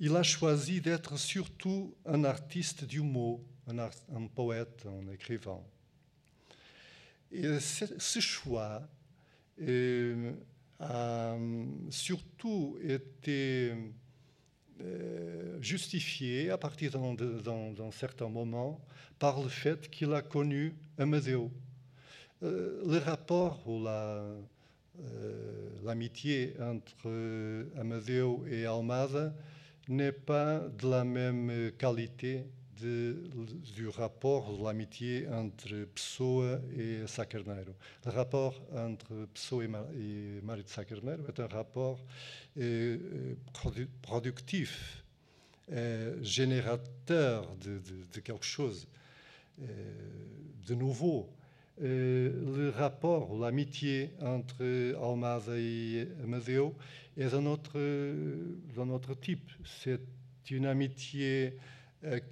il 0.00 0.16
a 0.16 0.22
choisi 0.22 0.80
d'être 0.80 1.16
surtout 1.16 1.94
un 2.04 2.24
artiste 2.24 2.84
du 2.84 3.00
mot, 3.00 3.42
un, 3.68 4.26
poète, 4.26 4.86
un 4.86 5.12
écrivain. 5.12 5.60
Et 7.30 7.60
ce 7.60 8.20
choix 8.20 8.82
euh, 8.82 8.95
a 10.78 11.36
surtout 11.90 12.78
été 12.82 13.72
euh, 14.82 15.56
justifié 15.62 16.50
à 16.50 16.58
partir 16.58 16.92
d'un 16.92 17.90
certain 17.90 18.28
moment 18.28 18.78
par 19.18 19.40
le 19.40 19.48
fait 19.48 19.88
qu'il 19.88 20.12
a 20.12 20.20
connu 20.20 20.74
Amadeo. 20.98 21.50
Euh, 22.42 22.82
le 22.86 22.98
rapport 22.98 23.66
ou 23.66 23.82
l'amitié 25.82 26.54
la, 26.58 26.64
euh, 26.64 26.74
entre 26.74 27.80
Amadeo 27.80 28.44
et 28.50 28.66
Almada 28.66 29.32
n'est 29.88 30.12
pas 30.12 30.58
de 30.58 30.90
la 30.90 31.04
même 31.04 31.72
qualité 31.78 32.44
du 32.80 33.88
rapport 33.88 34.56
de 34.56 34.64
l'amitié 34.64 35.26
entre 35.28 35.84
Pessoa 35.94 36.60
et 36.76 37.06
Sacarneiro. 37.06 37.72
Le 38.04 38.10
rapport 38.10 38.60
entre 38.74 39.26
Pessoa 39.32 39.64
et, 39.64 39.68
et 39.68 40.40
Mário 40.42 40.62
de 40.62 40.68
Sacarneiro 40.68 41.22
est 41.28 41.40
un 41.40 41.46
rapport 41.46 41.98
euh, 42.58 43.34
produ 43.52 43.88
productif, 44.00 45.04
euh, 45.72 46.16
générateur 46.22 47.54
de, 47.56 48.20
quelque 48.20 48.44
chose 48.44 48.88
euh, 49.60 49.64
de 50.66 50.74
nouveau. 50.74 51.28
le 51.78 52.70
rapport, 52.70 53.36
l'amitié 53.38 54.12
entre 54.20 54.62
Almada 54.94 55.58
et 55.58 56.08
Amadeu 56.22 56.72
est 57.16 57.28
d'un 57.28 57.46
autre, 57.46 59.14
type. 59.20 59.50
C'est 59.64 60.00
une 60.50 60.64
amitié 60.64 61.58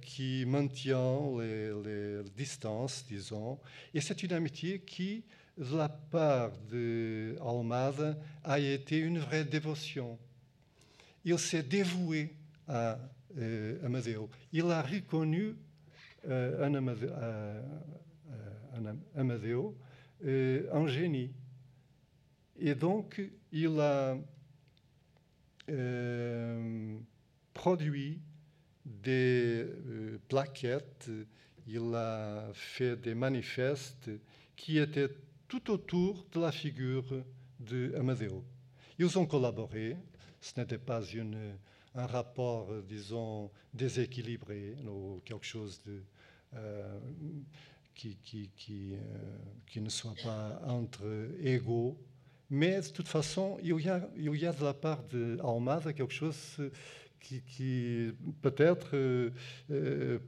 qui 0.01 0.45
maintient 0.45 1.19
les, 1.39 2.21
distances, 2.35 3.05
disons, 3.07 3.59
et 3.93 4.01
c'est 4.01 4.21
une 4.23 4.33
amitié 4.33 4.79
qui, 4.79 5.23
de 5.57 5.77
la 5.77 5.89
part 5.89 6.51
d'Almada, 6.69 8.17
a 8.43 8.59
été 8.59 8.99
une 8.99 9.19
vraie 9.19 9.43
dévotion. 9.45 10.17
Il 11.23 11.39
s'est 11.39 11.63
dévoué 11.63 12.33
à 12.67 12.97
euh, 13.37 13.83
Amadeu. 13.85 14.27
Il 14.53 14.69
a 14.71 14.81
reconnu 14.81 15.55
euh, 16.27 16.65
un 16.65 16.73
Amadeu, 16.75 17.11
euh, 17.11 17.61
Amadeu 19.15 19.73
un 20.71 20.87
génie. 20.87 21.31
Et 22.57 22.73
donc, 22.73 23.21
il 23.51 23.79
a 23.79 24.17
euh, 25.69 26.97
produit 27.53 28.19
des 28.85 29.65
euh, 29.65 30.19
plaquettes, 30.27 31.09
il 31.67 31.95
a 31.95 32.49
fait 32.53 32.95
des 32.95 33.15
manifestes 33.15 34.09
qui 34.55 34.77
étaient 34.77 35.09
tout 35.47 35.71
autour 35.71 36.25
de 36.31 36.39
la 36.39 36.51
figure 36.51 37.23
de 37.59 37.93
Amadeo. 37.97 38.43
Ils 38.99 39.17
ont 39.17 39.25
collaboré, 39.25 39.97
ce 40.39 40.59
n'était 40.59 40.77
pas 40.77 41.03
une, 41.03 41.57
un 41.95 42.05
rapport, 42.05 42.67
disons, 42.87 43.51
déséquilibré 43.73 44.75
ou 44.87 45.21
quelque 45.25 45.45
chose 45.45 45.81
de, 45.85 46.03
euh, 46.53 46.99
qui, 47.93 48.17
qui, 48.23 48.51
euh, 48.93 48.97
qui, 49.65 49.81
ne 49.81 49.89
soit 49.89 50.15
pas 50.23 50.61
entre 50.67 51.29
égaux, 51.39 51.97
mais 52.49 52.81
de 52.81 52.87
toute 52.89 53.07
façon, 53.07 53.57
il 53.63 53.79
y 53.79 53.89
a, 53.89 54.07
il 54.17 54.35
y 54.35 54.45
a 54.45 54.51
de 54.51 54.63
la 54.63 54.73
part 54.73 55.03
d'Almada 55.03 55.93
quelque 55.93 56.13
chose 56.13 56.57
qui, 57.25 58.11
peut 58.41 58.55
être 58.57 58.91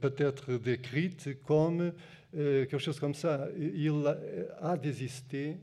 peut 0.00 0.14
être 0.18 0.54
décrite 0.54 1.42
comme 1.42 1.92
quelque 2.32 2.78
chose 2.78 2.98
comme 2.98 3.14
ça. 3.14 3.48
Il 3.56 3.92
a 4.60 4.76
désisté 4.76 5.56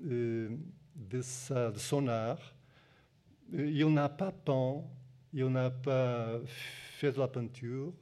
de, 0.00 0.50
sa, 1.22 1.72
son 1.76 2.08
art. 2.08 2.54
Il 3.52 3.92
n'a 3.92 4.08
pas 4.08 4.32
peint, 4.32 4.82
il 5.32 5.46
n'a 5.46 5.70
pas 5.70 6.40
fait 6.98 7.12
de 7.12 7.18
la 7.18 7.28
peinture 7.28 7.92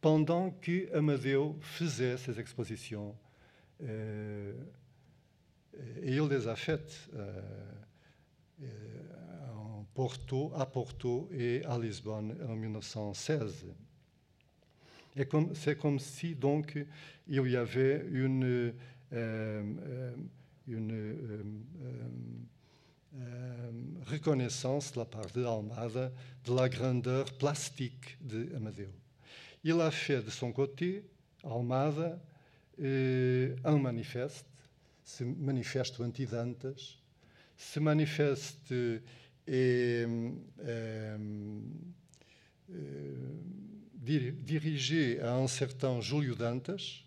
pendant 0.00 0.50
que 0.50 0.94
Amadeu 0.94 1.54
faisait 1.60 2.16
ses 2.16 2.38
expositions. 2.38 3.16
et 3.80 4.54
il 6.04 6.28
les 6.28 6.46
a 6.46 6.54
faites 6.54 7.08
Porto, 9.98 10.52
à 10.54 10.64
Porto 10.64 11.28
et 11.32 11.64
à 11.64 11.76
Lisbonne 11.76 12.36
en 12.48 12.54
1916. 12.54 13.66
Et 15.16 15.26
c'est 15.54 15.76
comme 15.76 15.98
si 15.98 16.36
donc 16.36 16.78
il 17.26 17.50
y 17.50 17.56
avait 17.56 18.06
une, 18.12 18.44
euh, 18.44 18.72
euh, 19.12 20.14
une 20.68 20.92
euh, 23.16 23.72
reconnaissance 24.06 24.92
de 24.92 25.00
la 25.00 25.04
part 25.04 25.26
de 25.34 25.44
Almada 25.44 26.12
de 26.44 26.54
la 26.54 26.68
grandeur 26.68 27.36
plastique 27.36 28.18
de 28.20 28.54
Amadeu. 28.54 28.92
Il 29.64 29.80
a 29.80 29.90
fait 29.90 30.22
de 30.22 30.30
son 30.30 30.52
côté, 30.52 31.02
Almada, 31.42 32.20
un 32.80 33.78
manifeste, 33.78 34.46
ce 35.04 35.24
manifeste 35.24 36.00
anti-Dantas, 36.00 36.98
ce 37.56 37.80
manifeste 37.80 38.72
est 39.48 39.96
dirigé 44.04 45.20
à 45.20 45.34
un 45.34 45.46
certain 45.46 46.00
Júlio 46.00 46.34
Dantas. 46.34 47.04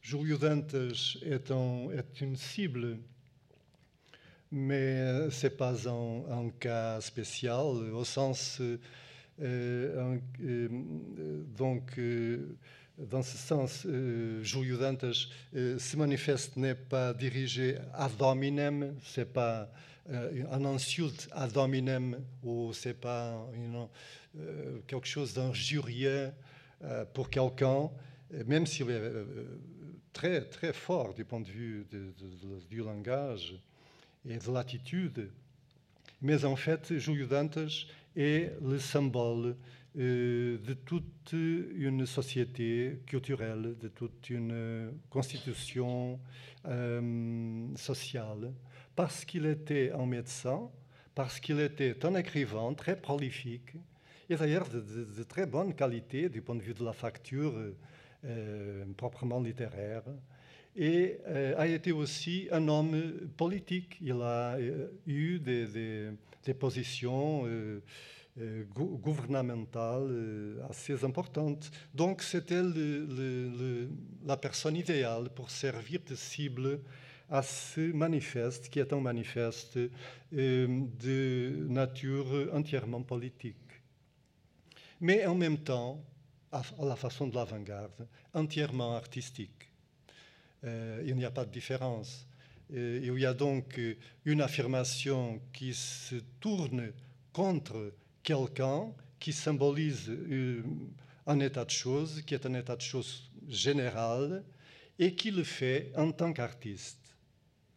Júlio 0.00 0.36
Dantas 0.36 1.16
est, 1.22 1.50
un, 1.50 1.88
une 2.20 2.36
cible, 2.36 2.98
mais 4.50 5.30
ce 5.30 5.46
n'est 5.46 5.54
pas 5.54 5.88
un, 5.88 6.50
cas 6.60 7.00
spécial, 7.00 7.92
au 7.92 8.04
sens. 8.04 8.60
Euh, 9.40 10.18
euh, 10.40 10.68
donc, 11.56 11.98
euh, 11.98 12.56
dans 12.98 13.22
ce 13.22 13.36
sens, 13.36 13.84
euh, 13.86 14.42
Dantas, 14.78 15.28
euh, 15.54 15.78
ce 15.78 15.96
manifeste 15.96 16.56
n'est 16.56 16.74
pas 16.74 17.14
dirigé 17.14 17.76
ad 17.94 18.20
hominem, 18.20 18.94
c'est 19.04 19.32
pas 19.32 19.70
euh, 20.10 20.44
un 20.50 20.64
insulte 20.64 21.28
ad 21.32 21.56
hominem 21.56 22.18
ou 22.42 22.72
c'est 22.72 22.98
pas 23.00 23.46
you 23.54 23.88
euh, 24.38 24.78
quelque 24.86 25.06
chose 25.06 25.34
d'injurieux 25.34 26.30
euh, 26.82 27.04
pour 27.12 27.28
quelqu'un, 27.28 27.90
même 28.46 28.66
s'il 28.66 28.88
est 28.88 28.94
euh, 28.94 29.24
très 30.14 30.42
très 30.42 30.72
fort 30.72 31.12
du 31.12 31.24
point 31.24 31.40
de 31.40 31.48
vue 31.48 31.86
du 32.70 32.78
langage 32.78 33.54
et 34.26 34.38
de 34.38 34.50
l'attitude. 34.50 35.28
Mais 36.22 36.44
en 36.46 36.56
fait, 36.56 36.96
Júlio 36.96 37.26
Dantas 37.26 37.84
est 38.16 38.52
le 38.62 38.78
symbole 38.78 39.54
de 39.94 40.74
toute 40.86 41.32
une 41.32 42.06
société 42.06 43.00
culturelle, 43.06 43.76
de 43.78 43.88
toute 43.88 44.30
une 44.30 44.92
constitution 45.10 46.18
euh, 46.66 47.66
sociale, 47.76 48.52
parce 48.96 49.24
qu'il 49.24 49.46
était 49.46 49.92
un 49.92 50.06
médecin, 50.06 50.70
parce 51.14 51.40
qu'il 51.40 51.60
était 51.60 52.04
un 52.06 52.14
écrivain 52.14 52.72
très 52.74 52.96
prolifique, 52.96 53.74
et 54.30 54.36
d'ailleurs 54.36 54.68
de, 54.68 55.22
très 55.24 55.46
bonne 55.46 55.74
qualité 55.74 56.28
du 56.28 56.40
point 56.40 56.54
de 56.54 56.62
vue 56.62 56.74
de 56.74 56.84
la 56.84 56.92
facture 56.92 57.54
euh, 58.24 58.84
proprement 58.96 59.40
littéraire, 59.40 60.04
et 60.76 61.18
euh, 61.26 61.54
a 61.56 61.66
été 61.66 61.92
aussi 61.92 62.48
un 62.50 62.68
homme 62.68 63.28
politique. 63.36 63.98
Il 64.00 64.20
a 64.22 64.54
euh, 64.54 64.88
eu 65.06 65.38
des, 65.38 66.54
positions 66.58 67.42
euh, 67.46 67.82
gouvernementale 68.36 70.08
euh, 70.10 70.68
assez 70.68 71.04
importante. 71.04 71.70
Donc 71.94 72.22
c'était 72.22 72.62
la 74.24 74.36
personne 74.36 74.76
idéale 74.76 75.28
pour 75.34 75.50
servir 75.50 76.00
de 76.08 76.14
cible 76.14 76.80
à 77.28 77.42
ce 77.42 77.92
manifeste, 77.92 78.68
qui 78.68 78.78
est 78.78 78.92
un 78.92 79.00
manifeste 79.00 79.76
euh, 79.76 79.90
de 80.32 81.66
nature 81.68 82.50
entièrement 82.52 83.02
politique. 83.02 83.56
Mais 85.00 85.26
en 85.26 85.34
même 85.34 85.58
temps, 85.58 86.02
à, 86.50 86.62
la 86.82 86.96
façon 86.96 87.26
de 87.26 87.34
l'avant-garde, 87.34 88.06
entièrement 88.34 88.94
artistique. 88.96 89.70
il 90.62 91.16
n'y 91.16 91.24
a 91.24 91.30
pas 91.30 91.44
de 91.44 91.50
différence. 91.50 92.26
il 92.70 93.18
y 93.18 93.26
a 93.26 93.34
donc 93.34 93.80
une 94.24 94.40
affirmation 94.40 95.40
qui 95.52 95.74
se 95.74 96.16
tourne 96.38 96.92
contre 97.32 97.92
quelqu'un 98.22 98.92
qui 99.18 99.32
symbolise 99.32 100.08
euh, 100.08 100.62
un 101.26 101.40
état 101.40 101.64
de 101.64 101.70
choses, 101.70 102.22
qui 102.22 102.34
est 102.34 102.46
un 102.46 102.54
état 102.54 102.76
de 102.76 102.80
choses 102.80 103.30
général, 103.48 104.44
et 104.98 105.14
qui 105.14 105.30
le 105.30 105.44
fait 105.44 105.92
en 105.96 106.12
tant 106.12 106.32
qu'artiste, 106.32 107.14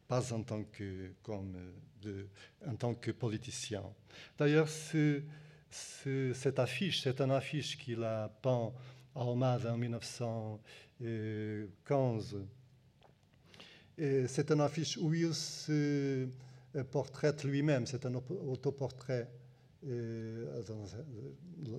pas 0.08 0.34
en 0.34 0.44
tant 0.44 0.64
que, 0.64 1.12
comme 1.24 1.58
en 2.68 2.76
tant 2.76 2.94
que 2.94 3.12
politicien. 3.12 3.84
D'ailleurs, 4.38 4.68
ce, 4.70 5.24
ce, 5.72 6.34
cette 6.34 6.60
affiche, 6.60 7.02
c'est 7.02 7.20
une 7.22 7.32
affiche 7.32 7.78
qu'il 7.78 8.04
a 8.04 8.30
peint 8.42 8.74
à 9.16 9.22
Almada 9.22 9.74
en 9.74 9.78
1915. 9.78 12.38
C'est 13.98 14.52
une 14.52 14.62
affiche 14.62 14.98
où 14.98 15.14
il 15.14 15.34
se 15.34 16.28
portraite 16.92 17.44
lui-même, 17.44 17.86
c'est 17.86 18.06
un 18.06 18.16
autoportrait 18.16 19.22
euh, 19.22 19.26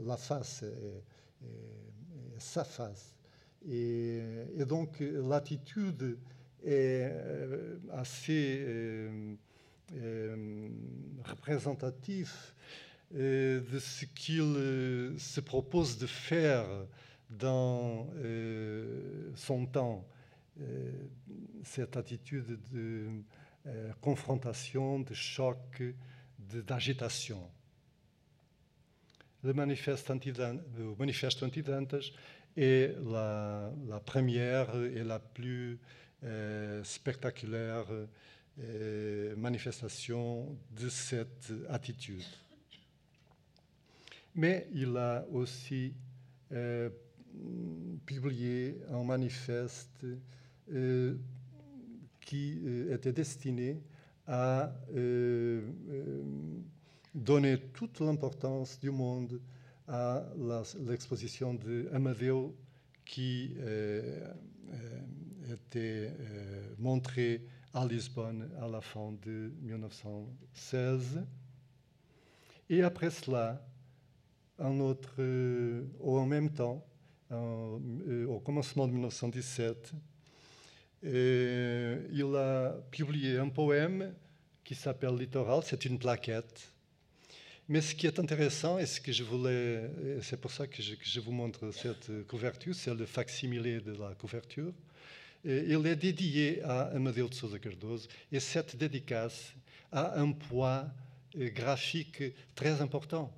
la 0.06 0.16
face 0.16 0.64
sa 2.38 2.64
face. 2.64 3.14
Et, 3.68 4.20
et 4.56 4.64
donc 4.64 5.00
l'attitude 5.00 6.18
est 6.64 7.10
euh, 7.10 7.78
assez 7.92 8.58
euh, 8.60 9.34
euh, 9.94 10.68
représentative 11.24 12.32
de 13.12 13.78
ce 13.78 14.04
qu'il 14.04 15.14
se 15.16 15.40
propose 15.40 15.96
de 15.96 16.08
faire 16.08 16.66
dans 17.30 18.08
son 19.36 19.64
temps. 19.66 20.04
cette 21.62 21.96
attitude 21.96 22.58
de 22.72 23.06
confrontation, 24.00 24.98
de 24.98 25.14
choc, 25.14 25.84
d'agitation 26.36 27.48
le 29.42 29.52
manifeste 29.52 30.10
anti-Dantas 30.10 30.62
manifeste 30.98 31.42
anti 31.42 31.62
est 32.56 32.94
la, 33.04 33.70
première 34.04 34.74
et 34.76 35.04
la 35.04 35.18
plus 35.18 35.78
euh, 36.24 36.82
spectaculaire 36.84 37.84
euh, 38.58 39.36
manifestation 39.36 40.56
de 40.70 40.88
cette 40.88 41.52
attitude. 41.68 42.24
Mais 44.34 44.68
il 44.72 44.96
a 44.96 45.26
aussi 45.30 45.92
euh, 46.52 46.88
publié 48.06 48.78
un 48.90 49.04
manifeste 49.04 50.06
qui 52.20 52.60
était 52.90 53.12
destiné 53.12 53.80
à 54.26 54.72
donner 57.16 57.58
toute 57.72 58.00
l'importance 58.00 58.78
du 58.78 58.90
monde 58.90 59.40
à 59.88 60.22
l'exposition 60.86 61.54
de 61.54 61.88
Amadeu 61.92 62.52
qui 63.04 63.54
euh, 63.58 64.32
euh, 64.72 65.54
était 65.54 66.12
euh, 66.20 66.74
montrée 66.78 67.46
à 67.72 67.86
Lisbonne 67.86 68.50
à 68.60 68.68
la 68.68 68.80
fin 68.80 69.14
de 69.24 69.52
1916. 69.62 71.24
Et 72.68 72.82
après 72.82 73.10
cela, 73.10 73.66
un 74.58 74.80
autre, 74.80 75.14
ou 76.00 76.18
en 76.18 76.26
même 76.26 76.50
temps, 76.50 76.84
en, 77.30 77.80
au 78.28 78.40
commencement 78.40 78.86
de 78.86 78.92
1917, 78.92 79.92
il 81.02 82.36
a 82.36 82.72
publié 82.90 83.38
un 83.38 83.48
poème 83.48 84.14
qui 84.64 84.74
s'appelle 84.74 85.14
Littoral, 85.14 85.60
c'est 85.64 85.84
une 85.84 85.98
plaquette 85.98 86.72
mais 87.68 87.80
ce 87.80 87.94
qui 87.94 88.06
est 88.06 88.18
intéressant, 88.18 88.78
et 88.78 88.86
ce 88.86 89.00
que 89.00 89.12
je 89.12 89.24
voulais, 89.24 89.90
c'est 90.22 90.40
pour 90.40 90.52
ça 90.52 90.66
que 90.66 90.80
je, 90.80 91.20
vous 91.20 91.32
montre 91.32 91.72
cette 91.72 92.26
couverture, 92.26 92.74
c'est 92.74 92.94
le 92.94 93.06
facsimilé 93.06 93.80
de 93.80 93.92
la 93.92 94.14
couverture. 94.14 94.72
Et 95.44 95.64
il 95.68 95.86
est 95.86 95.96
dédié 95.96 96.62
à 96.62 96.82
Amadeu 96.94 97.28
de 97.28 97.34
Sousa 97.34 97.58
Cardoso, 97.58 98.08
et 98.30 98.40
cette 98.40 98.76
dédicace 98.76 99.52
a 99.90 100.18
un 100.20 100.32
poids 100.32 100.86
graphique 101.34 102.22
très 102.54 102.80
important. 102.80 103.32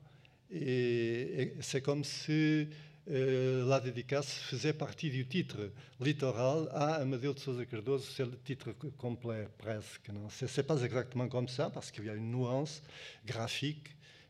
C'est 0.50 1.82
comme 1.82 2.04
si 2.04 2.68
la 3.06 3.80
dédicace 3.80 4.30
faisait 4.30 4.74
partie 4.74 5.08
du 5.08 5.26
titre. 5.26 5.70
Littoral 6.00 6.68
à 6.72 6.96
Amadeu 6.96 7.32
de 7.32 7.38
Sousa 7.38 7.64
Cardoso, 7.64 8.04
c'est 8.14 8.26
le 8.26 8.38
titre 8.38 8.72
complet 8.98 9.48
presque. 9.56 10.10
Ce 10.28 10.44
n'est 10.44 10.66
pas 10.66 10.82
exactement 10.82 11.28
comme 11.28 11.48
ça, 11.48 11.70
parce 11.70 11.90
qu'il 11.90 12.04
y 12.04 12.10
a 12.10 12.14
une 12.14 12.30
nuance 12.30 12.82
graphique, 13.26 13.88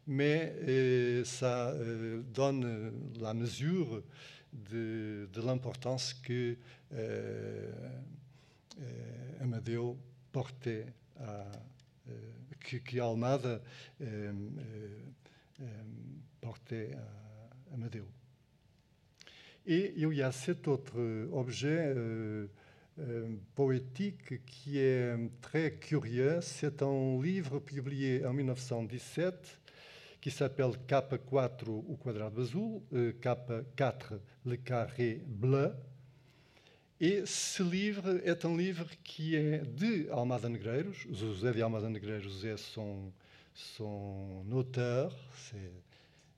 mais 0.09 1.23
ça 1.25 1.73
donne 2.35 2.93
la 3.21 3.35
mesure 3.35 4.03
de, 4.53 5.29
l'importance 5.37 6.15
que 6.15 6.57
Amadeu 9.41 9.95
portait 10.33 10.87
à 11.21 11.45
que, 12.85 13.01
Almada 13.01 13.61
portait 16.41 16.91
à 16.95 17.75
Amadeu. 17.75 18.05
Et 19.67 19.93
il 19.97 20.13
y 20.15 20.23
a 20.23 20.33
cet 20.33 20.67
autre 20.67 20.99
objet 21.33 21.93
euh, 21.95 22.47
euh, 23.01 23.29
poétique 23.55 24.45
qui 24.47 24.79
est 24.79 25.15
très 25.43 25.75
curieux. 25.75 26.41
C'est 26.41 26.83
un 26.83 27.21
livre 27.23 27.59
publié 27.59 28.25
en 28.25 28.33
1917 28.33 29.61
qui 30.21 30.31
s'appelle 30.31 30.73
K4, 30.87 31.69
o 31.69 31.97
quadrado 31.97 32.43
azul, 32.43 32.81
K4, 32.93 34.19
le 34.45 34.57
carré 34.57 35.23
bleu, 35.27 35.73
et 37.01 37.23
ce 37.27 37.63
livre 37.63 38.21
est 38.25 38.45
un 38.45 38.57
livre 38.57 38.87
qui 39.05 39.37
est 39.37 39.61
de 39.61 40.11
Almada 40.11 40.49
Negreiros. 40.49 41.07
José 41.13 41.53
de 41.53 41.63
Almada 41.63 41.89
Negreiros 41.89 42.45
est 42.45 42.57
son, 42.57 43.13
son 43.55 44.45
auteur, 44.51 45.17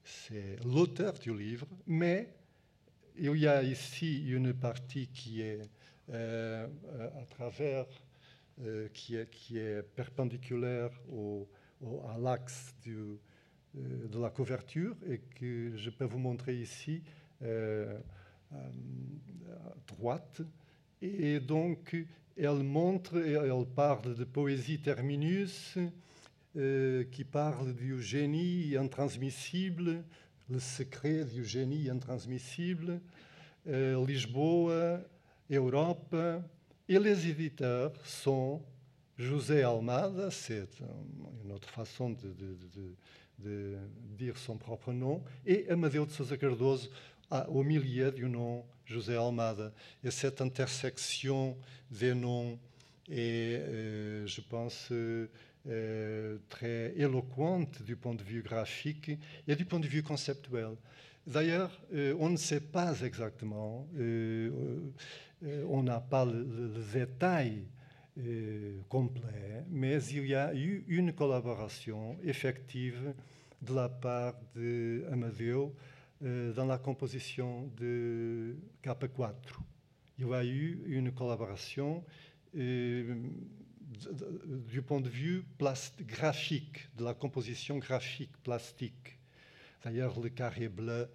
c'est 0.05 0.57
l'auteur 0.67 1.15
du 1.15 1.35
livre, 1.35 1.67
mais 1.87 2.29
il 3.17 3.37
y 3.37 3.47
a 3.47 3.63
ici 3.63 4.31
une 4.31 4.53
partie 4.53 5.07
qui 5.09 5.41
est 5.41 5.63
euh, 6.13 6.67
à 7.21 7.25
travers, 7.25 7.87
euh, 8.63 8.89
qui, 8.93 9.17
est, 9.17 9.31
qui, 9.31 9.59
est, 9.59 9.83
perpendiculaire 9.83 10.91
au, 11.11 11.49
au, 11.81 12.03
à 12.09 12.19
l'axe 12.19 12.75
euh, 12.89 13.17
de 13.75 14.19
la 14.19 14.31
couverture 14.31 14.97
et 15.09 15.21
que 15.39 15.77
je 15.77 15.91
peux 15.91 16.05
vous 16.05 16.19
montrer 16.19 16.57
ici. 16.57 17.03
Euh, 17.43 17.99
euh, 18.53 18.57
droite. 19.87 20.43
Et 21.01 21.39
donc, 21.39 21.97
elle 22.37 22.63
montre, 22.65 23.17
elle 23.17 23.67
parle 23.77 24.17
de 24.17 24.25
poésie 24.25 24.81
terminus, 24.81 25.79
euh, 26.57 27.05
qui 27.13 27.23
parle 27.23 27.75
du 27.75 28.03
génie 28.03 28.77
intransmissible, 28.77 30.03
le 30.49 30.59
secret 30.59 31.25
du 31.25 31.45
génie 31.45 31.89
intransmissible, 31.89 33.01
euh, 33.69 34.05
Lisboa, 34.05 35.01
Europe. 35.51 36.17
Et 36.89 36.99
les 36.99 37.29
éditeurs 37.29 37.93
sont 38.05 38.63
José 39.17 39.63
Almada, 39.63 40.31
c'est 40.31 40.81
une 41.45 41.53
autre 41.53 41.71
façon 41.71 42.11
de, 42.11 42.33
de, 42.33 42.57
de, 42.75 42.97
de, 43.45 43.77
dire 44.19 44.37
son 44.37 44.57
propre 44.57 44.93
nom, 44.93 45.23
et 45.47 45.69
Amadeu 45.71 46.05
de 46.07 46.11
Sousa 46.11 46.37
Cardoso, 46.37 46.89
au 47.49 47.63
milieu 47.63 48.11
du 48.11 48.29
nom 48.29 48.65
José 48.85 49.17
Almada. 49.17 49.73
Et 50.03 50.11
cette 50.11 50.41
intersection 50.41 51.57
des 51.91 52.15
noms 52.15 52.59
est, 53.09 53.61
euh, 53.61 54.27
je 54.27 54.41
pense, 54.41 54.89
euh, 54.91 56.39
très 56.49 56.93
éloquente 56.97 57.83
du 57.83 57.97
point 57.97 58.15
de 58.15 58.23
vue 58.23 58.43
graphique 58.43 59.11
et 59.47 59.57
du 59.57 59.65
point 59.65 59.81
de 59.81 59.87
vue 59.87 60.03
conceptuel. 60.03 60.71
D'ailleurs, 61.27 61.71
euh, 61.95 62.15
on 62.19 62.31
ne 62.31 62.37
sait 62.37 62.61
pas 62.61 63.01
exactement, 63.03 63.87
on 65.69 65.83
n'a 65.83 66.01
pas 66.01 66.25
le, 66.25 66.43
le 66.43 66.83
détail 66.93 67.63
complet, 68.89 69.65
mais 69.69 70.03
il 70.05 70.27
y 70.27 70.35
a 70.35 70.55
eu 70.55 70.85
une 70.89 71.13
collaboration 71.13 72.17
effective 72.25 73.15
de 73.63 73.75
la 73.75 73.89
part 73.89 74.35
de 74.55 75.05
Amadeu 75.11 75.73
euh, 76.23 76.53
dans 76.53 76.67
la 76.67 76.79
composition 76.79 77.71
de 77.77 78.57
K4. 78.83 79.33
Il 80.19 80.29
y 80.29 80.35
a 80.35 80.45
eu 80.45 80.83
une 80.87 81.13
collaboration 81.13 82.05
euh, 82.57 83.15
du 84.69 84.83
point 84.83 85.01
de 85.01 85.09
vue 85.09 85.45
graphique, 86.01 86.89
de 86.97 87.05
la 87.05 87.15
composition 87.15 87.79
graphique 87.79 88.37
plastique. 88.43 89.19
D'ailleurs, 89.83 90.21
le 90.21 90.29
carré 90.29 90.69
bleu 90.69 91.09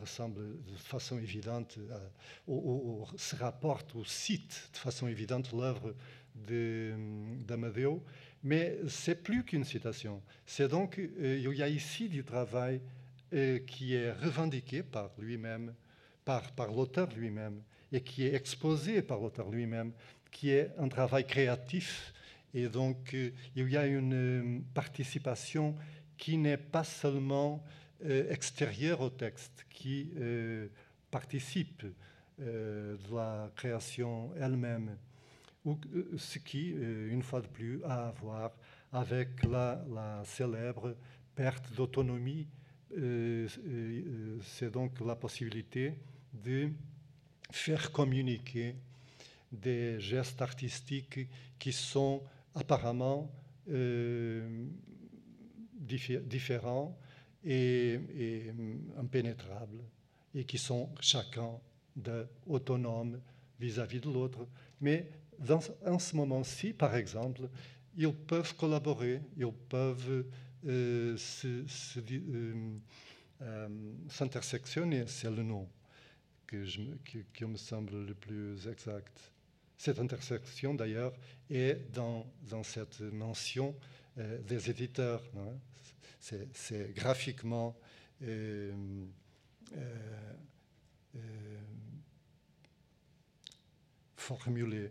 ressemble 0.00 0.62
de 0.64 0.76
façon 0.76 1.18
évidente, 1.18 1.78
au, 2.46 3.06
se 3.16 3.36
rapporte 3.36 3.94
au 3.94 4.04
cite 4.04 4.70
de 4.72 4.78
façon 4.78 5.06
évidente 5.06 5.52
l'œuvre 5.52 5.94
d'Amadeo, 6.34 8.02
mais 8.42 8.78
c'est 8.88 9.22
plus 9.22 9.44
qu'une 9.44 9.64
citation. 9.64 10.22
C'est 10.44 10.68
donc, 10.68 10.98
il 10.98 11.54
y 11.54 11.62
a 11.62 11.68
ici 11.68 12.08
du 12.08 12.24
travail 12.24 12.80
qui 13.66 13.94
est 13.94 14.12
revendiqué 14.12 14.82
par 14.82 15.10
lui-même, 15.18 15.74
par, 16.24 16.72
l'auteur 16.72 17.08
lui-même, 17.16 17.62
et 17.92 18.00
qui 18.00 18.24
est 18.24 18.34
exposé 18.34 19.02
par 19.02 19.20
l'auteur 19.20 19.50
lui-même, 19.50 19.92
qui 20.30 20.50
est 20.50 20.70
un 20.78 20.88
travail 20.88 21.26
créatif. 21.26 22.12
Et 22.52 22.68
donc, 22.68 23.14
euh, 23.14 23.30
il 23.56 23.68
y 23.68 23.76
a 23.76 23.86
une 23.86 24.14
euh, 24.14 24.60
participation 24.74 25.76
qui 26.16 26.36
n'est 26.36 26.56
pas 26.56 26.84
seulement 26.84 27.64
euh, 27.64 27.83
extérieure 28.02 29.00
au 29.00 29.10
texte, 29.10 29.66
qui 29.70 30.10
participe 31.10 31.84
de 32.38 32.96
la 33.12 33.50
création 33.54 34.32
elle-même, 34.38 34.96
ce 36.16 36.38
qui, 36.38 36.70
une 36.70 37.22
fois 37.22 37.40
de 37.40 37.46
plus, 37.46 37.82
a 37.84 38.08
à 38.08 38.10
voir 38.12 38.52
avec 38.92 39.42
la, 39.44 40.22
célèbre 40.24 40.96
perte 41.34 41.72
d'autonomie 41.74 42.46
euh, 42.96 43.48
euh, 43.66 44.38
c'est 44.42 44.70
donc 44.70 45.00
la 45.00 45.16
possibilité 45.16 45.98
de 46.32 46.70
faire 47.50 47.90
communiquer 47.90 48.76
des 49.50 49.98
gestes 49.98 50.40
artistiques 50.40 51.28
qui 51.58 51.72
sont 51.72 52.22
apparemment 52.54 53.32
euh, 53.68 54.66
différents 55.80 56.96
et, 57.44 58.00
impénétrables 58.98 59.82
et 60.34 60.44
qui 60.44 60.58
sont 60.58 60.88
chacun 61.00 61.50
autonomes 62.46 63.20
vis-à-vis 63.60 64.00
de 64.00 64.10
l'autre. 64.10 64.46
Mais 64.80 65.08
en 65.86 65.98
ce 65.98 66.16
moment-ci, 66.16 66.72
par 66.72 66.94
exemple, 66.96 67.48
ils 67.96 68.12
peuvent 68.12 68.54
collaborer, 68.56 69.20
ils 69.36 69.52
peuvent 69.68 70.24
euh, 70.66 71.16
euh, 71.44 72.78
euh, 73.42 73.68
s'intersectionner, 74.08 75.04
c'est 75.06 75.30
le 75.30 75.42
nom 75.42 75.68
qui, 76.46 77.44
me 77.44 77.56
semble 77.56 78.06
le 78.06 78.14
plus 78.14 78.68
exact. 78.68 79.32
Cette 79.76 79.98
intersection, 79.98 80.74
d'ailleurs, 80.74 81.12
est 81.50 81.90
dans, 81.92 82.26
cette 82.62 83.00
mention 83.00 83.74
des 84.16 84.70
éditeurs. 84.70 85.20
C'est 86.52 86.94
graphiquement 86.94 87.76
euh, 88.22 88.72
euh, 89.76 91.18
formulé. 94.16 94.90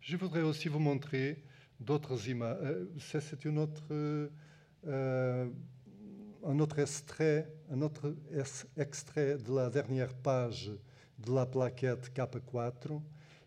Je 0.00 0.16
voudrais 0.16 0.40
aussi 0.40 0.68
vous 0.68 0.78
montrer 0.78 1.44
d'autres 1.78 2.28
images. 2.28 2.58
Euh, 2.62 2.86
c'est 2.98 3.44
une 3.44 3.58
autre, 3.58 3.82
euh, 3.90 5.48
un 6.44 6.58
autre 6.58 6.78
extrait, 6.78 7.52
un 7.70 7.82
autre 7.82 8.14
extrait 8.76 9.36
de 9.36 9.54
la 9.54 9.68
dernière 9.68 10.14
page 10.14 10.72
de 11.18 11.34
la 11.34 11.44
plaquette 11.44 12.10
K4. 12.14 13.00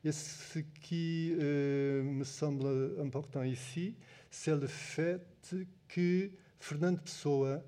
Et 0.03 0.11
ce 0.11 0.59
qui 0.59 1.35
euh, 1.39 2.03
me 2.03 2.23
semble 2.23 3.01
important 3.01 3.41
ici, 3.41 3.95
c'est 4.29 4.55
le 4.55 4.67
fait 4.67 5.19
que 5.87 6.31
Fernando 6.59 6.99
Pessoa 7.03 7.61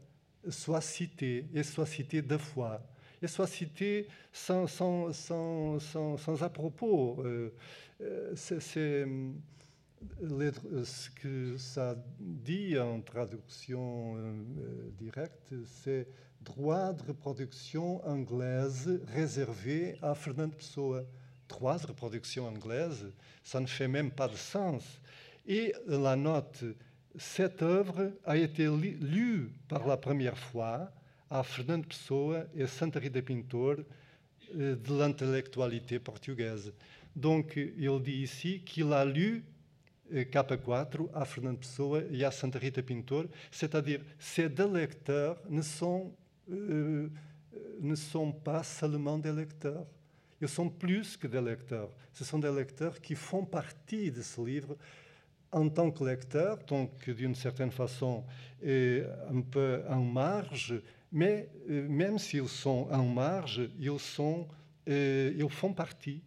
soit 0.50 0.82
cité, 0.82 1.46
et 1.54 1.64
soit 1.64 1.86
cité 1.86 2.22
deux 2.22 2.38
fois, 2.38 2.82
et 3.22 3.28
soit 3.28 3.48
cité 3.48 4.08
sans, 4.32 4.68
sans, 4.68 5.12
sans, 5.12 5.80
sans, 5.80 6.18
sans 6.18 6.44
à 6.44 6.50
propos. 6.50 7.24
Euh, 7.26 7.52
c'est 8.36 8.60
ce 8.60 9.06
que 11.10 11.58
ça 11.58 11.96
dit 12.20 12.78
en 12.78 13.02
traduction 13.02 14.16
euh, 14.18 14.44
directe, 14.98 15.54
c'est 15.66 16.08
droit 16.42 16.94
de 16.94 17.04
reproduction 17.04 18.06
anglaise 18.06 19.02
réservé 19.08 19.98
à 20.02 20.16
Fernando 20.16 20.56
Pessoa. 20.56 21.04
Droit 21.50 21.78
de 21.78 21.88
reproduction 21.88 22.46
anglaise, 22.46 23.06
ça 23.44 23.60
ne 23.60 23.68
fait 23.68 23.88
même 23.88 24.12
pas 24.12 24.28
de 24.28 24.36
sens. 24.36 24.84
Et 25.46 25.74
la 25.88 26.18
note, 26.18 26.66
cette 27.18 27.62
œuvre 27.62 28.12
a 28.26 28.38
été 28.38 28.68
lue 28.68 29.52
par 29.68 29.88
la 29.88 29.98
première 29.98 30.38
fois 30.38 30.92
à 31.30 31.44
Fernando 31.44 31.88
Pessoa 31.88 32.46
et 32.56 32.68
Santa 32.68 33.00
Rita 33.00 33.22
Pintor 33.22 33.78
euh, 34.56 34.76
de 34.76 34.98
l'intellectualité 34.98 36.00
portugaise. 36.00 36.72
Donc, 37.16 37.56
il 37.58 38.02
dit 38.02 38.22
ici 38.22 38.62
qu'il 38.64 38.94
a 38.94 39.04
lu 39.04 39.44
euh, 40.14 40.24
K4 40.24 41.10
à 41.14 41.26
Fernando 41.26 41.58
Pessoa 41.58 42.02
et 42.12 42.24
à 42.24 42.32
Santa 42.32 42.60
Rita 42.60 42.84
Pintor, 42.84 43.26
c'est-à-dire 43.52 44.02
ces 44.20 44.48
deux 44.48 44.72
lecteurs 44.72 45.38
ne 45.50 45.62
sont, 45.62 46.14
euh, 46.52 47.10
ne 47.82 47.96
sont 47.96 48.32
pas 48.32 48.64
seulement 48.64 49.18
des 49.18 49.34
lecteurs, 49.34 49.86
ils 50.40 50.48
sont 50.48 50.70
plus 50.70 51.18
que 51.18 51.26
des 51.26 51.42
lecteurs. 51.42 51.90
Ce 52.14 52.24
sont 52.24 52.38
des 52.38 52.52
lecteurs 52.52 53.02
qui 53.02 53.16
font 53.16 53.44
partie 53.44 54.12
de 54.12 54.22
ce 54.22 54.40
livre 54.46 54.78
en 55.52 55.70
tant 55.70 55.92
que 55.92 56.04
lecteurs, 56.04 56.58
donc 56.68 57.10
d'une 57.10 57.36
certaine 57.36 57.72
façon 57.72 58.24
un 58.64 59.42
peu 59.50 59.82
en 59.90 60.02
marge, 60.02 60.82
mais 61.12 61.50
euh, 61.70 61.88
même 61.88 62.20
s'ils 62.20 62.50
sont 62.50 62.88
en 62.92 63.04
marge, 63.04 63.62
ils, 63.80 64.00
sont, 64.00 64.48
euh, 64.90 65.34
ils 65.38 65.50
font 65.50 65.74
partie 65.74 66.22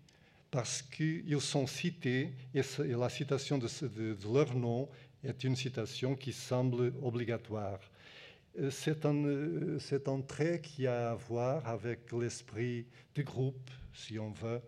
parce 0.50 0.82
qu'ils 0.82 1.40
sont 1.40 1.66
cités 1.66 2.32
et, 2.54 2.62
la 2.78 3.08
citation 3.08 3.58
de, 3.58 3.68
de, 3.82 4.14
de, 4.14 4.34
leur 4.34 4.54
nom 4.54 4.88
est 5.22 5.44
une 5.44 5.54
citation 5.54 6.16
qui 6.16 6.32
semble 6.32 6.92
obligatoire. 7.02 7.78
Euh, 8.58 8.70
c'est 8.70 9.04
un, 9.04 9.78
c'est 9.78 10.08
un 10.08 10.20
trait 10.22 10.60
qui 10.60 10.86
a 10.86 11.12
à 11.12 11.14
voir 11.14 11.68
avec 11.68 12.10
l'esprit 12.12 12.86
du 13.14 13.22
groupe, 13.22 13.70
si 13.92 14.18
on 14.18 14.30
veut, 14.30 14.60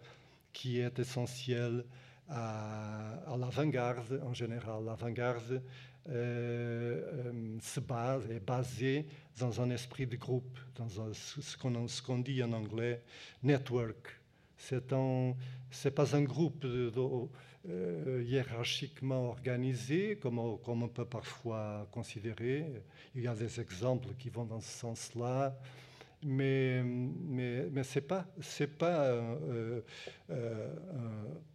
qui 0.53 0.79
est 0.79 0.99
essentiel 0.99 1.85
à, 2.33 3.33
à 3.33 3.37
l'avant-garde 3.37 4.20
en 4.24 4.35
général. 4.35 4.85
L'avant-garde 4.85 5.62
euh, 6.09 7.01
euh, 7.26 7.59
se 7.61 7.78
base, 7.78 8.28
est 8.28 8.45
basée 8.45 9.07
dans 9.39 9.61
un 9.61 9.70
esprit 9.70 10.05
de 10.07 10.16
groupe, 10.16 10.59
dans 10.74 10.89
ce 10.89 11.57
qu'on 11.57 11.87
qu 11.87 12.22
dit 12.24 12.43
en 12.43 12.53
anglais 12.53 13.03
network. 13.43 14.20
C'est 14.57 14.93
un, 14.93 15.35
pas 15.95 16.16
un 16.16 16.22
groupe 16.22 16.64
euh, 16.64 18.24
hiérarchiquement 18.26 19.28
organisé, 19.28 20.16
comme 20.16 20.41
on, 20.41 20.89
peut 20.89 21.05
parfois 21.05 21.87
considérer. 21.93 22.83
Il 23.14 23.22
y 23.22 23.28
a 23.28 23.35
des 23.35 23.61
exemples 23.61 24.14
qui 24.18 24.28
vont 24.28 24.45
dans 24.45 24.61
ce 24.61 24.78
sens-là 24.78 25.57
mais, 26.23 26.83
mais, 26.85 27.68
mais 27.70 27.83
ce 27.83 27.99
n'est 27.99 28.05
pas, 28.07 28.27
pas 28.79 29.05
euh, 29.07 29.81
euh, 30.31 30.75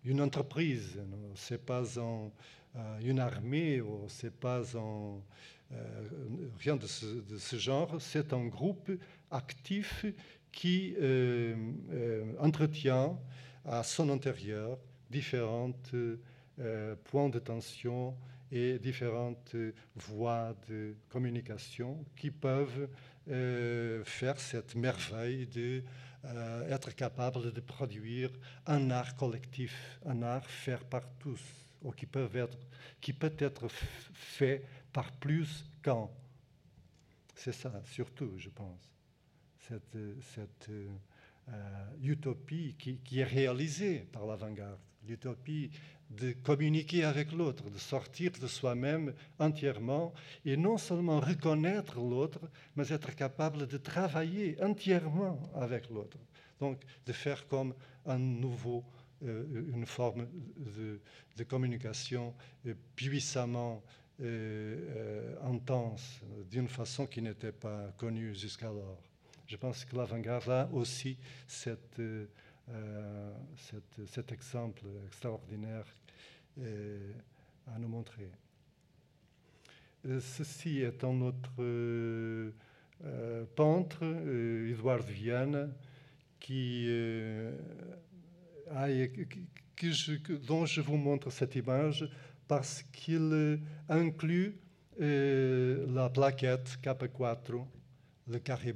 une 0.03 0.22
entreprise, 0.22 0.99
ce 1.36 1.53
n'est 1.53 1.57
pas 1.59 1.84
un, 1.99 2.32
euh, 2.76 2.99
une 3.01 3.20
armée, 3.20 3.82
ce 4.07 4.28
n'est 4.28 4.32
pas 4.32 4.61
euh, 4.76 5.18
rien 6.59 6.76
de 6.76 6.86
ce, 6.86 7.05
de 7.05 7.38
ce 7.38 7.55
genre, 7.55 7.95
c'est 7.99 8.34
un 8.34 8.45
groupe 8.45 8.91
actif 9.32 10.05
qui 10.51 10.95
euh, 10.99 11.55
entretient 12.39 13.18
à 13.65 13.84
son 13.84 14.09
intérieur 14.09 14.78
différents 15.09 15.72
points 17.05 17.30
de 17.30 17.39
tension 17.39 18.15
et 18.51 18.80
différentes 18.80 19.55
voies 19.95 20.55
de 20.70 20.95
communication 21.09 22.03
qui 22.15 22.32
peuvent 22.32 22.82
euh, 22.82 22.88
faire 24.05 24.39
cette 24.39 24.75
merveille 24.75 25.47
d'être 25.47 25.86
euh, 26.25 26.69
être 26.69 26.91
capable 26.91 27.53
de 27.53 27.61
produire 27.61 28.32
un 28.65 28.89
art 28.91 29.15
collectif, 29.15 29.99
un 30.05 30.21
art 30.23 30.45
fait 30.45 30.84
par 30.89 31.03
tous, 31.19 31.41
ou 31.82 31.91
qui 31.91 32.05
peut 32.05 32.30
être, 32.34 32.57
qui 32.99 33.13
peut 33.13 33.36
être 33.38 33.67
fait 34.13 34.63
par 34.91 35.11
plus 35.11 35.65
qu'un. 35.82 36.09
C'est 37.36 37.53
ça, 37.53 37.82
surtout, 37.86 38.34
je 38.38 38.49
pense, 38.49 38.91
cette, 39.59 39.97
cette 40.21 40.69
euh, 40.69 41.86
utopie 42.01 42.75
qui, 42.78 42.97
qui, 42.97 43.19
est 43.19 43.23
réalisée 43.23 43.99
par 44.11 44.25
l'avant-garde, 44.25 44.80
l'utopie 45.07 45.69
de 46.10 46.32
communiquer 46.32 47.03
avec 47.03 47.32
l'autre, 47.32 47.70
de 47.70 47.78
sortir 47.78 48.32
de 48.41 48.47
soi-même 48.47 49.14
entièrement 49.39 50.14
et 50.45 50.55
non 50.55 50.78
seulement 50.78 51.20
reconnaître 51.20 51.99
l'autre, 51.99 52.39
mais 52.76 52.88
être 52.89 53.14
capable 53.16 53.68
de 53.68 53.78
travailler 53.78 54.58
entièrement 54.62 55.39
avec 55.55 55.89
l'autre. 55.89 56.18
Donc 56.60 56.82
de 57.05 57.14
faire 57.14 57.47
comme 57.47 57.74
un 58.05 58.18
nouveau, 58.18 58.84
euh, 59.24 59.66
une 59.74 59.86
forme 59.86 60.28
de, 60.58 60.99
de 61.36 61.43
communication 61.43 62.34
euh, 62.66 62.74
puissamment 62.95 63.84
euh, 64.22 65.36
intense, 65.43 66.22
d'une 66.49 66.68
façon 66.68 67.05
qui 67.05 67.22
n'était 67.22 67.51
pas 67.51 67.91
connue 67.97 68.34
jusqu'alors. 68.34 69.01
Je 69.45 69.55
pense 69.55 69.86
que 69.86 69.95
l'avant-garde 69.95 70.49
a 70.49 70.70
aussi 70.74 71.18
cette 71.47 72.01
cet, 73.55 74.07
cet, 74.07 74.32
exemple 74.32 74.84
extraordinaire 75.05 75.86
euh, 76.59 77.13
à 77.68 77.80
nous 77.80 77.88
montrer. 77.88 78.30
Euh, 80.05 80.20
ceci 80.20 80.82
est 80.82 81.03
un 81.03 81.22
autre 81.22 81.51
peintre, 83.55 84.03
Edouard 84.03 85.03
Vienne, 85.03 85.72
qui, 86.39 86.88
a, 88.72 88.88
que 89.76 89.91
je, 89.91 90.15
dont 90.47 90.65
je 90.65 90.82
vous 90.82 90.97
montre 90.97 91.30
cette 91.30 91.55
image 91.55 92.09
parce 92.47 92.82
qu'il 92.82 93.59
inclut 93.88 94.57
la 94.99 96.09
plaquette 96.09 96.80
K4, 96.84 97.65
le 98.28 98.39
carré 98.39 98.74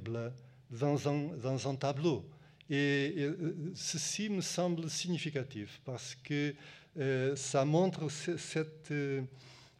un, 1.08 1.36
dans 1.42 1.68
un 1.68 1.74
tableau. 1.74 2.24
Et, 2.70 3.22
et, 3.22 3.30
ceci 3.74 4.28
me 4.28 4.40
semble 4.40 4.88
significatif 4.88 5.80
parce 5.84 6.14
que 6.14 6.54
euh, 6.98 7.34
ça 7.36 7.64
montre 7.64 8.08
euh, 8.90 9.22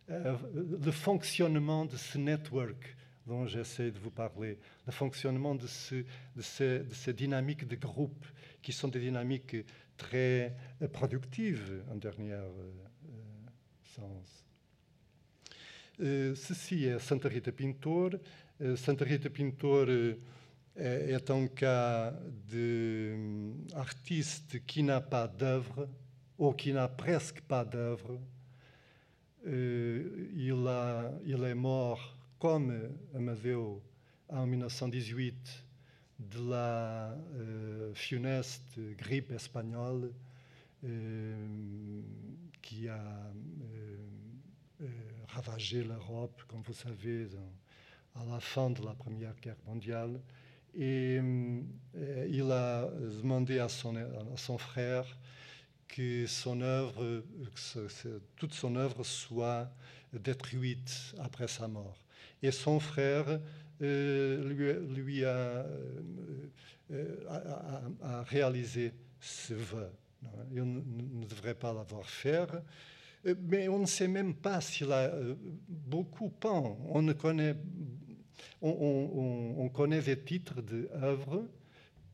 le 0.08 0.90
fonctionnement 0.90 1.84
de 1.84 1.96
ce 1.96 2.18
network 2.18 2.96
dont 3.26 3.46
j'essaie 3.46 3.90
de 3.90 3.98
vous 3.98 4.10
parler, 4.10 4.58
le 4.86 4.92
fonctionnement 4.92 5.54
de, 5.54 5.66
ce, 5.66 5.94
de, 5.94 6.42
ces, 6.42 6.80
de, 6.80 6.94
ces, 6.94 7.12
dynamiques 7.12 7.68
de 7.68 7.76
groupe 7.76 8.26
qui 8.62 8.72
sont 8.72 8.88
des 8.88 8.98
dynamiques 8.98 9.56
très 9.96 10.56
productives 10.92 11.84
en 11.92 11.96
dernier 11.96 12.32
euh, 12.32 12.50
sens. 13.84 14.44
ceci 15.98 16.86
est 16.86 16.98
Santa 16.98 17.28
Rita 17.28 17.52
Pintor. 17.52 18.10
Santa 18.76 19.04
Rita 19.04 19.30
Pintor 19.30 19.86
est 20.76 21.30
un 21.30 21.46
cas 21.48 22.12
d'artiste 23.70 24.64
qui 24.66 24.82
n'a 24.82 25.00
pas 25.00 25.28
d'œuvre 25.28 25.88
ou 26.38 26.52
qui 26.52 26.72
n'a 26.72 26.88
presque 26.88 27.40
pas 27.42 27.64
d'œuvre. 27.64 28.18
Euh, 29.46 30.28
il, 30.34 31.44
est 31.44 31.54
mort 31.54 32.16
comme 32.38 32.72
Amadeo 33.14 33.82
en 34.28 34.46
1918 34.46 35.64
de 36.18 36.50
la 36.50 37.10
euh, 37.34 37.92
funeste 37.94 38.78
grippe 38.96 39.32
espagnole 39.32 40.12
euh, 40.84 42.02
qui 42.60 42.88
a 42.88 42.96
euh, 42.96 43.96
euh, 44.80 44.86
ravagé 45.28 45.84
l'Europe, 45.84 46.42
comme 46.48 46.62
vous 46.62 46.72
savez, 46.72 47.28
à 48.16 48.24
la 48.24 48.40
fin 48.40 48.70
de 48.70 48.84
la 48.84 48.92
Première 48.94 49.34
Guerre 49.40 49.62
mondiale. 49.64 50.20
Et 50.74 51.20
euh, 51.20 52.26
il 52.30 52.50
a 52.50 52.88
demandé 53.22 53.58
à 53.58 53.68
son, 53.68 53.96
à 53.96 54.36
son, 54.36 54.56
frère 54.56 55.04
que 55.86 56.26
son 56.26 56.62
œuvre, 56.62 57.22
toute 58.36 58.54
son 58.54 58.76
œuvre 58.76 59.04
soit 59.04 59.70
détruite 60.12 61.14
après 61.18 61.48
sa 61.48 61.68
mort. 61.68 61.98
Et 62.42 62.50
son 62.50 62.80
frère 62.80 63.40
euh, 63.82 64.84
lui, 64.94 65.24
euh, 65.24 65.62
a, 67.28 67.82
a, 68.02 68.22
réalisé 68.22 68.92
ce 69.20 69.54
vœu. 69.54 69.90
Il 70.52 70.62
ne 70.62 71.26
devrait 71.26 71.54
pas 71.54 71.72
l'avoir 71.72 72.08
fait, 72.08 72.48
mais 73.42 73.68
on 73.68 73.80
ne 73.80 73.86
sait 73.86 74.08
même 74.08 74.34
pas 74.34 74.60
s'il 74.60 74.90
a 74.92 75.12
beaucoup 75.68 76.30
peint. 76.30 76.76
On 76.88 77.02
ne 77.02 77.12
connaît 77.12 77.56
on, 78.62 78.70
on, 78.70 79.64
on 79.64 79.68
connaît 79.68 80.00
des 80.00 80.18
titres 80.18 80.62
d'œuvres 80.62 81.44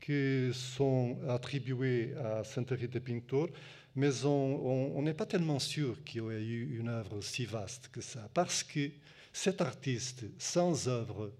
qui 0.00 0.50
sont 0.52 1.18
attribués 1.28 2.14
à 2.16 2.44
Santa 2.44 2.74
Rita 2.74 3.00
Pintor, 3.00 3.48
mais 3.94 4.24
on 4.24 5.02
n'est 5.02 5.14
pas 5.14 5.26
tellement 5.26 5.58
sûr 5.58 6.02
qu'il 6.04 6.22
y 6.22 6.26
ait 6.28 6.44
eu 6.44 6.78
une 6.78 6.88
œuvre 6.88 7.20
si 7.20 7.44
vaste 7.44 7.88
que 7.88 8.00
ça, 8.00 8.28
parce 8.32 8.62
que 8.62 8.90
cet 9.32 9.60
artiste 9.60 10.24
sans 10.38 10.88
œuvre 10.88 11.32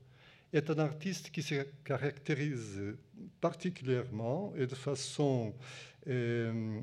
est 0.53 0.69
un 0.71 0.79
artiste 0.79 1.31
qui 1.31 1.43
se 1.43 1.67
caractérise 1.85 2.81
particulièrement 3.41 4.53
et 4.57 4.67
de 4.67 4.75
façon 4.75 5.55
euh, 6.07 6.81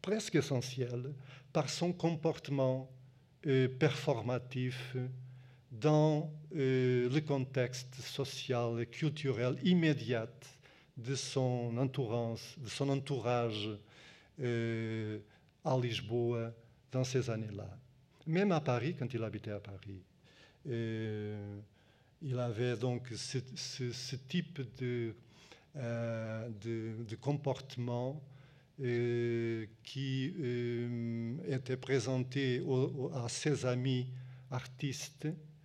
presque 0.00 0.34
essentielle 0.34 1.12
par 1.52 1.68
son 1.68 1.92
comportement 1.92 2.90
euh, 3.46 3.68
performatif 3.68 4.96
dans 5.80 6.32
euh, 6.54 7.08
le 7.08 7.20
contexte 7.20 7.94
social 7.96 8.80
et 8.80 8.86
culturel 8.86 9.56
immédiat 9.62 10.28
de 10.96 11.14
son 11.14 11.76
entourage, 11.76 13.68
euh, 14.40 15.18
à 15.64 15.78
Lisboa 15.78 16.52
dans 16.92 17.04
ces 17.04 17.28
années-là. 17.28 17.68
Même 18.26 18.52
à 18.52 18.60
Paris, 18.60 18.94
quand 18.98 19.12
il 19.12 19.22
habitait 19.22 19.50
à 19.50 19.60
Paris. 19.60 20.02
il 22.22 22.38
avait 22.38 22.76
donc 22.76 23.08
ce, 23.14 24.16
type 24.28 24.60
de, 24.78 25.14
de, 25.74 27.14
comportement 27.20 28.22
qui 28.78 30.34
était 31.48 31.76
présenté 31.76 32.62
à 33.14 33.28
ses 33.28 33.66
amis 33.66 34.08
artistes 34.50 35.26
euh, 35.26 35.55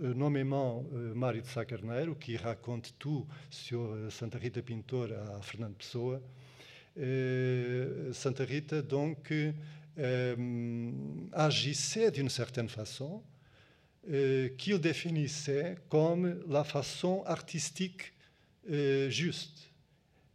nommément 0.00 0.84
euh, 0.94 1.14
Mário 1.14 1.42
de 1.42 1.46
Sá 1.46 1.64
Carneiro, 1.64 2.14
qui 2.14 2.36
raconte 2.36 2.94
tout 2.98 3.26
sur 3.50 3.80
euh, 3.80 4.10
Santa 4.10 4.38
Rita 4.38 4.62
Pintor 4.62 5.08
à 5.12 5.40
Fernando 5.42 5.74
Pessoa. 5.78 6.20
Santa 8.12 8.44
Rita, 8.44 8.80
donc, 8.80 9.30
agissait 11.32 12.10
d'une 12.10 12.30
certaine 12.30 12.70
façon 12.70 13.22
qu'il 14.56 14.78
définissait 14.78 15.76
comme 15.90 16.42
la 16.48 16.64
façon 16.64 17.22
artistique 17.26 18.14
juste. 19.08 19.68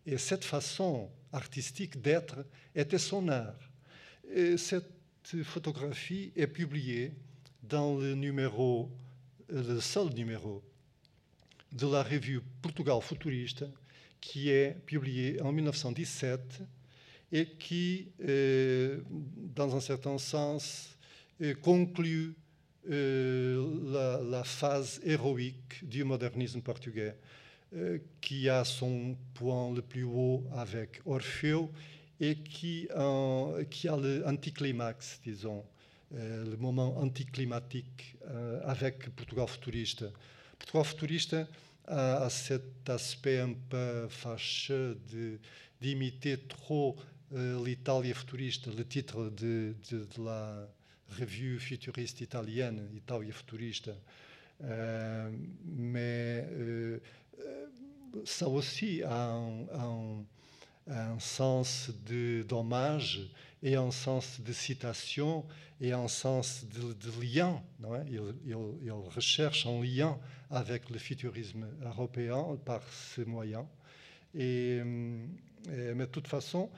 Et 0.06 0.20
cette 0.20 0.46
façon 0.46 1.10
artistique 1.34 2.00
d'être 2.00 2.46
était 2.76 3.00
son 3.00 3.28
art. 3.30 3.72
Et 4.32 4.56
cette 4.58 4.86
photographie 5.44 6.32
est 6.36 6.46
publiée 6.46 7.12
dans 7.64 7.98
le 7.98 8.14
numéro 8.14 8.92
le 9.52 9.80
seul 9.82 10.14
numéro 10.14 10.64
de 11.74 11.88
la 11.88 12.04
revue 12.04 12.42
Portugal 12.62 13.02
Futuriste, 13.02 13.66
qui 14.22 14.50
est 14.50 14.78
publié 14.86 15.42
en 15.42 15.52
1917 15.52 16.62
et 17.34 17.46
qui, 17.60 18.12
euh, 18.24 19.02
dans 19.10 19.76
un 19.76 19.80
certain 19.80 20.18
sens, 20.18 20.98
euh, 21.42 21.54
conclut 21.56 22.36
la, 22.88 24.44
phase 24.44 25.00
héroïque 25.04 25.88
du 25.88 26.04
modernisme 26.04 26.62
portugais, 26.62 27.16
qui 28.20 28.50
a 28.50 28.66
son 28.66 29.16
point 29.36 29.72
le 29.72 29.84
plus 29.84 30.04
haut 30.04 30.44
avec 30.56 31.00
Orfeu 31.06 31.68
et 32.20 32.38
qui, 32.38 32.88
qui 33.70 33.88
a 33.88 33.98
l'anticlimax, 33.98 35.22
disons, 35.24 35.64
le 36.14 36.58
moment 36.58 36.98
anticlimatique 36.98 38.18
euh, 38.30 38.62
avec 38.64 39.10
Portugal 39.16 39.48
futuriste. 39.48 40.06
Portugal 40.60 40.86
futuriste 40.86 41.38
a, 41.88 42.30
cet 42.30 42.90
aspect 42.90 43.40
un 43.40 43.54
peu 43.54 44.08
fâcheux 44.10 45.00
d'imiter 45.82 46.38
trop 46.48 46.98
euh, 47.34 47.64
l'Italie 47.66 48.14
futuriste, 48.14 48.68
le 48.76 48.86
titre 48.86 49.30
de, 49.30 49.76
de, 49.90 50.08
la 50.24 50.68
revue 51.18 51.60
futuriste 51.60 52.22
italienne, 52.22 52.90
Italia 52.96 53.34
futuriste. 53.34 53.92
mais 55.66 56.46
ça 58.26 58.48
aussi 58.48 59.02
a 59.04 59.32
un, 59.32 59.62
un, 59.74 60.26
un 60.88 61.20
sens 61.20 61.90
d'hommage 62.48 63.30
et 63.64 63.76
un 63.76 63.92
sens 63.92 64.42
de 64.42 64.52
citation 64.54 65.46
et 65.80 65.92
un 65.94 66.08
sens 66.08 66.66
de, 66.66 67.22
lien. 67.22 67.62
Non 67.80 67.92
il, 68.10 68.92
recherche 68.92 69.66
un 69.66 69.82
lien 69.82 70.18
avec 70.50 70.90
le 70.90 70.98
futurisme 70.98 71.68
européen 71.84 72.58
par 72.66 72.82
ces 72.92 73.26
moyens. 73.26 73.66
Et 74.34 74.82
mais 74.84 76.06
de 76.06 76.12
toute 76.12 76.28
façon, 76.28 76.70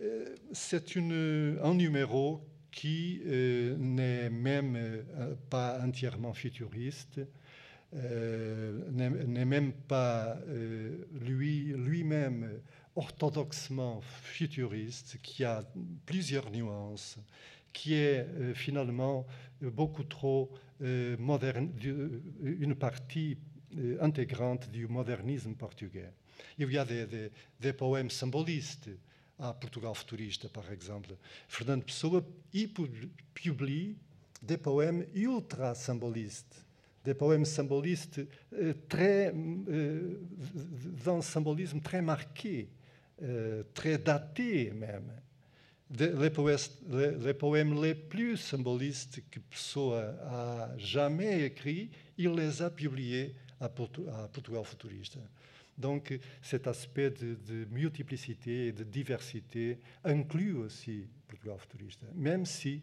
euh, 0.00 0.34
c'est 0.52 0.96
un 0.96 1.74
numéro 1.74 2.42
qui 2.70 3.20
euh, 3.26 3.76
n'est 3.78 4.30
même 4.30 4.76
euh, 4.76 5.34
pas 5.50 5.80
entièrement 5.82 6.32
futuriste, 6.32 7.20
euh, 7.96 8.78
n'est 8.92 9.44
même 9.44 9.72
pas 9.72 10.38
euh, 10.48 11.08
lui, 11.20 11.74
lui-même 11.76 12.60
orthodoxement 13.00 14.02
futuriste, 14.02 15.16
qui 15.22 15.42
a 15.42 15.64
plusieurs 16.04 16.50
nuances, 16.50 17.16
qui 17.72 17.94
est 17.94 18.26
euh, 18.26 18.54
finalement 18.54 19.26
beaucoup 19.62 20.04
trop 20.04 20.50
euh, 20.82 21.16
moderne, 21.18 21.70
une 22.42 22.74
partie 22.74 23.38
euh, 23.78 23.96
intégrante 24.02 24.70
du 24.70 24.86
modernisme 24.86 25.54
portugais. 25.54 26.12
Il 26.58 26.70
y 26.70 26.76
a 26.76 26.84
des, 26.84 27.72
poèmes 27.72 28.10
symbolistes 28.10 28.90
à 29.38 29.54
Portugal 29.54 29.94
futuriste, 29.94 30.48
par 30.48 30.70
exemple. 30.70 31.10
Fernando 31.48 31.84
Pessoa 31.84 32.22
y 32.52 32.66
publie 33.34 33.96
des 34.42 34.58
poèmes 34.58 35.06
ultra 35.14 35.74
symbolistes 35.74 36.66
des 37.02 37.14
poèmes 37.14 37.46
symbolistes 37.46 38.20
très, 38.86 39.32
d'un 39.32 41.22
symbolisme 41.22 41.80
très 41.80 42.02
marqué. 42.02 42.68
Euh, 43.22 43.64
très 43.74 43.98
daté 43.98 44.70
même. 44.70 45.12
les, 45.90 46.30
poèmes, 47.34 47.82
les, 47.82 47.94
plus 47.94 48.38
symbolistes 48.38 49.22
que 49.30 49.40
Pessoa 49.40 50.14
a 50.24 50.78
jamais 50.78 51.42
écrits, 51.44 51.90
il 52.16 52.30
les 52.32 52.62
a 52.62 52.70
publiés 52.70 53.34
à, 53.60 53.68
Portugal 53.68 54.64
futuriste. 54.64 55.18
Donc 55.76 56.18
cet 56.40 56.66
aspect 56.66 57.10
de, 57.10 57.66
multiplicité 57.70 58.68
et 58.68 58.72
de 58.72 58.84
diversité 58.84 59.78
inclut 60.04 60.54
aussi 60.54 61.06
Portugal 61.28 61.58
futuriste, 61.58 62.00
même 62.14 62.46
si 62.46 62.82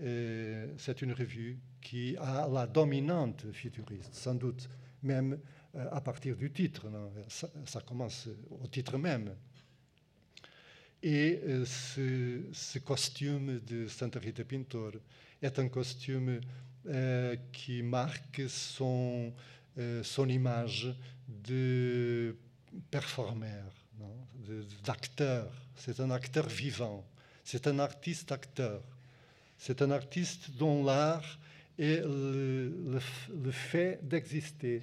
euh, 0.00 0.74
c'est 0.76 1.00
une 1.00 1.12
revue 1.12 1.58
qui 1.80 2.14
a 2.18 2.46
la 2.46 2.66
dominante 2.66 3.46
futuriste, 3.52 4.14
sans 4.14 4.34
doute 4.34 4.68
même 5.02 5.38
euh, 5.74 5.86
à 5.90 6.00
partir 6.00 6.36
du 6.36 6.50
titre. 6.50 6.86
ça, 7.28 7.80
commence 7.80 8.28
au 8.50 8.66
titre 8.66 8.98
même. 8.98 9.34
Et 11.02 11.40
ce, 11.64 12.78
costume 12.78 13.60
de 13.60 13.86
Santa 13.86 14.18
Rita 14.18 14.44
Pintor 14.44 14.92
est 15.40 15.58
un 15.58 15.68
costume 15.68 16.40
euh, 16.86 17.36
qui 17.52 17.82
marque 17.82 18.42
son, 18.48 19.32
euh, 19.78 20.02
son 20.02 20.28
image 20.28 20.92
de 21.28 22.36
performeur, 22.90 23.72
d'acteur. 24.84 25.52
C'est 25.76 26.00
un 26.00 26.10
acteur 26.10 26.48
vivant, 26.48 27.06
c'est 27.44 27.66
un 27.68 27.78
artiste-acteur. 27.78 28.82
C'est 29.56 29.82
un 29.82 29.90
artiste 29.90 30.50
dont 30.52 30.84
l'art 30.84 31.38
est 31.78 32.00
le, 32.00 33.00
le 33.30 33.50
fait 33.50 34.00
d'exister. 34.02 34.82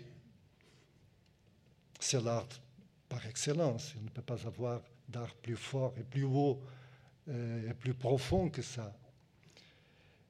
C'est 1.99 2.21
l'art 2.21 2.47
par 3.09 3.25
excellence. 3.25 3.93
Il 3.97 4.03
ne 4.03 4.09
peut 4.09 4.21
pas 4.21 4.45
avoir 4.45 4.81
d'art 5.09 5.35
plus 5.35 5.55
fort 5.55 5.93
et 5.97 6.03
plus 6.03 6.23
haut 6.23 6.61
euh, 7.27 7.69
et 7.69 7.73
plus 7.73 7.93
profond 7.93 8.49
que 8.49 8.61
ça. 8.61 8.93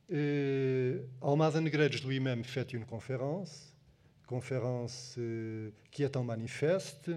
Almada 0.10 1.60
Negreiros 1.62 2.08
lui-même 2.08 2.44
fait 2.44 2.74
une 2.74 2.86
conférence, 2.86 3.76
conférence 4.28 5.16
euh, 5.18 5.72
qui 5.92 6.04
est 6.04 6.16
un 6.16 6.24
manifeste, 6.24 7.12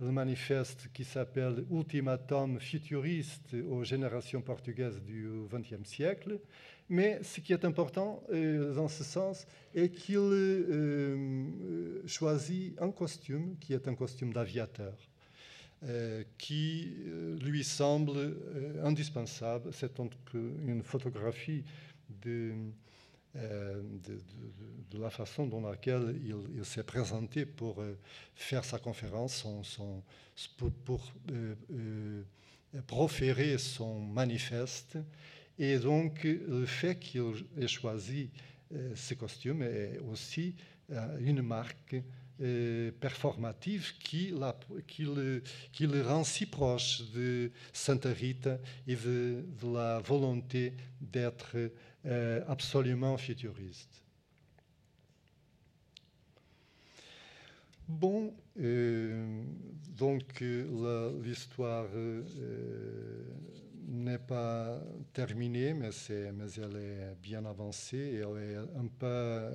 le 0.00 0.10
manifeste 0.10 0.88
qui 0.92 1.04
s'appelle 1.04 1.64
Ultimatum 1.70 2.58
futuriste 2.58 3.54
aux 3.70 3.84
générations 3.84 4.40
portugaises 4.40 5.00
du 5.00 5.28
XXe 5.50 5.88
siècle. 5.88 6.40
Mais 6.88 7.22
ce 7.22 7.40
qui 7.40 7.52
est 7.52 7.64
important 7.64 8.22
euh, 8.32 8.74
dans 8.74 8.88
ce 8.88 9.04
sens 9.04 9.46
est 9.74 9.90
qu'il 9.90 10.16
euh, 10.18 12.02
choisit 12.06 12.78
un 12.80 12.90
costume 12.90 13.56
qui 13.60 13.72
est 13.72 13.86
un 13.86 13.94
costume 13.94 14.32
d'aviateur. 14.32 14.94
Euh, 15.88 16.22
qui 16.38 16.94
euh, 17.08 17.36
lui 17.40 17.64
semble 17.64 18.16
euh, 18.16 18.84
indispensable. 18.84 19.70
C'est 19.72 19.96
donc 19.96 20.12
une 20.32 20.80
photographie 20.84 21.64
de, 22.22 22.54
la 24.92 25.10
façon 25.10 25.46
dont 25.48 25.64
il, 25.84 26.64
s'est 26.64 26.84
présenté 26.84 27.46
pour 27.46 27.82
faire 28.36 28.64
sa 28.64 28.78
conférence, 28.78 29.44
pour 30.86 31.12
proférer 32.86 33.58
son 33.58 33.98
manifeste. 33.98 34.98
Et 35.58 35.78
donc, 35.78 36.22
le 36.22 36.64
fait 36.64 36.96
qu'il 36.96 37.44
ait 37.58 37.66
choisi 37.66 38.30
ce 38.94 39.14
costume 39.14 39.62
est 39.62 39.98
aussi 39.98 40.54
une 41.18 41.42
marque 41.42 41.96
performative 43.00 43.92
qui, 43.98 44.30
la, 44.30 44.58
qui, 44.86 45.02
le, 45.04 45.42
qui, 45.72 45.86
le, 45.86 46.02
rend 46.02 46.24
si 46.24 46.46
proche 46.46 47.02
de 47.12 47.50
Santa 47.72 48.12
Rita 48.12 48.58
et 48.86 48.96
de, 48.96 49.44
la 49.62 50.00
volonté 50.00 50.72
d'être 51.00 51.56
absolument 52.48 53.16
futuriste. 53.16 54.02
Bon, 57.92 58.32
euh, 58.58 59.44
donc 59.98 60.40
euh, 60.40 61.22
l'histoire 61.22 61.86
euh, 61.94 62.22
n'est 63.86 64.18
pas 64.18 64.80
terminée, 65.12 65.74
mais, 65.74 65.90
mais, 66.08 66.50
elle 66.56 66.76
est 66.76 67.16
bien 67.20 67.44
avancée, 67.44 68.22
elle 68.22 68.42
est 68.42 68.56
un 68.56 68.86
peu 68.98 69.50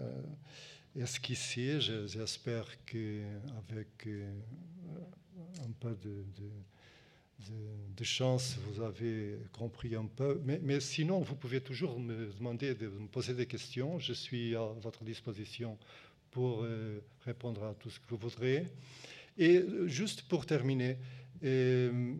esquissée. 0.98 1.80
J'espère 1.80 2.66
qu'avec 2.86 4.08
un 5.60 5.72
peu 5.80 5.96
de, 5.96 8.04
chance, 8.04 8.58
vous 8.68 8.82
avez 8.82 9.38
compris 9.52 9.96
un 9.96 10.06
peu. 10.06 10.42
Mais, 10.46 10.60
mais, 10.64 10.80
sinon, 10.80 11.20
vous 11.20 11.36
pouvez 11.36 11.62
toujours 11.62 12.00
me 12.00 12.32
demander 12.38 12.76
de 12.76 12.88
me 12.88 13.08
poser 13.08 13.34
des 13.34 13.46
questions. 13.46 14.00
Je 14.00 14.14
suis 14.14 14.56
à 14.56 14.66
votre 14.82 15.04
disposition 15.04 15.78
pour 16.32 16.64
euh, 16.64 17.00
répondre 17.26 17.64
à 17.64 17.74
tout 17.74 17.90
ce 17.90 18.00
que 18.00 18.06
vous 18.10 18.18
voudrez. 18.18 18.68
Et 19.38 19.64
juste 19.86 20.24
pour 20.24 20.46
terminer, 20.46 20.98
euh, 21.44 22.16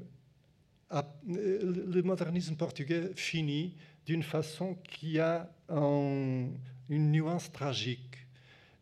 le 1.28 2.02
modernisme 2.02 2.56
portugais 2.56 3.12
finit 3.16 3.74
d'une 4.06 4.24
façon 4.24 4.76
qui 4.84 5.20
a 5.20 5.52
une 5.70 6.58
nuance 6.90 7.52
tragique. 7.52 8.27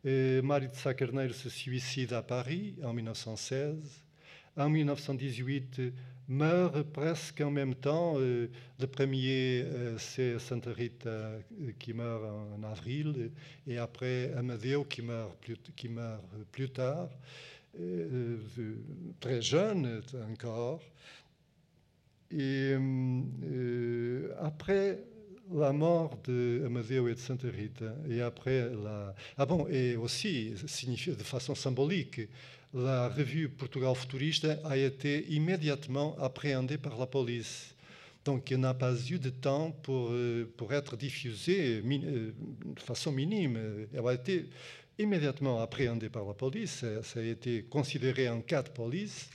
Euh, 0.06 0.44
Mário 0.44 0.70
de 0.70 0.76
Sá 0.76 0.94
Carneiro 0.94 1.34
se 1.34 1.50
suicide 1.50 2.14
à 2.14 2.22
Paris 2.22 2.76
en 2.84 2.94
1916. 2.94 4.04
En 4.56 4.70
1918, 4.70 5.82
meurt 6.28 6.84
presque 6.84 7.42
en 7.42 7.50
même 7.50 7.74
temps. 7.74 8.14
Euh, 8.18 8.48
le 8.80 8.86
premier, 8.86 9.64
euh, 9.64 9.98
c'est 9.98 10.38
Santa 10.38 10.72
Rita 10.72 11.32
qui 11.80 11.94
meurt 11.94 12.24
en, 12.24 12.64
avril, 12.64 13.32
et 13.68 13.80
après 13.80 14.32
Amadeo 14.34 14.84
qui 14.84 15.02
meurt 15.02 15.36
plus, 15.40 15.58
qui 15.76 15.90
meurt 15.90 16.24
plus 16.52 16.70
tard, 16.70 17.10
très 19.20 19.42
jeune 19.42 20.02
encore. 20.32 20.84
Et 22.32 22.76
après 24.40 25.00
la 25.54 25.72
mort 25.72 26.18
de 26.24 26.64
Amadeo 26.66 27.08
et 27.08 27.14
de 27.14 27.20
Santa 27.20 27.48
Rita, 27.48 27.94
et 28.10 28.22
après 28.22 28.70
la... 28.84 29.14
Ah 29.38 29.46
bon, 29.46 29.68
et 29.68 29.96
aussi, 29.96 30.52
de 30.52 31.24
façon 31.24 31.56
symbolique, 31.56 32.22
la 32.74 33.10
revue 33.10 33.48
Portugal 33.50 33.96
futuriste 33.96 34.48
a 34.64 34.78
été 34.78 35.26
immédiatement 35.32 36.18
appréhendée 36.20 36.78
par 36.78 36.98
la 36.98 37.06
police. 37.06 37.74
Donc, 38.26 38.50
il 38.50 38.58
n'a 38.58 38.74
pas 38.74 38.94
eu 39.10 39.20
de 39.20 39.30
temps 39.30 39.72
pour, 39.84 40.10
euh, 40.12 40.52
pour 40.58 40.74
être 40.74 40.98
diffusée 40.98 41.84
euh, 41.86 42.32
de 42.76 42.80
façon 42.80 43.12
minime. 43.12 43.88
Elle 43.94 44.08
a 44.08 44.14
été 44.14 44.50
immédiatement 44.98 45.62
appréhendée 45.62 46.10
par 46.10 46.26
la 46.26 46.34
police. 46.34 46.84
Ça 47.04 47.20
a 47.20 47.24
été 47.24 47.64
considéré 47.64 48.28
en 48.28 48.42
cas 48.42 48.64
de 48.64 48.70
police. 48.70 49.30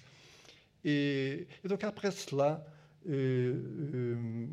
Et, 0.84 1.46
donc, 1.64 1.84
après 1.84 2.10
cela, 2.10 2.66
euh, 3.08 4.46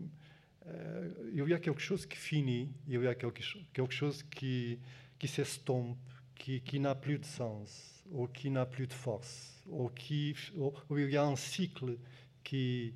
il 1.34 1.48
y 1.48 1.54
a 1.54 1.60
quelque 1.60 1.82
chose 1.82 2.06
qui 2.06 2.18
finit, 2.18 2.70
il 2.88 3.02
y 3.02 3.08
a 3.08 3.16
quelque, 3.16 3.42
quelque 3.74 3.94
chose 3.94 4.24
qui, 4.24 4.80
qui 5.18 5.28
s'estompe, 5.28 5.98
qui, 6.36 6.62
qui 6.62 6.80
n'a 6.80 6.96
plus 6.96 7.20
de 7.20 7.26
sens 7.26 7.98
ou 8.12 8.28
qui 8.28 8.50
n'a 8.50 8.66
plus 8.66 8.88
de 8.88 8.94
force, 8.94 9.62
ou, 9.68 9.90
qui, 9.90 10.36
ou, 10.56 10.72
il 10.98 11.10
y 11.10 11.18
a 11.18 11.26
un 11.26 11.36
cycle 11.36 11.98
qui, 12.44 12.94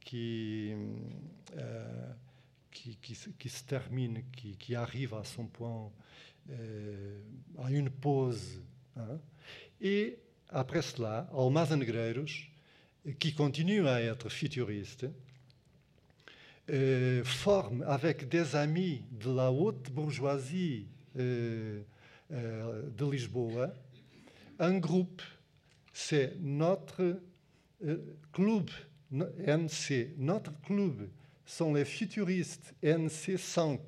qui, 0.00 0.72
euh, 1.56 2.12
qui, 2.70 2.96
qui, 2.96 3.16
qui, 3.38 3.48
se 3.48 3.64
termine, 3.64 4.22
qui, 4.32 4.56
qui, 4.56 4.74
arrive 4.74 5.14
à 5.14 5.24
son 5.24 5.46
point, 5.46 5.90
euh, 6.50 7.20
à 7.58 7.70
une 7.70 7.90
pause. 7.90 8.62
Hein. 8.96 9.18
Et 9.80 10.18
après 10.48 10.82
cela, 10.82 11.28
Almada 11.36 11.76
Negreiros, 11.76 12.24
qui 13.18 13.34
continue 13.34 13.86
à 13.86 14.00
être 14.00 14.28
futuriste, 14.30 15.06
euh, 16.70 17.22
forme 17.24 17.84
avec 17.86 18.28
des 18.28 18.56
amis 18.56 19.02
de 19.10 19.30
la 19.30 19.52
haute 19.52 19.90
bourgeoisie 19.90 20.86
euh, 21.18 21.82
euh, 22.32 22.82
de 22.96 23.10
Lisboa 23.10 23.72
un 24.58 24.78
groupe, 24.78 25.20
c'est 25.92 26.34
notre 26.40 27.20
club 28.32 28.70
NC. 29.10 30.14
Notre 30.16 30.52
club 30.62 31.08
sont 31.44 31.74
les 31.74 31.84
futuristes 31.84 32.72
NC5. 32.82 33.78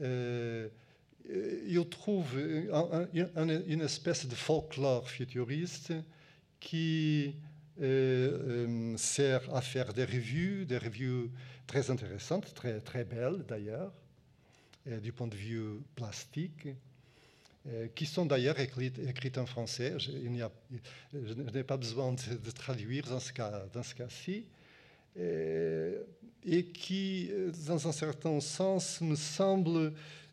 Euh, 0.00 0.68
il 1.28 1.88
trouve 1.88 2.38
un, 2.72 3.06
un, 3.36 3.48
une 3.66 3.82
espèce 3.82 4.26
de 4.26 4.34
folklore 4.34 5.08
futuriste 5.08 5.92
qui 6.58 7.36
sert 7.78 9.54
à 9.54 9.60
faire 9.60 9.92
des 9.92 10.04
revues, 10.04 10.64
des 10.64 10.78
revues 10.78 11.30
très 11.66 11.90
intéressantes, 11.90 12.52
très, 12.54 12.80
très 12.80 13.04
belles 13.04 13.44
d'ailleurs, 13.48 13.92
du 14.86 15.12
point 15.12 15.28
de 15.28 15.36
vue 15.36 15.80
plastique. 15.94 16.68
Euh, 17.68 17.86
qui 17.94 18.06
sont 18.06 18.26
d'ailleurs 18.26 18.58
écrites, 18.58 19.38
en 19.38 19.46
français. 19.46 19.94
Je, 19.96 20.10
il 20.10 20.42
a, 20.42 20.50
je 21.14 21.32
n'ai 21.34 21.62
pas 21.62 21.76
besoin 21.76 22.12
de, 22.12 22.50
traduire 22.50 23.06
dans 23.06 23.20
ce, 23.20 23.32
cas, 23.32 23.62
cas-ci. 23.96 24.46
Euh, 25.16 26.02
et 26.44 26.64
qui, 26.64 27.30
dans 27.68 27.86
un 27.86 27.92
certain 27.92 28.40
sens, 28.40 29.00
me 29.00 29.14
semble 29.14 29.92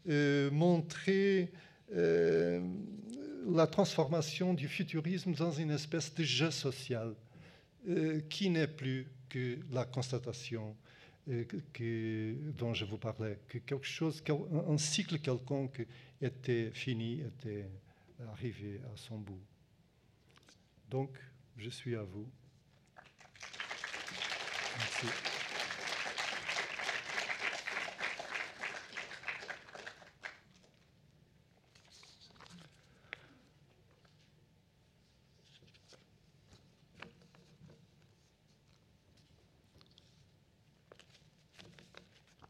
euh, 0.10 0.50
montrer 0.50 1.52
la 1.92 3.68
transformation 3.68 4.56
du 4.56 4.68
futurisme 4.68 5.34
dans 5.34 5.52
une 5.52 5.72
espèce 5.72 6.14
de 6.14 6.24
jeu 6.24 6.52
social 6.52 7.14
qui 8.30 8.50
n'est 8.50 8.68
plus 8.68 9.08
que 9.28 9.58
la 9.72 9.86
constatation 9.86 10.76
que, 11.74 12.36
dont 12.58 12.74
je 12.74 12.86
vous 12.86 12.98
parlais, 12.98 13.38
que 13.48 13.60
quelque 13.60 13.86
chose, 13.86 14.24
un 14.68 14.78
cycle 14.78 15.20
quelconque 15.20 15.86
était 16.22 16.72
fini, 16.72 17.22
était 17.22 17.68
arrivé 18.32 18.82
à 18.94 18.98
son 18.98 19.18
bout. 19.18 19.42
Donc, 20.90 21.12
je 21.58 21.70
suis 21.70 21.96
à 21.96 22.04
vous. 22.04 22.28
Merci. 24.78 25.39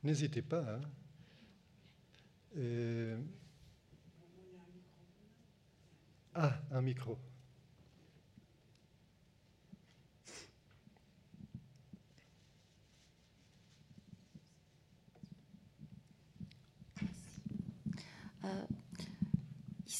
N'hésitez 0.09 0.41
pas. 0.41 0.65
Hein. 0.67 0.81
Euh, 2.57 3.15
ah, 6.33 6.57
un 6.71 6.81
micro. 6.81 7.15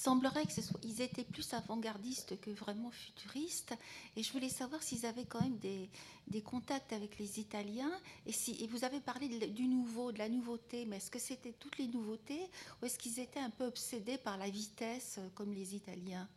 Semblerait 0.10 0.45
que 0.48 0.53
ce 0.53 0.64
soit, 0.64 0.80
ils 0.84 1.02
étaient 1.02 1.23
plus 1.23 1.53
avant-gardistes 1.53 2.41
que 2.41 2.49
vraiment 2.49 2.90
futuristes. 2.90 3.76
Et 4.15 4.23
je 4.23 4.31
voulais 4.34 4.49
savoir 4.49 4.81
s'ils 4.81 5.06
avaient 5.06 5.26
quand 5.26 5.40
même 5.40 5.60
des, 5.60 5.88
des, 6.27 6.41
contacts 6.41 6.94
avec 6.94 7.19
les 7.19 7.40
Italiens. 7.40 7.91
Et, 8.26 8.31
si, 8.31 8.57
et 8.60 8.65
vous 8.65 8.84
avez 8.84 9.02
parlé 9.02 9.27
du 9.49 9.68
nouveau, 9.68 10.11
de 10.11 10.18
la 10.18 10.27
nouveauté, 10.27 10.86
mais 10.88 10.98
est-ce 10.98 11.11
que 11.11 11.19
c'était 11.19 11.53
toutes 11.60 11.77
les 11.77 11.88
nouveautés 11.88 12.41
ou 12.81 12.88
est-ce 12.88 12.98
qu'ils 12.98 13.19
étaient 13.19 13.40
un 13.40 13.52
peu 13.52 13.65
obsédés 13.65 14.18
par 14.18 14.40
la 14.40 14.49
vitesse 14.49 15.19
euh, 15.19 15.27
comme 15.36 15.53
les 15.53 15.76
Italiens? 15.76 16.27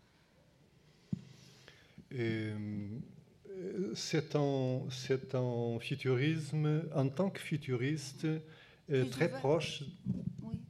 Euh, 2.12 2.98
c'est 3.94 4.36
un, 4.36 4.82
un, 5.32 5.78
futurisme, 5.80 6.82
en 6.94 7.08
tant 7.08 7.30
que 7.30 7.40
futuriste, 7.40 8.26
euh, 8.90 9.06
très 9.06 9.30
proche. 9.30 9.84
Oui. 10.42 10.60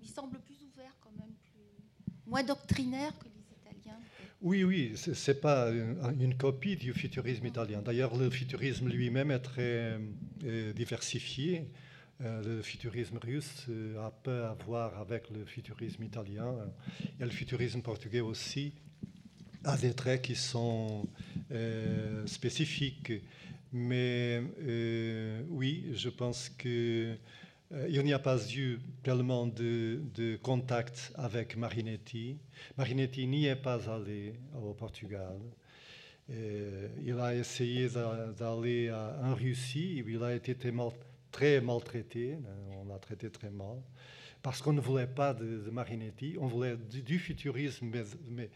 Il 0.00 0.08
semble 0.08 0.38
plus 0.42 0.62
ouvert 0.62 0.94
quand 1.00 1.10
même, 1.18 1.34
moins 2.34 2.42
doctrinaire 2.42 3.16
que 3.16 3.26
les 3.26 3.56
Italiens. 3.60 4.00
Oui, 4.42 4.64
oui, 4.64 4.92
ce 4.96 5.30
n'est 5.30 5.38
pas 5.38 5.70
une, 5.70 6.36
copie 6.36 6.74
du 6.74 6.92
futurisme 6.92 7.46
italien. 7.46 7.80
D'ailleurs, 7.80 8.16
le 8.16 8.28
futurisme 8.28 8.88
lui-même 8.88 9.30
est 9.30 9.38
très 9.38 10.00
euh, 10.44 10.72
diversifié. 10.72 11.68
le 12.18 12.60
futurisme 12.62 13.18
russe 13.18 13.66
a 14.00 14.10
peu 14.10 14.42
à 14.42 14.54
voir 14.66 14.98
avec 14.98 15.30
le 15.30 15.44
futurisme 15.44 16.02
italien. 16.02 16.48
A 17.20 17.24
le 17.24 17.30
futurisme 17.30 17.82
portugais 17.82 18.20
aussi. 18.20 18.72
a 19.62 19.76
des 19.76 19.94
traits 19.94 20.22
qui 20.22 20.34
sont 20.34 21.06
spécifiques. 22.26 23.12
Mais 23.72 24.42
oui, 25.50 25.84
je 25.94 26.08
pense 26.08 26.48
que 26.48 27.16
il 27.88 28.02
n'y 28.02 28.12
a 28.12 28.18
pas 28.18 28.38
eu 28.52 28.78
tellement 29.02 29.46
de, 29.46 30.00
de 30.14 30.36
contact 30.36 31.12
avec 31.16 31.56
Marinetti. 31.56 32.38
Marinetti 32.76 33.26
n'y 33.26 33.46
est 33.46 33.56
pas 33.56 33.90
allé 33.90 34.34
au 34.62 34.74
Portugal. 34.74 35.38
il 36.28 37.18
a 37.20 37.34
essayé 37.34 37.88
d'aller 37.88 38.92
en 38.92 39.34
Russie, 39.34 40.02
il 40.06 40.22
a 40.22 40.34
été 40.34 40.54
très 41.34 41.60
maltraité, 41.60 42.38
on 42.80 42.84
l'a 42.84 42.98
traité 42.98 43.30
très 43.30 43.50
mal, 43.50 43.82
parce 44.40 44.62
qu'on 44.62 44.72
ne 44.72 44.80
voulait 44.80 45.06
pas 45.06 45.34
de, 45.34 45.68
Marinetti, 45.70 46.36
on 46.38 46.46
voulait 46.46 46.76
du, 46.76 47.18
futurisme, 47.18 47.90
mais, 48.30 48.50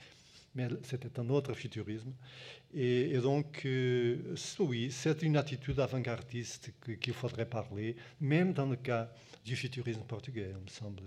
c'était 0.82 1.18
un 1.20 1.28
autre 1.28 1.54
futurisme. 1.54 2.12
Et, 2.74 3.18
donc, 3.18 3.62
euh, 3.64 4.34
oui, 4.58 4.90
c'est 4.90 5.22
une 5.22 5.36
attitude 5.36 5.78
avant-gardiste 5.80 6.72
qu'il 7.00 7.12
faudrait 7.14 7.48
parler, 7.48 7.96
même 8.20 8.52
dans 8.52 8.66
le 8.66 8.76
cas 8.76 9.10
du 9.44 9.56
futurisme 9.56 10.02
portugais, 10.02 10.50
il 10.50 10.62
me 10.62 10.68
semble 10.68 11.02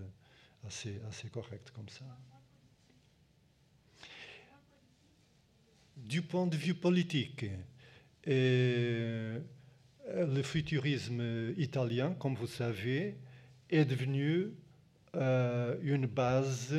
assez, 0.65 0.99
assez 1.07 1.29
correct 1.29 1.71
comme 1.71 1.89
ça. 1.89 2.05
Du 5.97 6.21
point 6.23 6.47
de 6.47 6.55
vue 6.55 6.73
politique, 6.73 7.45
euh, 8.27 9.39
le 10.07 10.41
futurisme 10.41 11.53
italien, 11.57 12.13
comme 12.13 12.35
vous 12.35 12.47
savez, 12.47 13.17
est 13.69 13.85
devenu 13.85 14.51
euh, 15.15 15.75
une 15.83 16.05
base 16.05 16.73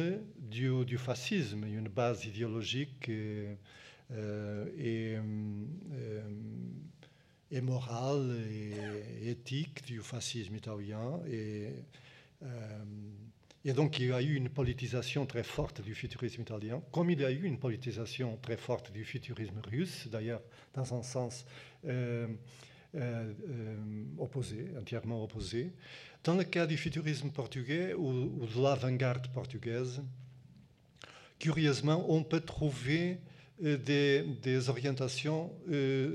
du, 0.52 0.98
fascisme, 0.98 1.64
une 1.64 1.88
base 1.88 2.24
idéologique 2.26 3.08
et, 3.08 3.48
euh, 4.12 5.16
et, 7.50 7.60
morale 7.60 8.38
et 8.50 9.30
éthique 9.30 9.84
du 9.84 10.00
fascisme 10.00 10.56
italien. 10.56 11.20
Et, 11.30 11.68
et 13.64 13.72
donc 13.72 13.98
il 14.00 14.06
y 14.06 14.12
a 14.12 14.20
eu 14.20 14.34
une 14.34 14.48
politisation 14.48 15.24
très 15.26 15.44
forte 15.44 15.80
du 15.82 15.94
futurisme 15.94 16.42
italien, 16.42 16.82
comme 16.90 17.10
il 17.10 17.20
y 17.20 17.24
a 17.24 17.30
eu 17.30 17.44
une 17.44 17.58
politisation 17.58 18.36
très 18.42 18.56
forte 18.56 18.92
du 18.92 19.04
futurisme 19.04 19.60
russe, 19.70 20.08
d'ailleurs 20.08 20.42
dans 20.74 20.94
un 20.94 21.02
sens 21.02 21.44
euh, 21.86 22.26
euh, 22.94 23.32
euh, 23.48 23.76
opposé, 24.18 24.66
entièrement 24.78 25.24
opposé. 25.24 25.72
Dans 26.24 26.34
le 26.34 26.44
cas 26.44 26.66
du 26.66 26.76
futurisme 26.76 27.30
portugais 27.30 27.94
ou, 27.94 28.28
de 28.46 28.62
l'avant-garde 28.62 29.28
portugaise, 29.28 30.02
curieusement, 31.42 32.06
on 32.08 32.22
peut 32.22 32.40
trouver 32.40 33.18
des, 33.60 34.22
des, 34.40 34.68
orientations 34.68 35.50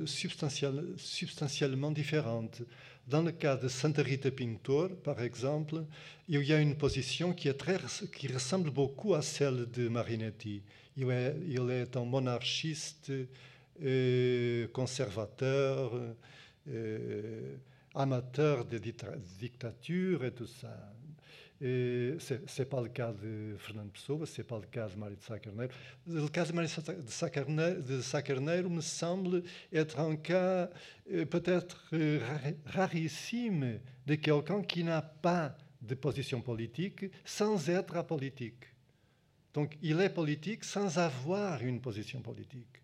substantiellement 0.05 1.91
différentes. 1.91 2.61
Dans 3.05 3.21
le 3.21 3.33
cas 3.33 3.57
de 3.57 3.67
Santa 3.67 4.03
Rita 4.03 4.31
Pintor, 4.31 4.89
par 5.03 5.21
exemple, 5.21 5.83
il 6.29 6.41
y 6.43 6.53
a 6.53 6.59
une 6.59 6.77
position 6.77 7.33
qui, 7.33 7.49
ressemble 7.51 8.71
beaucoup 8.71 9.15
à 9.15 9.21
celle 9.21 9.69
de 9.69 9.89
Marinetti. 9.89 10.61
Il 10.95 11.11
est, 11.11 11.97
un 11.97 12.05
monarchiste 12.05 13.11
euh, 13.83 14.67
conservateur, 14.69 15.91
euh, 16.69 17.55
amateur 17.95 18.63
de 18.63 18.77
dictature 18.77 20.23
et 20.23 20.31
tout 20.31 20.47
ça. 20.47 20.93
Ce 21.59 22.59
n'est 22.59 22.65
pas 22.65 22.81
le 22.81 22.89
cas 22.89 23.11
de 23.11 23.55
Fernando 23.57 23.89
Pessoa, 23.91 24.25
ce 24.25 24.41
n'est 24.41 24.47
pas 24.47 24.59
le 24.59 24.67
cas 24.67 24.87
de 24.89 24.95
Mário 24.95 25.15
de 25.15 25.21
Sá 25.21 25.39
Carneiro. 25.39 25.71
Le 26.05 26.27
cas 26.27 26.45
de 26.45 26.51
Mário 26.51 26.69
de 27.81 28.01
Sá 28.01 28.21
Carneiro, 28.21 28.69
me 28.69 28.81
semble 28.81 29.43
être 29.73 29.99
un 29.99 30.15
cas 30.17 30.69
euh, 31.11 31.25
peut-être 31.25 31.83
euh, 31.93 32.19
rarissime 32.65 33.79
de 34.05 34.15
quelqu'un 34.15 34.61
qui 34.61 34.83
n'a 34.83 35.01
pas 35.01 35.57
de 35.81 35.95
position 35.95 36.41
politique 36.41 37.05
sans 37.25 37.69
être 37.69 37.95
apolitique. 37.97 38.65
Donc 39.53 39.77
il 39.81 39.99
est 39.99 40.09
politique 40.09 40.63
sans 40.63 40.99
avoir 40.99 41.63
une 41.63 41.81
position 41.81 42.21
politique. 42.21 42.83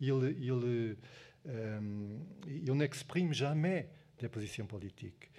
Il, 0.00 0.34
il, 0.40 0.96
euh, 1.46 1.80
n'exprime 2.74 3.34
jamais 3.34 3.90
des 4.18 4.28
positions 4.28 4.66
politiques 4.66 5.30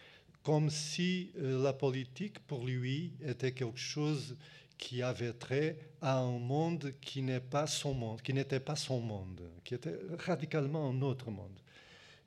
comme 0.45 0.69
si 0.69 1.31
euh, 1.39 1.61
la 1.63 1.73
politique, 1.73 2.37
pour 2.45 2.67
lui, 2.67 3.13
était 3.25 3.51
quelque 3.51 3.79
chose 3.79 4.37
qui 4.77 5.01
avait 5.01 5.33
trait 5.33 5.75
à 6.01 6.19
un 6.19 6.37
monde 6.37 6.93
qui 7.01 7.23
n'est 7.23 7.39
pas 7.39 7.65
son 7.65 7.95
monde, 7.95 8.21
qui 8.21 8.31
n'était 8.31 8.59
pas 8.59 8.75
son 8.75 9.01
monde, 9.01 9.41
qui 9.63 9.73
était 9.73 9.97
radicalement 10.19 10.91
un 10.91 11.01
autre 11.01 11.31
monde. 11.31 11.59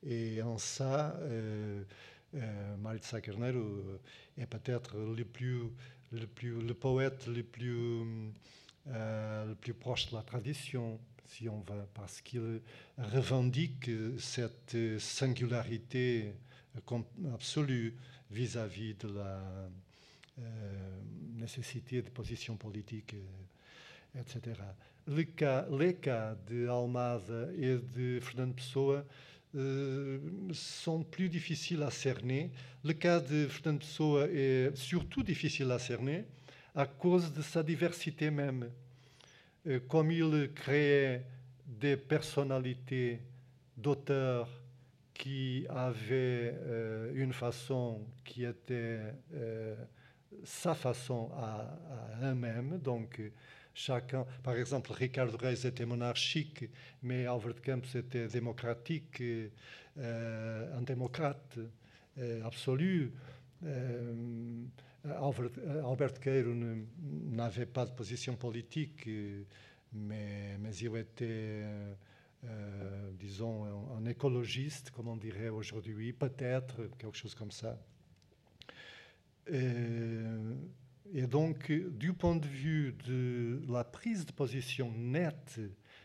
Et 0.05 0.43
en 0.43 0.59
ça, 0.59 1.17
euh, 1.21 1.85
euh 2.35 2.77
Maritza 2.79 3.19
est 3.19 4.47
peut-être 4.47 4.99
le 4.99 5.25
plus, 5.25 5.63
le 6.11 6.27
plus, 6.27 6.61
le 6.61 6.75
poète 6.75 7.29
le 7.29 7.45
plus, 7.45 8.03
euh, 8.89 9.47
le 9.47 9.55
plus 9.55 9.75
proche 9.75 10.11
de 10.11 10.17
la 10.17 10.23
tradition, 10.23 10.99
si 11.25 11.49
on 11.49 11.61
veut, 11.61 11.87
parce 11.95 12.21
qu'il 12.21 12.63
revendique 12.97 13.89
cette 14.19 14.77
singularité 14.99 16.33
absolue 17.35 17.95
vis-à-vis 18.31 18.95
de 18.95 19.09
la 19.09 19.71
euh, 20.39 20.43
nécessité 21.35 22.03
de 22.03 22.11
position 22.11 22.57
politique, 22.57 23.15
euh, 23.15 24.21
etc. 24.21 24.61
Les 25.07 25.27
cas, 25.27 25.67
les 25.71 25.95
cas 25.95 26.37
de 26.49 26.69
Almada 26.69 27.49
et 27.57 27.77
de 27.77 28.21
Fernando 28.21 28.55
Pessoa 28.55 29.05
euh, 29.55 30.19
sont 30.53 31.03
plus 31.03 31.29
difficiles 31.29 31.83
à 31.83 31.91
cerner. 31.91 32.51
Le 32.85 32.93
cas 32.93 33.19
de 33.19 33.47
Fernando 33.49 33.81
Pessoa 33.81 34.27
est 34.27 34.77
surtout 34.77 35.23
difficile 35.23 35.71
à 35.71 35.79
cerner 35.79 36.25
à 36.75 36.87
cause 36.87 37.33
de 37.33 37.43
sa 37.43 37.63
diversité 37.63 38.31
même. 38.31 38.71
comme 39.89 40.13
il 40.13 40.51
créait 40.55 41.25
des 41.67 41.97
personnalités 41.97 43.21
d'auteurs 43.77 44.49
qui 45.19 45.67
avait 45.69 46.55
euh, 46.55 47.13
une 47.15 47.33
façon 47.33 48.07
qui 48.25 48.45
était 48.45 49.01
euh, 49.35 49.75
sa 50.45 50.75
façon 50.75 51.31
à, 51.37 51.77
eux-mêmes. 52.23 52.79
Donc, 52.79 53.21
chacun, 53.75 54.25
par 54.45 54.55
exemple, 54.55 54.93
Ricardo 54.93 55.37
Reis 55.37 55.67
était 55.67 55.85
monarchique, 55.85 56.65
mais 57.03 57.27
Albert 57.27 57.61
Campos 57.63 57.99
était 57.99 58.29
démocratique, 58.29 59.21
euh, 59.21 60.79
un 60.79 60.83
démocrate 60.83 61.59
absolu. 62.45 63.13
Albert, 65.05 65.51
Albert 65.85 66.21
Queiro 66.21 66.55
n'avait 67.31 67.67
pas 67.67 67.87
de 67.87 67.91
position 67.91 68.37
politique, 68.37 69.09
mais, 69.93 70.59
mais 70.59 70.75
il 70.77 70.97
était 70.97 71.65
euh, 72.45 73.11
disons, 73.19 73.65
un, 73.97 74.05
écologiste, 74.07 74.91
comme 74.91 75.09
on 75.09 75.17
dirait 75.17 75.49
aujourd'hui, 75.49 76.13
peut-être, 76.13 76.89
quelque 76.99 77.17
chose 77.17 77.35
comme 77.35 77.51
ça. 77.51 77.79
Et, 79.51 81.27
donc, 81.27 81.73
du 81.73 82.13
point 82.13 82.37
de 82.37 82.47
vue 82.47 82.95
de 83.07 83.63
la 83.69 83.83
prise 83.83 84.27
de 84.27 84.33
position 84.33 84.93
nette, 84.93 85.61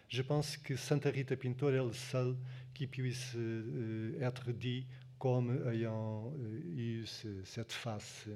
je 0.07 0.21
pense 0.21 0.57
que 0.57 0.75
Santa 0.75 1.09
Rita 1.09 1.35
Pintor 1.35 1.71
est 1.71 1.85
le 1.85 1.93
seul 1.93 2.35
qui 2.73 2.87
puisse 2.87 3.33
euh, 3.35 4.19
être 4.21 4.51
dit 4.51 4.87
comme 5.19 5.67
ayant 5.69 6.33
euh, 6.37 6.61
eu 6.75 7.05
cette 7.45 7.71
face, 7.71 8.27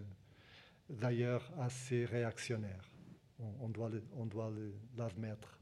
d'ailleurs 0.90 1.52
assez 1.60 2.06
réactionnaire. 2.06 2.90
On, 3.40 3.72
on 4.16 4.26
doit 4.26 4.52
l'admettre. 4.96 5.57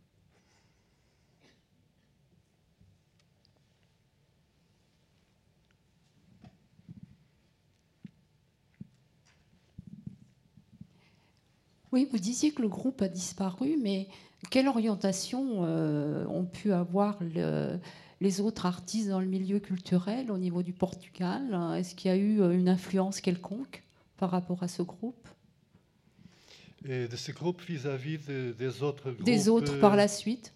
Oui, 11.95 12.09
vous 12.11 12.17
disiez 12.17 12.51
que 12.51 12.61
le 12.61 12.67
groupe 12.67 13.01
a 13.01 13.07
disparu, 13.07 13.77
mais 13.81 14.09
quelle 14.49 14.67
orientation 14.67 15.63
euh, 15.63 16.26
ont 16.27 16.43
pu 16.43 16.73
avoir 16.73 17.17
les 18.19 18.41
autres 18.41 18.65
artistes 18.65 19.07
dans 19.07 19.22
le 19.22 19.27
milieu 19.27 19.59
culturel 19.59 20.30
au 20.30 20.38
niveau 20.38 20.61
du 20.61 20.73
Portugal? 20.73 21.57
Est-ce 21.77 21.95
qu'il 21.95 22.11
y 22.11 22.13
a 22.13 22.17
eu 22.17 22.41
euh, 22.41 22.51
une 22.51 22.67
influence 22.67 23.22
quelconque 23.22 23.81
par 24.17 24.30
rapport 24.31 24.61
à 24.61 24.67
ce 24.67 24.81
groupe? 24.81 25.26
Et 26.84 27.07
De 27.07 27.15
ce 27.15 27.31
groupe 27.31 27.61
vis-à-vis 27.61 28.19
des 28.27 28.84
autres 28.84 29.11
groupes 29.11 29.23
Des 29.23 29.47
autres 29.47 29.80
par 29.80 29.95
la 29.95 30.09
suite? 30.09 30.53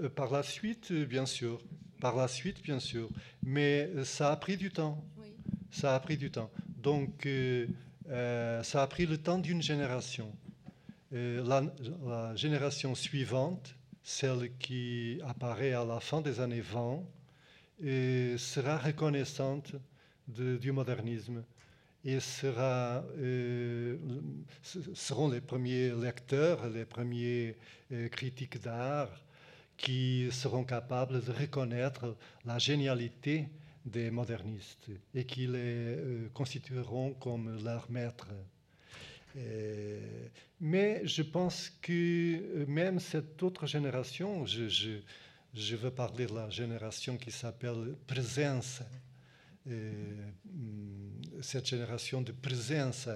Euh, 0.00 0.08
Par 0.08 0.30
la 0.30 0.44
suite, 0.44 0.92
bien 0.92 1.26
sûr. 1.26 1.60
Par 2.00 2.14
la 2.14 2.28
suite, 2.28 2.62
bien 2.62 2.78
sûr. 2.78 3.08
Mais 3.42 3.90
ça 4.04 4.30
a 4.30 4.36
pris 4.36 4.56
du 4.56 4.70
temps. 4.70 5.02
Oui. 5.18 5.26
Ça 5.72 5.96
a 5.96 5.98
pris 5.98 6.16
du 6.16 6.30
temps. 6.30 6.50
Donc, 6.80 7.26
euh, 7.26 7.66
ça 8.08 8.82
a 8.82 8.86
pris 8.86 9.06
le 9.06 9.18
temps 9.18 9.38
d'une 9.38 9.62
génération. 9.62 10.32
La, 11.12 11.62
génération 12.34 12.94
suivante, 12.94 13.74
celle 14.02 14.56
qui 14.58 15.20
apparaît 15.24 15.72
à 15.72 15.84
la 15.84 16.00
fin 16.00 16.20
des 16.20 16.40
années 16.40 16.60
20, 16.60 17.02
et 17.82 18.34
sera 18.38 18.78
reconnaissante 18.78 19.72
du 20.28 20.72
modernisme 20.72 21.42
et 22.04 22.18
euh, 22.44 23.96
seront 24.94 25.28
les 25.28 25.40
premiers 25.40 25.90
lecteurs, 25.90 26.68
les 26.68 26.84
premiers 26.84 27.56
euh, 27.92 28.08
critiques 28.08 28.60
d'art 28.62 29.08
qui 29.76 30.28
seront 30.30 30.64
capables 30.64 31.24
de 31.24 31.32
reconnaître 31.32 32.14
la 32.44 32.58
génialité 32.58 33.48
des 33.84 34.10
modernistes 34.10 34.90
et 35.14 35.24
qui 35.24 35.46
les 35.46 35.52
euh, 35.56 36.28
constitueront 36.32 37.14
comme 37.14 37.62
leurs 37.62 37.90
maîtres. 37.90 38.28
mais 40.60 41.06
je 41.06 41.22
pense 41.22 41.70
que 41.82 42.64
même 42.66 43.00
cette 43.00 43.42
autre 43.42 43.66
génération, 43.66 44.46
je, 44.46 44.68
je, 45.52 45.76
veux 45.76 45.90
parler 45.90 46.26
de 46.26 46.34
la 46.34 46.48
génération 46.50 47.16
qui 47.16 47.32
s'appelle 47.32 47.96
présence, 48.06 48.80
cette 51.40 51.66
génération 51.66 52.22
de 52.22 52.32
présence, 52.32 53.08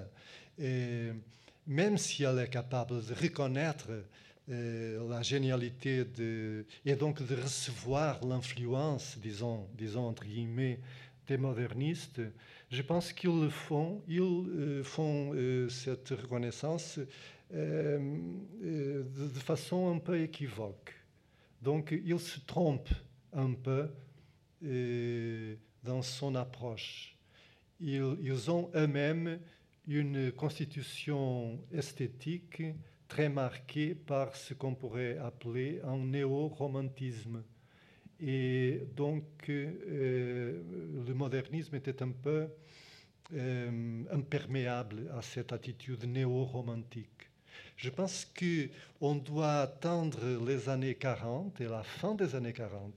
même 1.68 1.98
si 1.98 2.24
elle 2.24 2.38
est 2.38 2.48
capable 2.48 3.04
de 3.04 3.14
reconnaître 3.14 3.86
euh, 3.90 4.02
la 4.48 5.22
génialité 5.22 6.04
de, 6.04 6.64
et 6.84 6.94
donc 6.94 7.22
de 7.26 7.34
recevoir 7.34 8.24
l'influence, 8.24 9.18
disons, 9.18 9.66
disons 9.76 10.06
entre 10.08 10.24
guillemets, 10.24 10.80
des 11.26 11.36
modernistes, 11.36 12.22
je 12.70 12.82
pense 12.82 13.12
qu'ils 13.12 13.50
font, 13.50 14.02
ils 14.08 14.20
euh, 14.20 14.82
font 14.82 15.32
euh, 15.34 15.68
cette 15.68 16.08
reconnaissance 16.10 16.98
de, 17.50 19.28
façon 19.38 19.94
un 19.94 19.98
peu 19.98 20.20
équivoque. 20.20 20.94
Donc 21.62 21.94
ils 22.04 22.20
se 22.20 22.40
trompent 22.40 22.94
un 23.32 23.54
peu 23.54 23.88
dans 25.82 26.02
son 26.02 26.34
approche. 26.34 27.16
Ils, 27.80 28.50
ont 28.50 28.70
eux-mêmes 28.74 29.38
une 29.86 30.32
constitution 30.32 31.58
esthétique 31.72 32.62
très 33.08 33.28
marquée 33.28 33.94
par 33.94 34.36
ce 34.36 34.54
qu'on 34.54 34.74
pourrait 34.74 35.18
appeler 35.18 35.80
un 35.84 35.98
néo-romantisme. 35.98 37.42
Et 38.20 38.82
donc, 38.94 39.24
euh, 39.48 40.62
le 41.06 41.14
modernisme 41.14 41.74
était 41.76 42.02
un 42.02 42.10
peu 42.10 42.48
euh, 43.34 44.04
imperméable 44.12 45.10
à 45.16 45.22
cette 45.22 45.52
attitude 45.52 46.04
néo-romantique. 46.04 47.30
Je 47.76 47.90
pense 47.90 48.24
qu'on 48.24 49.14
doit 49.16 49.60
attendre 49.60 50.18
les 50.46 50.68
années 50.68 50.96
40 50.96 51.60
et 51.60 51.66
la 51.66 51.82
fin 51.82 52.14
des 52.14 52.34
années 52.34 52.52
40 52.52 52.92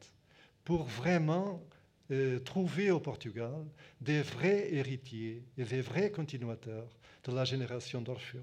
pour 0.63 0.83
vraiment 0.83 1.63
euh, 2.11 2.39
trouver 2.39 2.91
au 2.91 2.99
Portugal 2.99 3.63
des 3.99 4.21
vrais 4.21 4.73
héritiers 4.73 5.43
et 5.57 5.63
des 5.63 5.81
vrais 5.81 6.11
continuateurs 6.11 6.89
de 7.23 7.31
la 7.31 7.45
génération 7.45 8.01
d'Orfeo. 8.01 8.41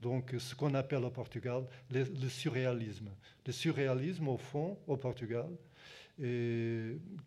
Donc, 0.00 0.34
ce 0.38 0.54
qu'on 0.54 0.74
appelle 0.74 1.04
au 1.04 1.10
Portugal 1.10 1.64
le, 1.90 2.28
surréalisme. 2.28 3.10
Le 3.46 3.52
surréalisme, 3.52 4.28
au 4.28 4.38
fond, 4.38 4.78
au 4.86 4.96
Portugal, 4.96 5.48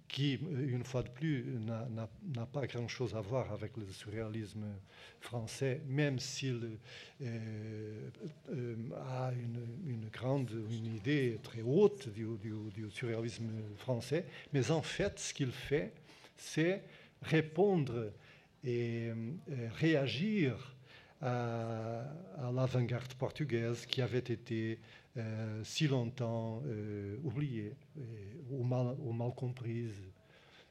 qui, 0.07 0.33
une 0.35 0.83
fois 0.83 1.01
de 1.01 1.09
plus, 1.09 1.45
n'a 1.65 2.45
pas 2.45 2.67
grand-chose 2.67 3.15
à 3.15 3.21
voir 3.21 3.51
avec 3.51 3.75
le 3.77 3.87
surréalisme 3.91 4.65
français, 5.19 5.81
même 5.87 6.19
s'il 6.19 6.77
euh, 7.21 8.09
euh, 8.51 8.75
a 9.07 9.31
une, 9.33 10.09
grande 10.11 10.51
une 10.69 10.95
idée 10.95 11.39
très 11.41 11.61
haute 11.61 12.09
du, 12.09 12.27
surréalisme 12.91 13.49
français. 13.77 14.25
Mais 14.51 14.69
en 14.69 14.81
fait, 14.81 15.17
ce 15.17 15.33
qu'il 15.33 15.51
fait, 15.51 15.93
c'est 16.37 16.83
répondre 17.21 18.11
et, 18.63 19.07
euh, 19.07 19.15
réagir 19.79 20.75
à, 21.23 22.51
l'avant-garde 22.53 23.13
portugaise 23.13 23.85
qui 23.85 24.01
avait 24.01 24.19
été 24.19 24.79
euh, 25.17 25.63
si 25.63 25.87
longtemps 25.87 26.61
euh, 26.65 27.17
oubliée 27.23 27.75
ou 28.49 28.63
mal, 28.63 28.95
ou 28.99 29.13
mal 29.13 29.33
comprise. 29.33 30.01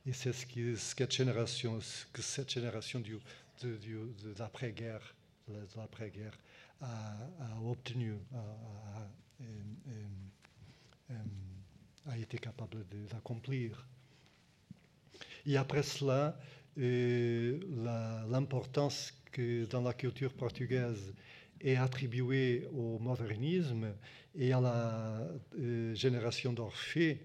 Et 0.05 0.13
c'est 0.13 0.33
ce, 0.33 0.45
que 0.47 0.75
cette 0.77 1.13
génération, 1.13 1.79
que 2.13 2.23
cette 2.23 2.51
génération 2.51 3.01
du, 3.01 3.19
de, 3.63 3.77
de, 3.77 4.35
l'après-guerre, 4.39 5.15
de 5.49 5.55
l'après-guerre 5.77 6.37
a, 6.81 7.17
obtenu, 7.65 8.15
a, 8.35 9.09
a, 12.11 12.19
été 12.19 12.39
capable 12.39 12.85
d'accomplir. 13.11 13.87
Et 15.47 15.57
après 15.57 15.85
cela, 15.85 16.37
euh, 16.79 17.61
l'importance 18.29 19.13
que 19.33 19.65
dans 19.65 19.81
la 19.81 19.95
culture 19.95 20.33
portugaise 20.33 21.15
est 21.61 21.77
attribuée 21.77 22.69
au 22.73 22.99
modernisme 22.99 23.95
et 24.35 24.53
à 24.53 24.61
la 24.61 25.27
euh, 25.59 25.95
génération 25.95 26.53
d'Orphée 26.53 27.25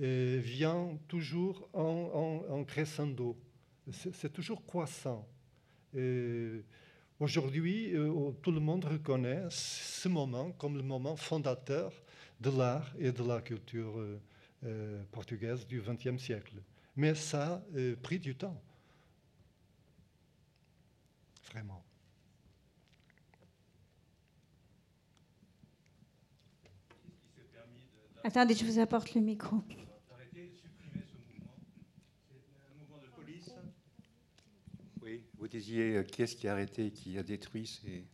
euh, 0.00 0.40
vient 0.42 0.96
toujours 1.08 1.68
en, 1.72 2.44
en, 2.48 2.64
crescendo. 2.64 3.36
C'est 3.90 4.32
toujours 4.32 4.64
croissant. 4.64 5.26
Aujourd'hui, 7.18 7.94
euh, 7.94 8.30
tout 8.42 8.52
le 8.52 8.60
monde 8.60 8.84
reconnaît 8.84 9.44
ce 9.50 10.08
moment 10.08 10.52
comme 10.52 10.76
le 10.76 10.82
moment 10.82 11.16
fondateur 11.16 11.92
de 12.40 12.50
l'art 12.50 12.94
et 12.98 13.10
de 13.10 13.22
la 13.26 13.40
culture 13.40 14.00
portugaise 15.10 15.66
du 15.66 15.80
XXe 15.80 16.22
siècle. 16.22 16.54
Mais 16.94 17.14
ça 17.14 17.54
a 17.54 17.96
pris 18.02 18.18
du 18.18 18.36
temps. 18.36 18.60
Vraiment. 21.52 21.82
Attendez, 28.24 28.54
je 28.54 28.64
vous 28.64 28.78
apporte 28.78 29.14
le 29.14 29.20
micro. 29.20 29.62
Oui, 35.02 35.22
vous 35.38 35.48
disiez 35.48 35.96
euh, 35.96 36.02
qui 36.02 36.22
est-ce 36.22 36.36
qui 36.36 36.48
a 36.48 36.52
arrêté, 36.52 36.90
qui 36.90 37.16
a 37.16 37.22
détruit 37.22 37.66
ces, 37.66 38.04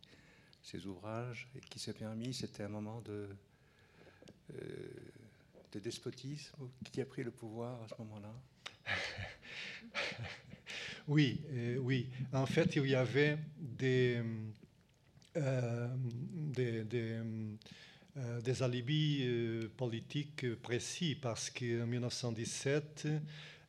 ces 0.62 0.86
ouvrages 0.86 1.48
et 1.56 1.60
qui 1.60 1.78
s'est 1.78 1.92
permis 1.94 2.32
C'était 2.34 2.62
un 2.62 2.68
moment 2.68 3.00
de, 3.00 3.28
euh, 4.52 4.88
de 5.72 5.78
despotisme 5.80 6.68
Qui 6.92 7.00
a 7.00 7.06
pris 7.06 7.24
le 7.24 7.30
pouvoir 7.30 7.82
à 7.82 7.88
ce 7.88 7.94
moment-là? 7.98 8.32
Oui, 11.06 11.40
euh, 11.52 11.76
oui. 11.78 12.08
En 12.32 12.46
fait, 12.46 12.76
il 12.76 12.86
y 12.86 12.94
avait 12.94 13.38
des, 13.58 14.22
euh, 18.16 18.40
des 18.40 18.62
alibis 18.62 19.24
euh, 19.26 19.68
politiques 19.76 20.54
précis 20.62 21.16
parce 21.20 21.50
qu'en 21.50 21.84
1917 21.84 23.08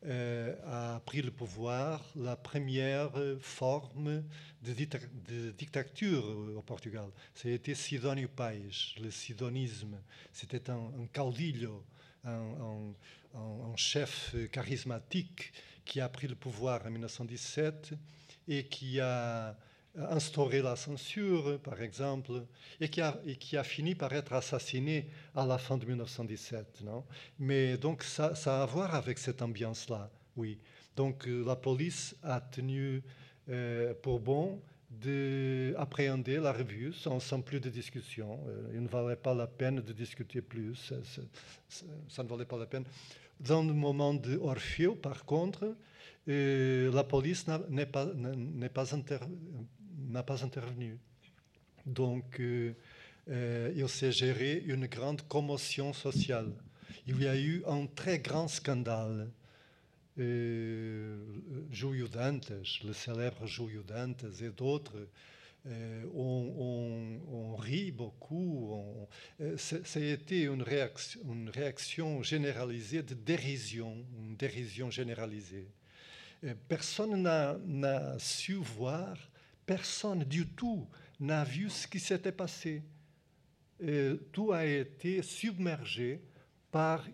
euh, 0.04 0.54
a 0.64 1.00
pris 1.00 1.20
le 1.20 1.32
pouvoir 1.32 2.04
la 2.14 2.36
première 2.36 3.10
forme 3.40 4.22
de, 4.62 5.50
dictature 5.50 6.24
au 6.56 6.62
Portugal. 6.62 7.08
C'était 7.34 7.74
Sidónio 7.74 8.28
Pais, 8.28 8.62
le 9.02 9.10
sidonisme. 9.10 9.98
C'était 10.32 10.70
un, 10.70 10.92
un 11.02 11.06
caudillo, 11.12 11.84
un, 12.24 12.94
chef 13.74 14.36
charismatique 14.52 15.52
qui 15.86 16.00
a 16.00 16.08
pris 16.08 16.28
le 16.28 16.34
pouvoir 16.34 16.84
en 16.84 16.90
1917 16.90 17.94
et 18.48 18.64
qui 18.64 19.00
a 19.00 19.56
instauré 19.96 20.62
la 20.62 20.76
censure, 20.76 21.58
par 21.60 21.80
exemple, 21.80 22.32
et 22.80 22.88
qui, 22.88 23.00
a, 23.00 23.64
fini 23.64 23.94
par 23.94 24.12
être 24.12 24.32
assassiné 24.34 25.08
à 25.34 25.46
la 25.46 25.58
fin 25.58 25.78
de 25.78 25.86
1917. 25.86 26.82
Non? 26.84 27.04
Mais 27.38 27.78
donc 27.78 28.02
ça, 28.02 28.34
a 28.44 28.62
à 28.62 28.66
voir 28.66 28.94
avec 28.94 29.18
cette 29.18 29.42
ambiance-là, 29.42 30.10
oui. 30.36 30.58
Donc 30.96 31.26
euh, 31.26 31.44
la 31.46 31.56
police 31.56 32.16
a 32.22 32.40
tenu 32.40 33.02
euh, 33.48 33.94
pour 34.02 34.20
bon 34.20 34.60
d'appréhender 34.88 36.38
la 36.38 36.52
revue 36.52 36.92
sans, 36.92 37.40
plus 37.40 37.60
de 37.60 37.68
discussion. 37.68 38.38
Euh, 38.48 38.70
il 38.74 38.82
ne 38.82 38.88
valait 38.88 39.16
pas 39.16 39.34
la 39.34 39.46
peine 39.46 39.80
de 39.80 39.92
discuter 39.92 40.40
plus, 40.40 40.92
ça 42.08 42.22
ne 42.22 42.28
valait 42.28 42.44
pas 42.44 42.56
la 42.56 42.66
peine. 42.66 42.84
Dans 43.40 43.62
le 43.62 43.72
moment 43.72 44.14
de 44.14 44.36
Orfeo, 44.36 44.94
par 44.94 45.24
contre, 45.24 45.76
euh, 46.28 46.92
la 46.92 47.04
police 47.04 47.46
n'est 47.68 47.86
pas, 47.86 48.06
pas 48.74 48.84
n'a 50.08 50.22
pas 50.22 50.44
intervenu. 50.44 50.98
Donc, 51.84 52.40
euh, 52.40 52.74
euh, 53.28 53.72
il 53.74 53.88
s'est 53.88 54.12
géré 54.12 54.62
une 54.66 54.86
grande 54.86 55.22
commotion 55.28 55.92
sociale. 55.92 56.52
Il 57.06 57.22
y 57.22 57.28
a 57.28 57.36
eu 57.36 57.62
un 57.66 57.86
très 57.86 58.18
grand 58.18 58.48
scandale. 58.48 59.30
Euh, 60.18 61.18
Dantes, 62.08 62.52
le 62.84 62.92
célèbre 62.92 63.46
Júlio 63.46 63.82
Dantes 63.82 64.24
et 64.40 64.50
d'autres 64.50 65.08
Euh, 65.66 66.04
on, 66.14 67.56
rit 67.56 67.90
beaucoup. 67.90 68.78
a 69.40 69.98
été 69.98 70.42
une 70.42 70.62
réaction, 70.62 71.20
une 71.32 71.48
réaction, 71.48 72.22
généralisée 72.22 73.02
de 73.02 73.14
dérision, 73.14 74.04
une 74.18 74.36
dérision 74.36 74.90
généralisée. 74.90 75.68
personne 76.68 77.22
n'a 77.22 78.18
su 78.18 78.54
voir, 78.54 79.16
personne 79.64 80.22
du 80.22 80.46
tout 80.46 80.86
n'a 81.18 81.42
vu 81.44 81.68
ce 81.70 81.88
qui 81.88 81.98
s'était 81.98 82.32
passé. 82.32 82.82
tout 84.32 84.52
a 84.52 84.64
été 84.64 85.22
submergé 85.22 86.20
par 86.70 87.08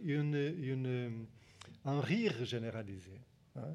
un 1.85 2.01
rire 2.01 2.45
généralisé. 2.45 3.21
Hein. 3.57 3.75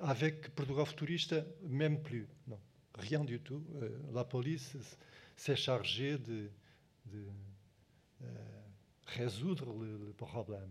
Avec 0.00 0.54
Portugal 0.54 0.84
Futuriste, 0.84 1.36
même 1.62 2.02
plus. 2.02 2.26
Rien 2.94 3.24
du 3.24 3.40
tout. 3.40 3.62
Euh, 3.80 3.88
la 4.12 4.24
police 4.24 4.76
s'est 5.36 5.56
chargée 5.56 6.18
de, 6.18 6.48
euh, 7.14 8.26
résoudre 9.06 9.72
le, 9.72 10.12
problème. 10.12 10.70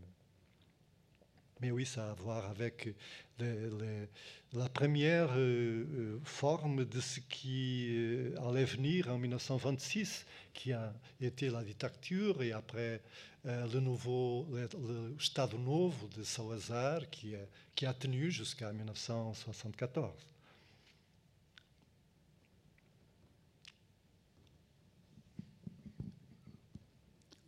Mais 1.60 1.70
oui, 1.70 1.86
ça 1.86 2.08
a 2.08 2.12
à 2.12 2.14
voir 2.14 2.50
avec 2.50 2.90
la 3.38 4.70
première 4.70 5.30
euh, 5.36 6.20
forme 6.24 6.86
de 6.86 7.00
ce 7.00 7.20
qui 7.20 8.34
allait 8.44 8.66
venir 8.66 9.10
en 9.10 9.20
1926, 9.20 10.26
qui 10.54 10.74
a 10.74 10.92
été 11.20 11.50
la 11.50 11.64
dictature, 11.64 12.42
et 12.42 12.52
après 12.52 13.02
le 13.44 13.80
nouveau 13.80 14.48
le, 14.52 15.16
Estado 15.20 15.58
Novo 15.58 16.08
de 16.16 16.24
Salazar, 16.24 17.08
qui, 17.12 17.36
qui 17.76 17.86
a 17.86 17.94
tenu 17.94 18.32
jusqu'à 18.32 18.72
1974. 18.72 20.31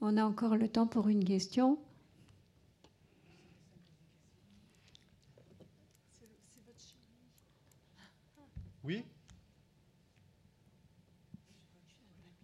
On 0.05 0.17
a 0.17 0.25
encore 0.25 0.57
le 0.57 0.67
temps 0.67 0.85
pour 0.85 1.07
une 1.07 1.23
question. 1.23 1.79
Oui. 8.83 9.01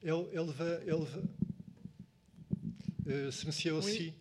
Elle, 0.02 0.14
euh, 3.08 3.30
ce 3.30 3.46
monsieur 3.46 3.74
aussi. 3.74 4.14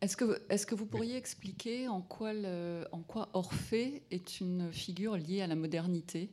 Est-ce 0.00 0.16
que, 0.16 0.42
est 0.48 0.66
que, 0.66 0.74
vous 0.74 0.86
pourriez 0.86 1.16
expliquer 1.16 1.86
en 1.86 2.02
quoi, 2.02 2.32
le, 2.32 2.88
en 2.90 3.02
quoi, 3.02 3.28
Orphée 3.34 4.02
est 4.10 4.40
une 4.40 4.72
figure 4.72 5.16
liée 5.16 5.42
à 5.42 5.46
la 5.46 5.54
modernité 5.54 6.28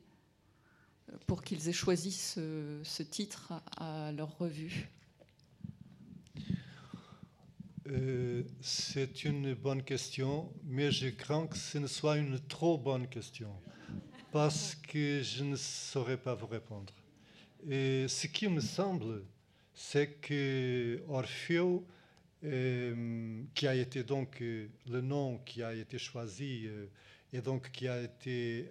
euh, 1.12 1.18
pour 1.28 1.44
qu'ils 1.44 1.70
aient 1.70 1.72
choisi 1.72 2.12
ce, 2.12 2.82
ce 2.84 3.04
titre 3.04 3.54
à 3.78 4.12
leur 4.12 4.40
revue? 4.40 4.90
Euh, 7.92 8.44
c'est 8.62 9.24
une 9.26 9.54
bonne 9.56 9.82
question, 9.84 10.52
mais 10.64 10.92
je 10.92 11.10
crains 11.10 11.48
que 11.48 11.58
ce 11.58 11.80
ne 11.80 11.88
soit 11.88 12.18
une 12.18 12.40
trop 12.40 12.78
bonne 12.78 13.08
question, 13.08 13.52
parce 14.32 14.76
que 14.76 15.22
je 15.24 15.44
ne 15.44 15.56
saurais 15.56 16.18
pas 16.18 16.36
vous 16.36 16.46
répondre. 16.46 16.94
Et 17.68 18.08
ce 18.08 18.28
qui 18.28 18.48
me 18.48 18.60
semble, 18.60 19.24
c'est 19.74 20.20
que 20.22 21.02
Orphée, 21.08 21.82
euh, 22.44 23.44
qui 23.56 23.68
a 23.68 23.74
été 23.74 24.04
donc 24.04 24.42
euh, 24.42 24.68
le 24.88 25.02
nom 25.02 25.40
qui 25.40 25.64
a 25.64 25.74
été 25.74 25.98
choisi 25.98 26.68
et 27.34 27.42
donc 27.42 27.72
qui 27.72 27.88
a 27.88 28.02
été 28.02 28.70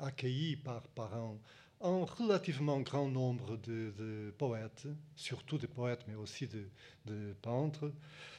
accueilli 0.00 0.56
par, 0.56 0.82
par 0.82 1.14
un, 1.14 2.04
relativement 2.04 2.80
grand 2.80 3.08
nombre 3.08 3.56
de, 3.56 4.32
poètes, 4.38 4.86
surtout 5.16 5.58
des 5.58 5.66
poètes, 5.66 6.04
mais 6.06 6.14
aussi 6.14 6.46
de, 6.46 6.68
de 7.06 7.34
peintres, 7.42 7.84
euh, 7.84 7.90
euh, 7.90 8.31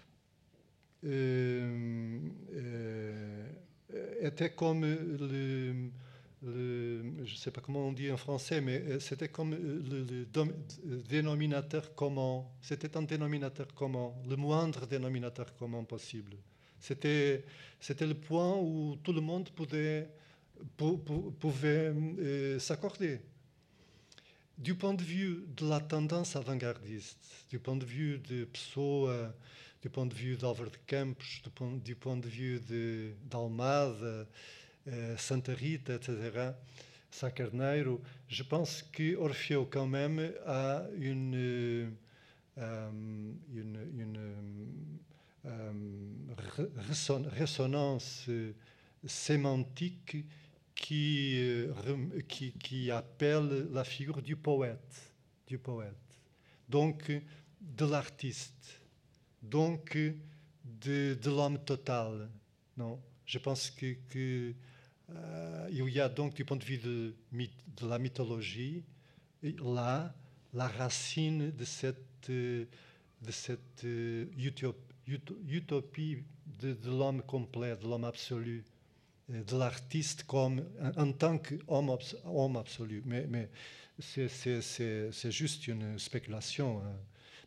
était 4.22 4.52
comme 4.52 4.86
le, 4.86 5.92
je 6.46 7.22
ne 7.22 7.38
sais 7.38 7.52
pas 7.52 7.62
comment 7.62 7.88
on 7.88 7.94
dit 7.94 8.12
en 8.12 8.18
français, 8.18 8.60
mais 8.60 8.82
euh, 8.82 9.00
c'était 9.00 9.30
comme 9.30 9.52
le, 9.56 10.26
dénominateur 11.08 11.96
commun. 11.96 12.44
C'était 12.62 12.98
un 12.98 13.04
dénominateur 13.04 13.74
commun, 13.74 14.12
le 14.28 14.36
moindre 14.36 14.86
dénominateur 14.86 15.56
commun 15.56 15.84
possible. 15.84 16.36
C'était, 16.80 17.46
le 18.02 18.14
point 18.14 18.58
où 18.58 18.98
tout 19.04 19.14
le 19.14 19.22
monde 19.22 19.50
pouvait, 19.52 20.10
pouvait 21.40 21.94
s'accorder. 22.60 23.22
Du 24.58 24.76
point 24.76 24.94
de 24.94 25.02
vue 25.02 25.46
de 25.56 25.68
la 25.68 25.80
tendance 25.80 26.36
avant-gardiste, 26.36 27.48
du 27.50 27.58
point 27.58 27.78
de 27.78 27.86
vue 27.86 28.20
de 28.20 28.44
Pessoa, 28.44 29.34
du 29.84 29.90
point 29.90 30.06
de 30.06 30.14
vue 30.14 30.38
d'Álvaro 30.38 30.70
de 30.70 30.78
Campos, 30.88 31.42
du 31.44 31.50
point, 31.50 31.74
du 31.74 31.96
point 31.96 32.16
de 32.16 32.28
vue 32.30 32.58
de, 32.62 33.12
de 33.30 34.26
euh, 34.88 35.18
Santa 35.18 35.54
Rita, 35.54 35.96
etc., 35.96 36.52
Sá 37.12 37.30
Carneiro, 37.32 38.02
je 38.30 38.44
pense 38.44 38.82
que 38.82 39.18
Orfeu, 39.18 39.66
quand 39.70 39.86
même, 39.86 40.32
a 40.48 40.84
une, 40.98 41.36
euh, 41.36 42.90
une, 43.54 44.18
euh, 45.46 45.74
résonance 47.38 48.30
sémantique 49.06 50.16
qui, 50.74 51.60
qui, 52.30 52.54
qui, 52.54 52.90
appelle 52.90 53.68
la 53.74 53.84
figure 53.84 54.22
du 54.22 54.38
poète, 54.38 55.12
du 55.46 55.58
poète, 55.58 56.22
donc 56.70 57.12
de 57.60 57.86
l'artiste 57.86 58.83
donc 59.44 59.98
de, 60.64 61.18
l'homme 61.26 61.60
total. 61.64 62.30
Non 62.78 63.00
Je 63.26 63.38
pense 63.38 63.70
que, 63.70 64.54
euh, 65.10 65.70
il 65.72 65.90
y 65.90 66.00
a 66.00 66.10
donc 66.10 66.34
du 66.34 66.46
point 66.46 66.58
de 66.58 66.64
vue 66.64 66.78
de, 66.78 67.14
la 67.82 68.00
mythologie 68.00 68.84
là 69.44 70.16
la 70.54 70.68
racine 70.68 71.52
de 71.52 71.66
cette, 71.66 72.30
de 72.30 72.68
cette 73.30 73.84
uh, 73.84 74.30
utopie 74.38 76.24
de, 76.62 76.78
l'homme 76.86 77.22
complet, 77.24 77.76
de 77.76 77.88
l'homme 77.88 78.06
absolu, 78.06 78.64
de 79.30 79.58
l'artiste 79.58 80.26
en, 80.32 81.12
tant 81.12 81.40
qu'homme 81.40 81.98
homme 82.26 82.56
absolu. 82.56 83.02
Mais, 83.06 83.26
mais 83.28 83.50
c'est 84.00 85.32
juste 85.32 85.68
une 85.68 85.98
spéculation. 85.98 86.82
Hein 86.86 86.96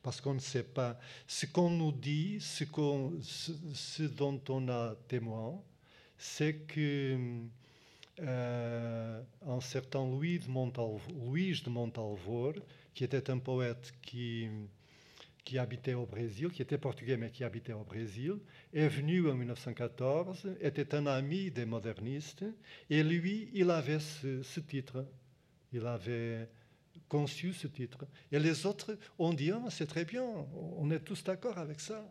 parce 0.06 0.20
qu'on 0.20 0.34
ne 0.34 0.38
sait 0.38 0.62
pas. 0.62 0.96
Ce 1.26 1.46
qu'on 1.46 1.68
nous 1.68 1.90
dit, 1.90 2.38
ce, 2.40 4.02
dont 4.04 4.40
on 4.50 4.68
a 4.68 4.94
témoin, 5.08 5.60
c'est 6.16 6.58
que 6.68 7.18
euh, 8.20 9.22
un 9.48 9.60
certain 9.60 10.06
Louis 10.06 10.38
de, 10.38 10.48
Montalvo, 11.68 12.52
qui 12.94 13.02
était 13.02 13.28
un 13.30 13.38
poète 13.38 13.92
qui, 14.00 14.46
qui 15.44 15.58
habitait 15.58 15.94
au 15.94 16.06
Brésil, 16.06 16.50
qui 16.50 16.62
était 16.62 16.78
portugais 16.78 17.16
mais 17.16 17.32
qui 17.32 17.42
habitait 17.42 17.72
au 17.72 17.82
Brésil, 17.82 18.34
est 18.72 18.86
venu 18.86 19.28
en 19.28 19.34
1914, 19.34 20.50
était 20.60 20.94
un 20.94 21.06
ami 21.08 21.50
des 21.50 21.66
modernistes, 21.66 22.44
et 22.88 23.02
lui, 23.02 23.50
il 23.54 23.72
avait 23.72 23.98
ce, 23.98 24.40
ce 24.44 24.60
titre. 24.60 25.04
Il 25.72 25.84
avait 25.84 26.48
conçu 27.08 27.52
ce 27.52 27.66
titre. 27.66 28.06
Et 28.32 28.38
les 28.38 28.66
autres 28.66 28.98
ont 29.18 29.32
dit, 29.32 29.50
ah, 29.50 29.64
c'est 29.70 29.86
très 29.86 30.04
bien, 30.04 30.24
on 30.24 30.90
est 30.90 31.00
tous 31.00 31.22
d'accord 31.24 31.58
avec 31.58 31.80
ça. 31.80 32.04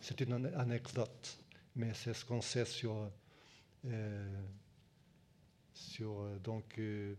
C'est 0.00 0.20
une 0.20 0.46
anecdote, 0.54 1.38
mais 1.76 1.92
c'est 1.94 2.14
ce 2.14 2.24
qu'on 2.24 2.40
sait 2.40 2.64
sur, 2.64 3.10
euh, 3.84 4.42
sur 5.74 6.20
euh, 6.20 6.38
donc 6.38 6.78
euh, 6.78 7.14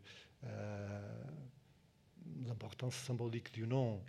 l'importance 2.46 2.96
symbolique 2.96 3.54
du 3.54 3.68
nom. 3.68 4.02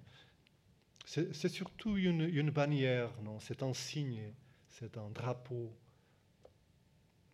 C'est 1.07 1.49
surtout 1.49 1.97
une, 1.97 2.21
une 2.21 2.51
bannière, 2.51 3.11
non 3.23 3.41
C'est 3.41 3.65
un 3.65 3.75
signe, 3.75 4.33
c'est 4.69 4.97
un 4.97 5.11
drapeau. 5.11 5.73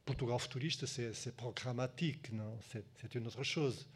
Portugal 0.06 0.38
futuriste, 0.38 0.86
c'est 0.86 1.36
programmatique, 1.36 2.32
non 2.32 2.58
C'est 2.62 3.14
une 3.16 3.26
autre 3.26 3.42
chose. 3.42 3.86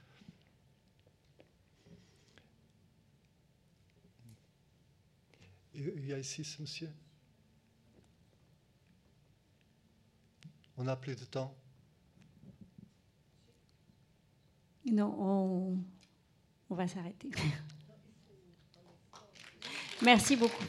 Il 5.75 6.07
y 6.07 6.13
a 6.13 6.19
ici 6.19 6.45
ce 6.45 6.61
monsieur. 6.61 6.91
On 10.77 10.85
n'a 10.85 10.97
plus 10.97 11.15
de 11.15 11.25
temps. 11.25 11.55
Non, 14.91 15.15
on, 15.19 15.79
on 16.71 16.75
va 16.75 16.89
s'arrêter. 16.89 17.31
Merci 20.03 20.37
beaucoup. 20.37 20.65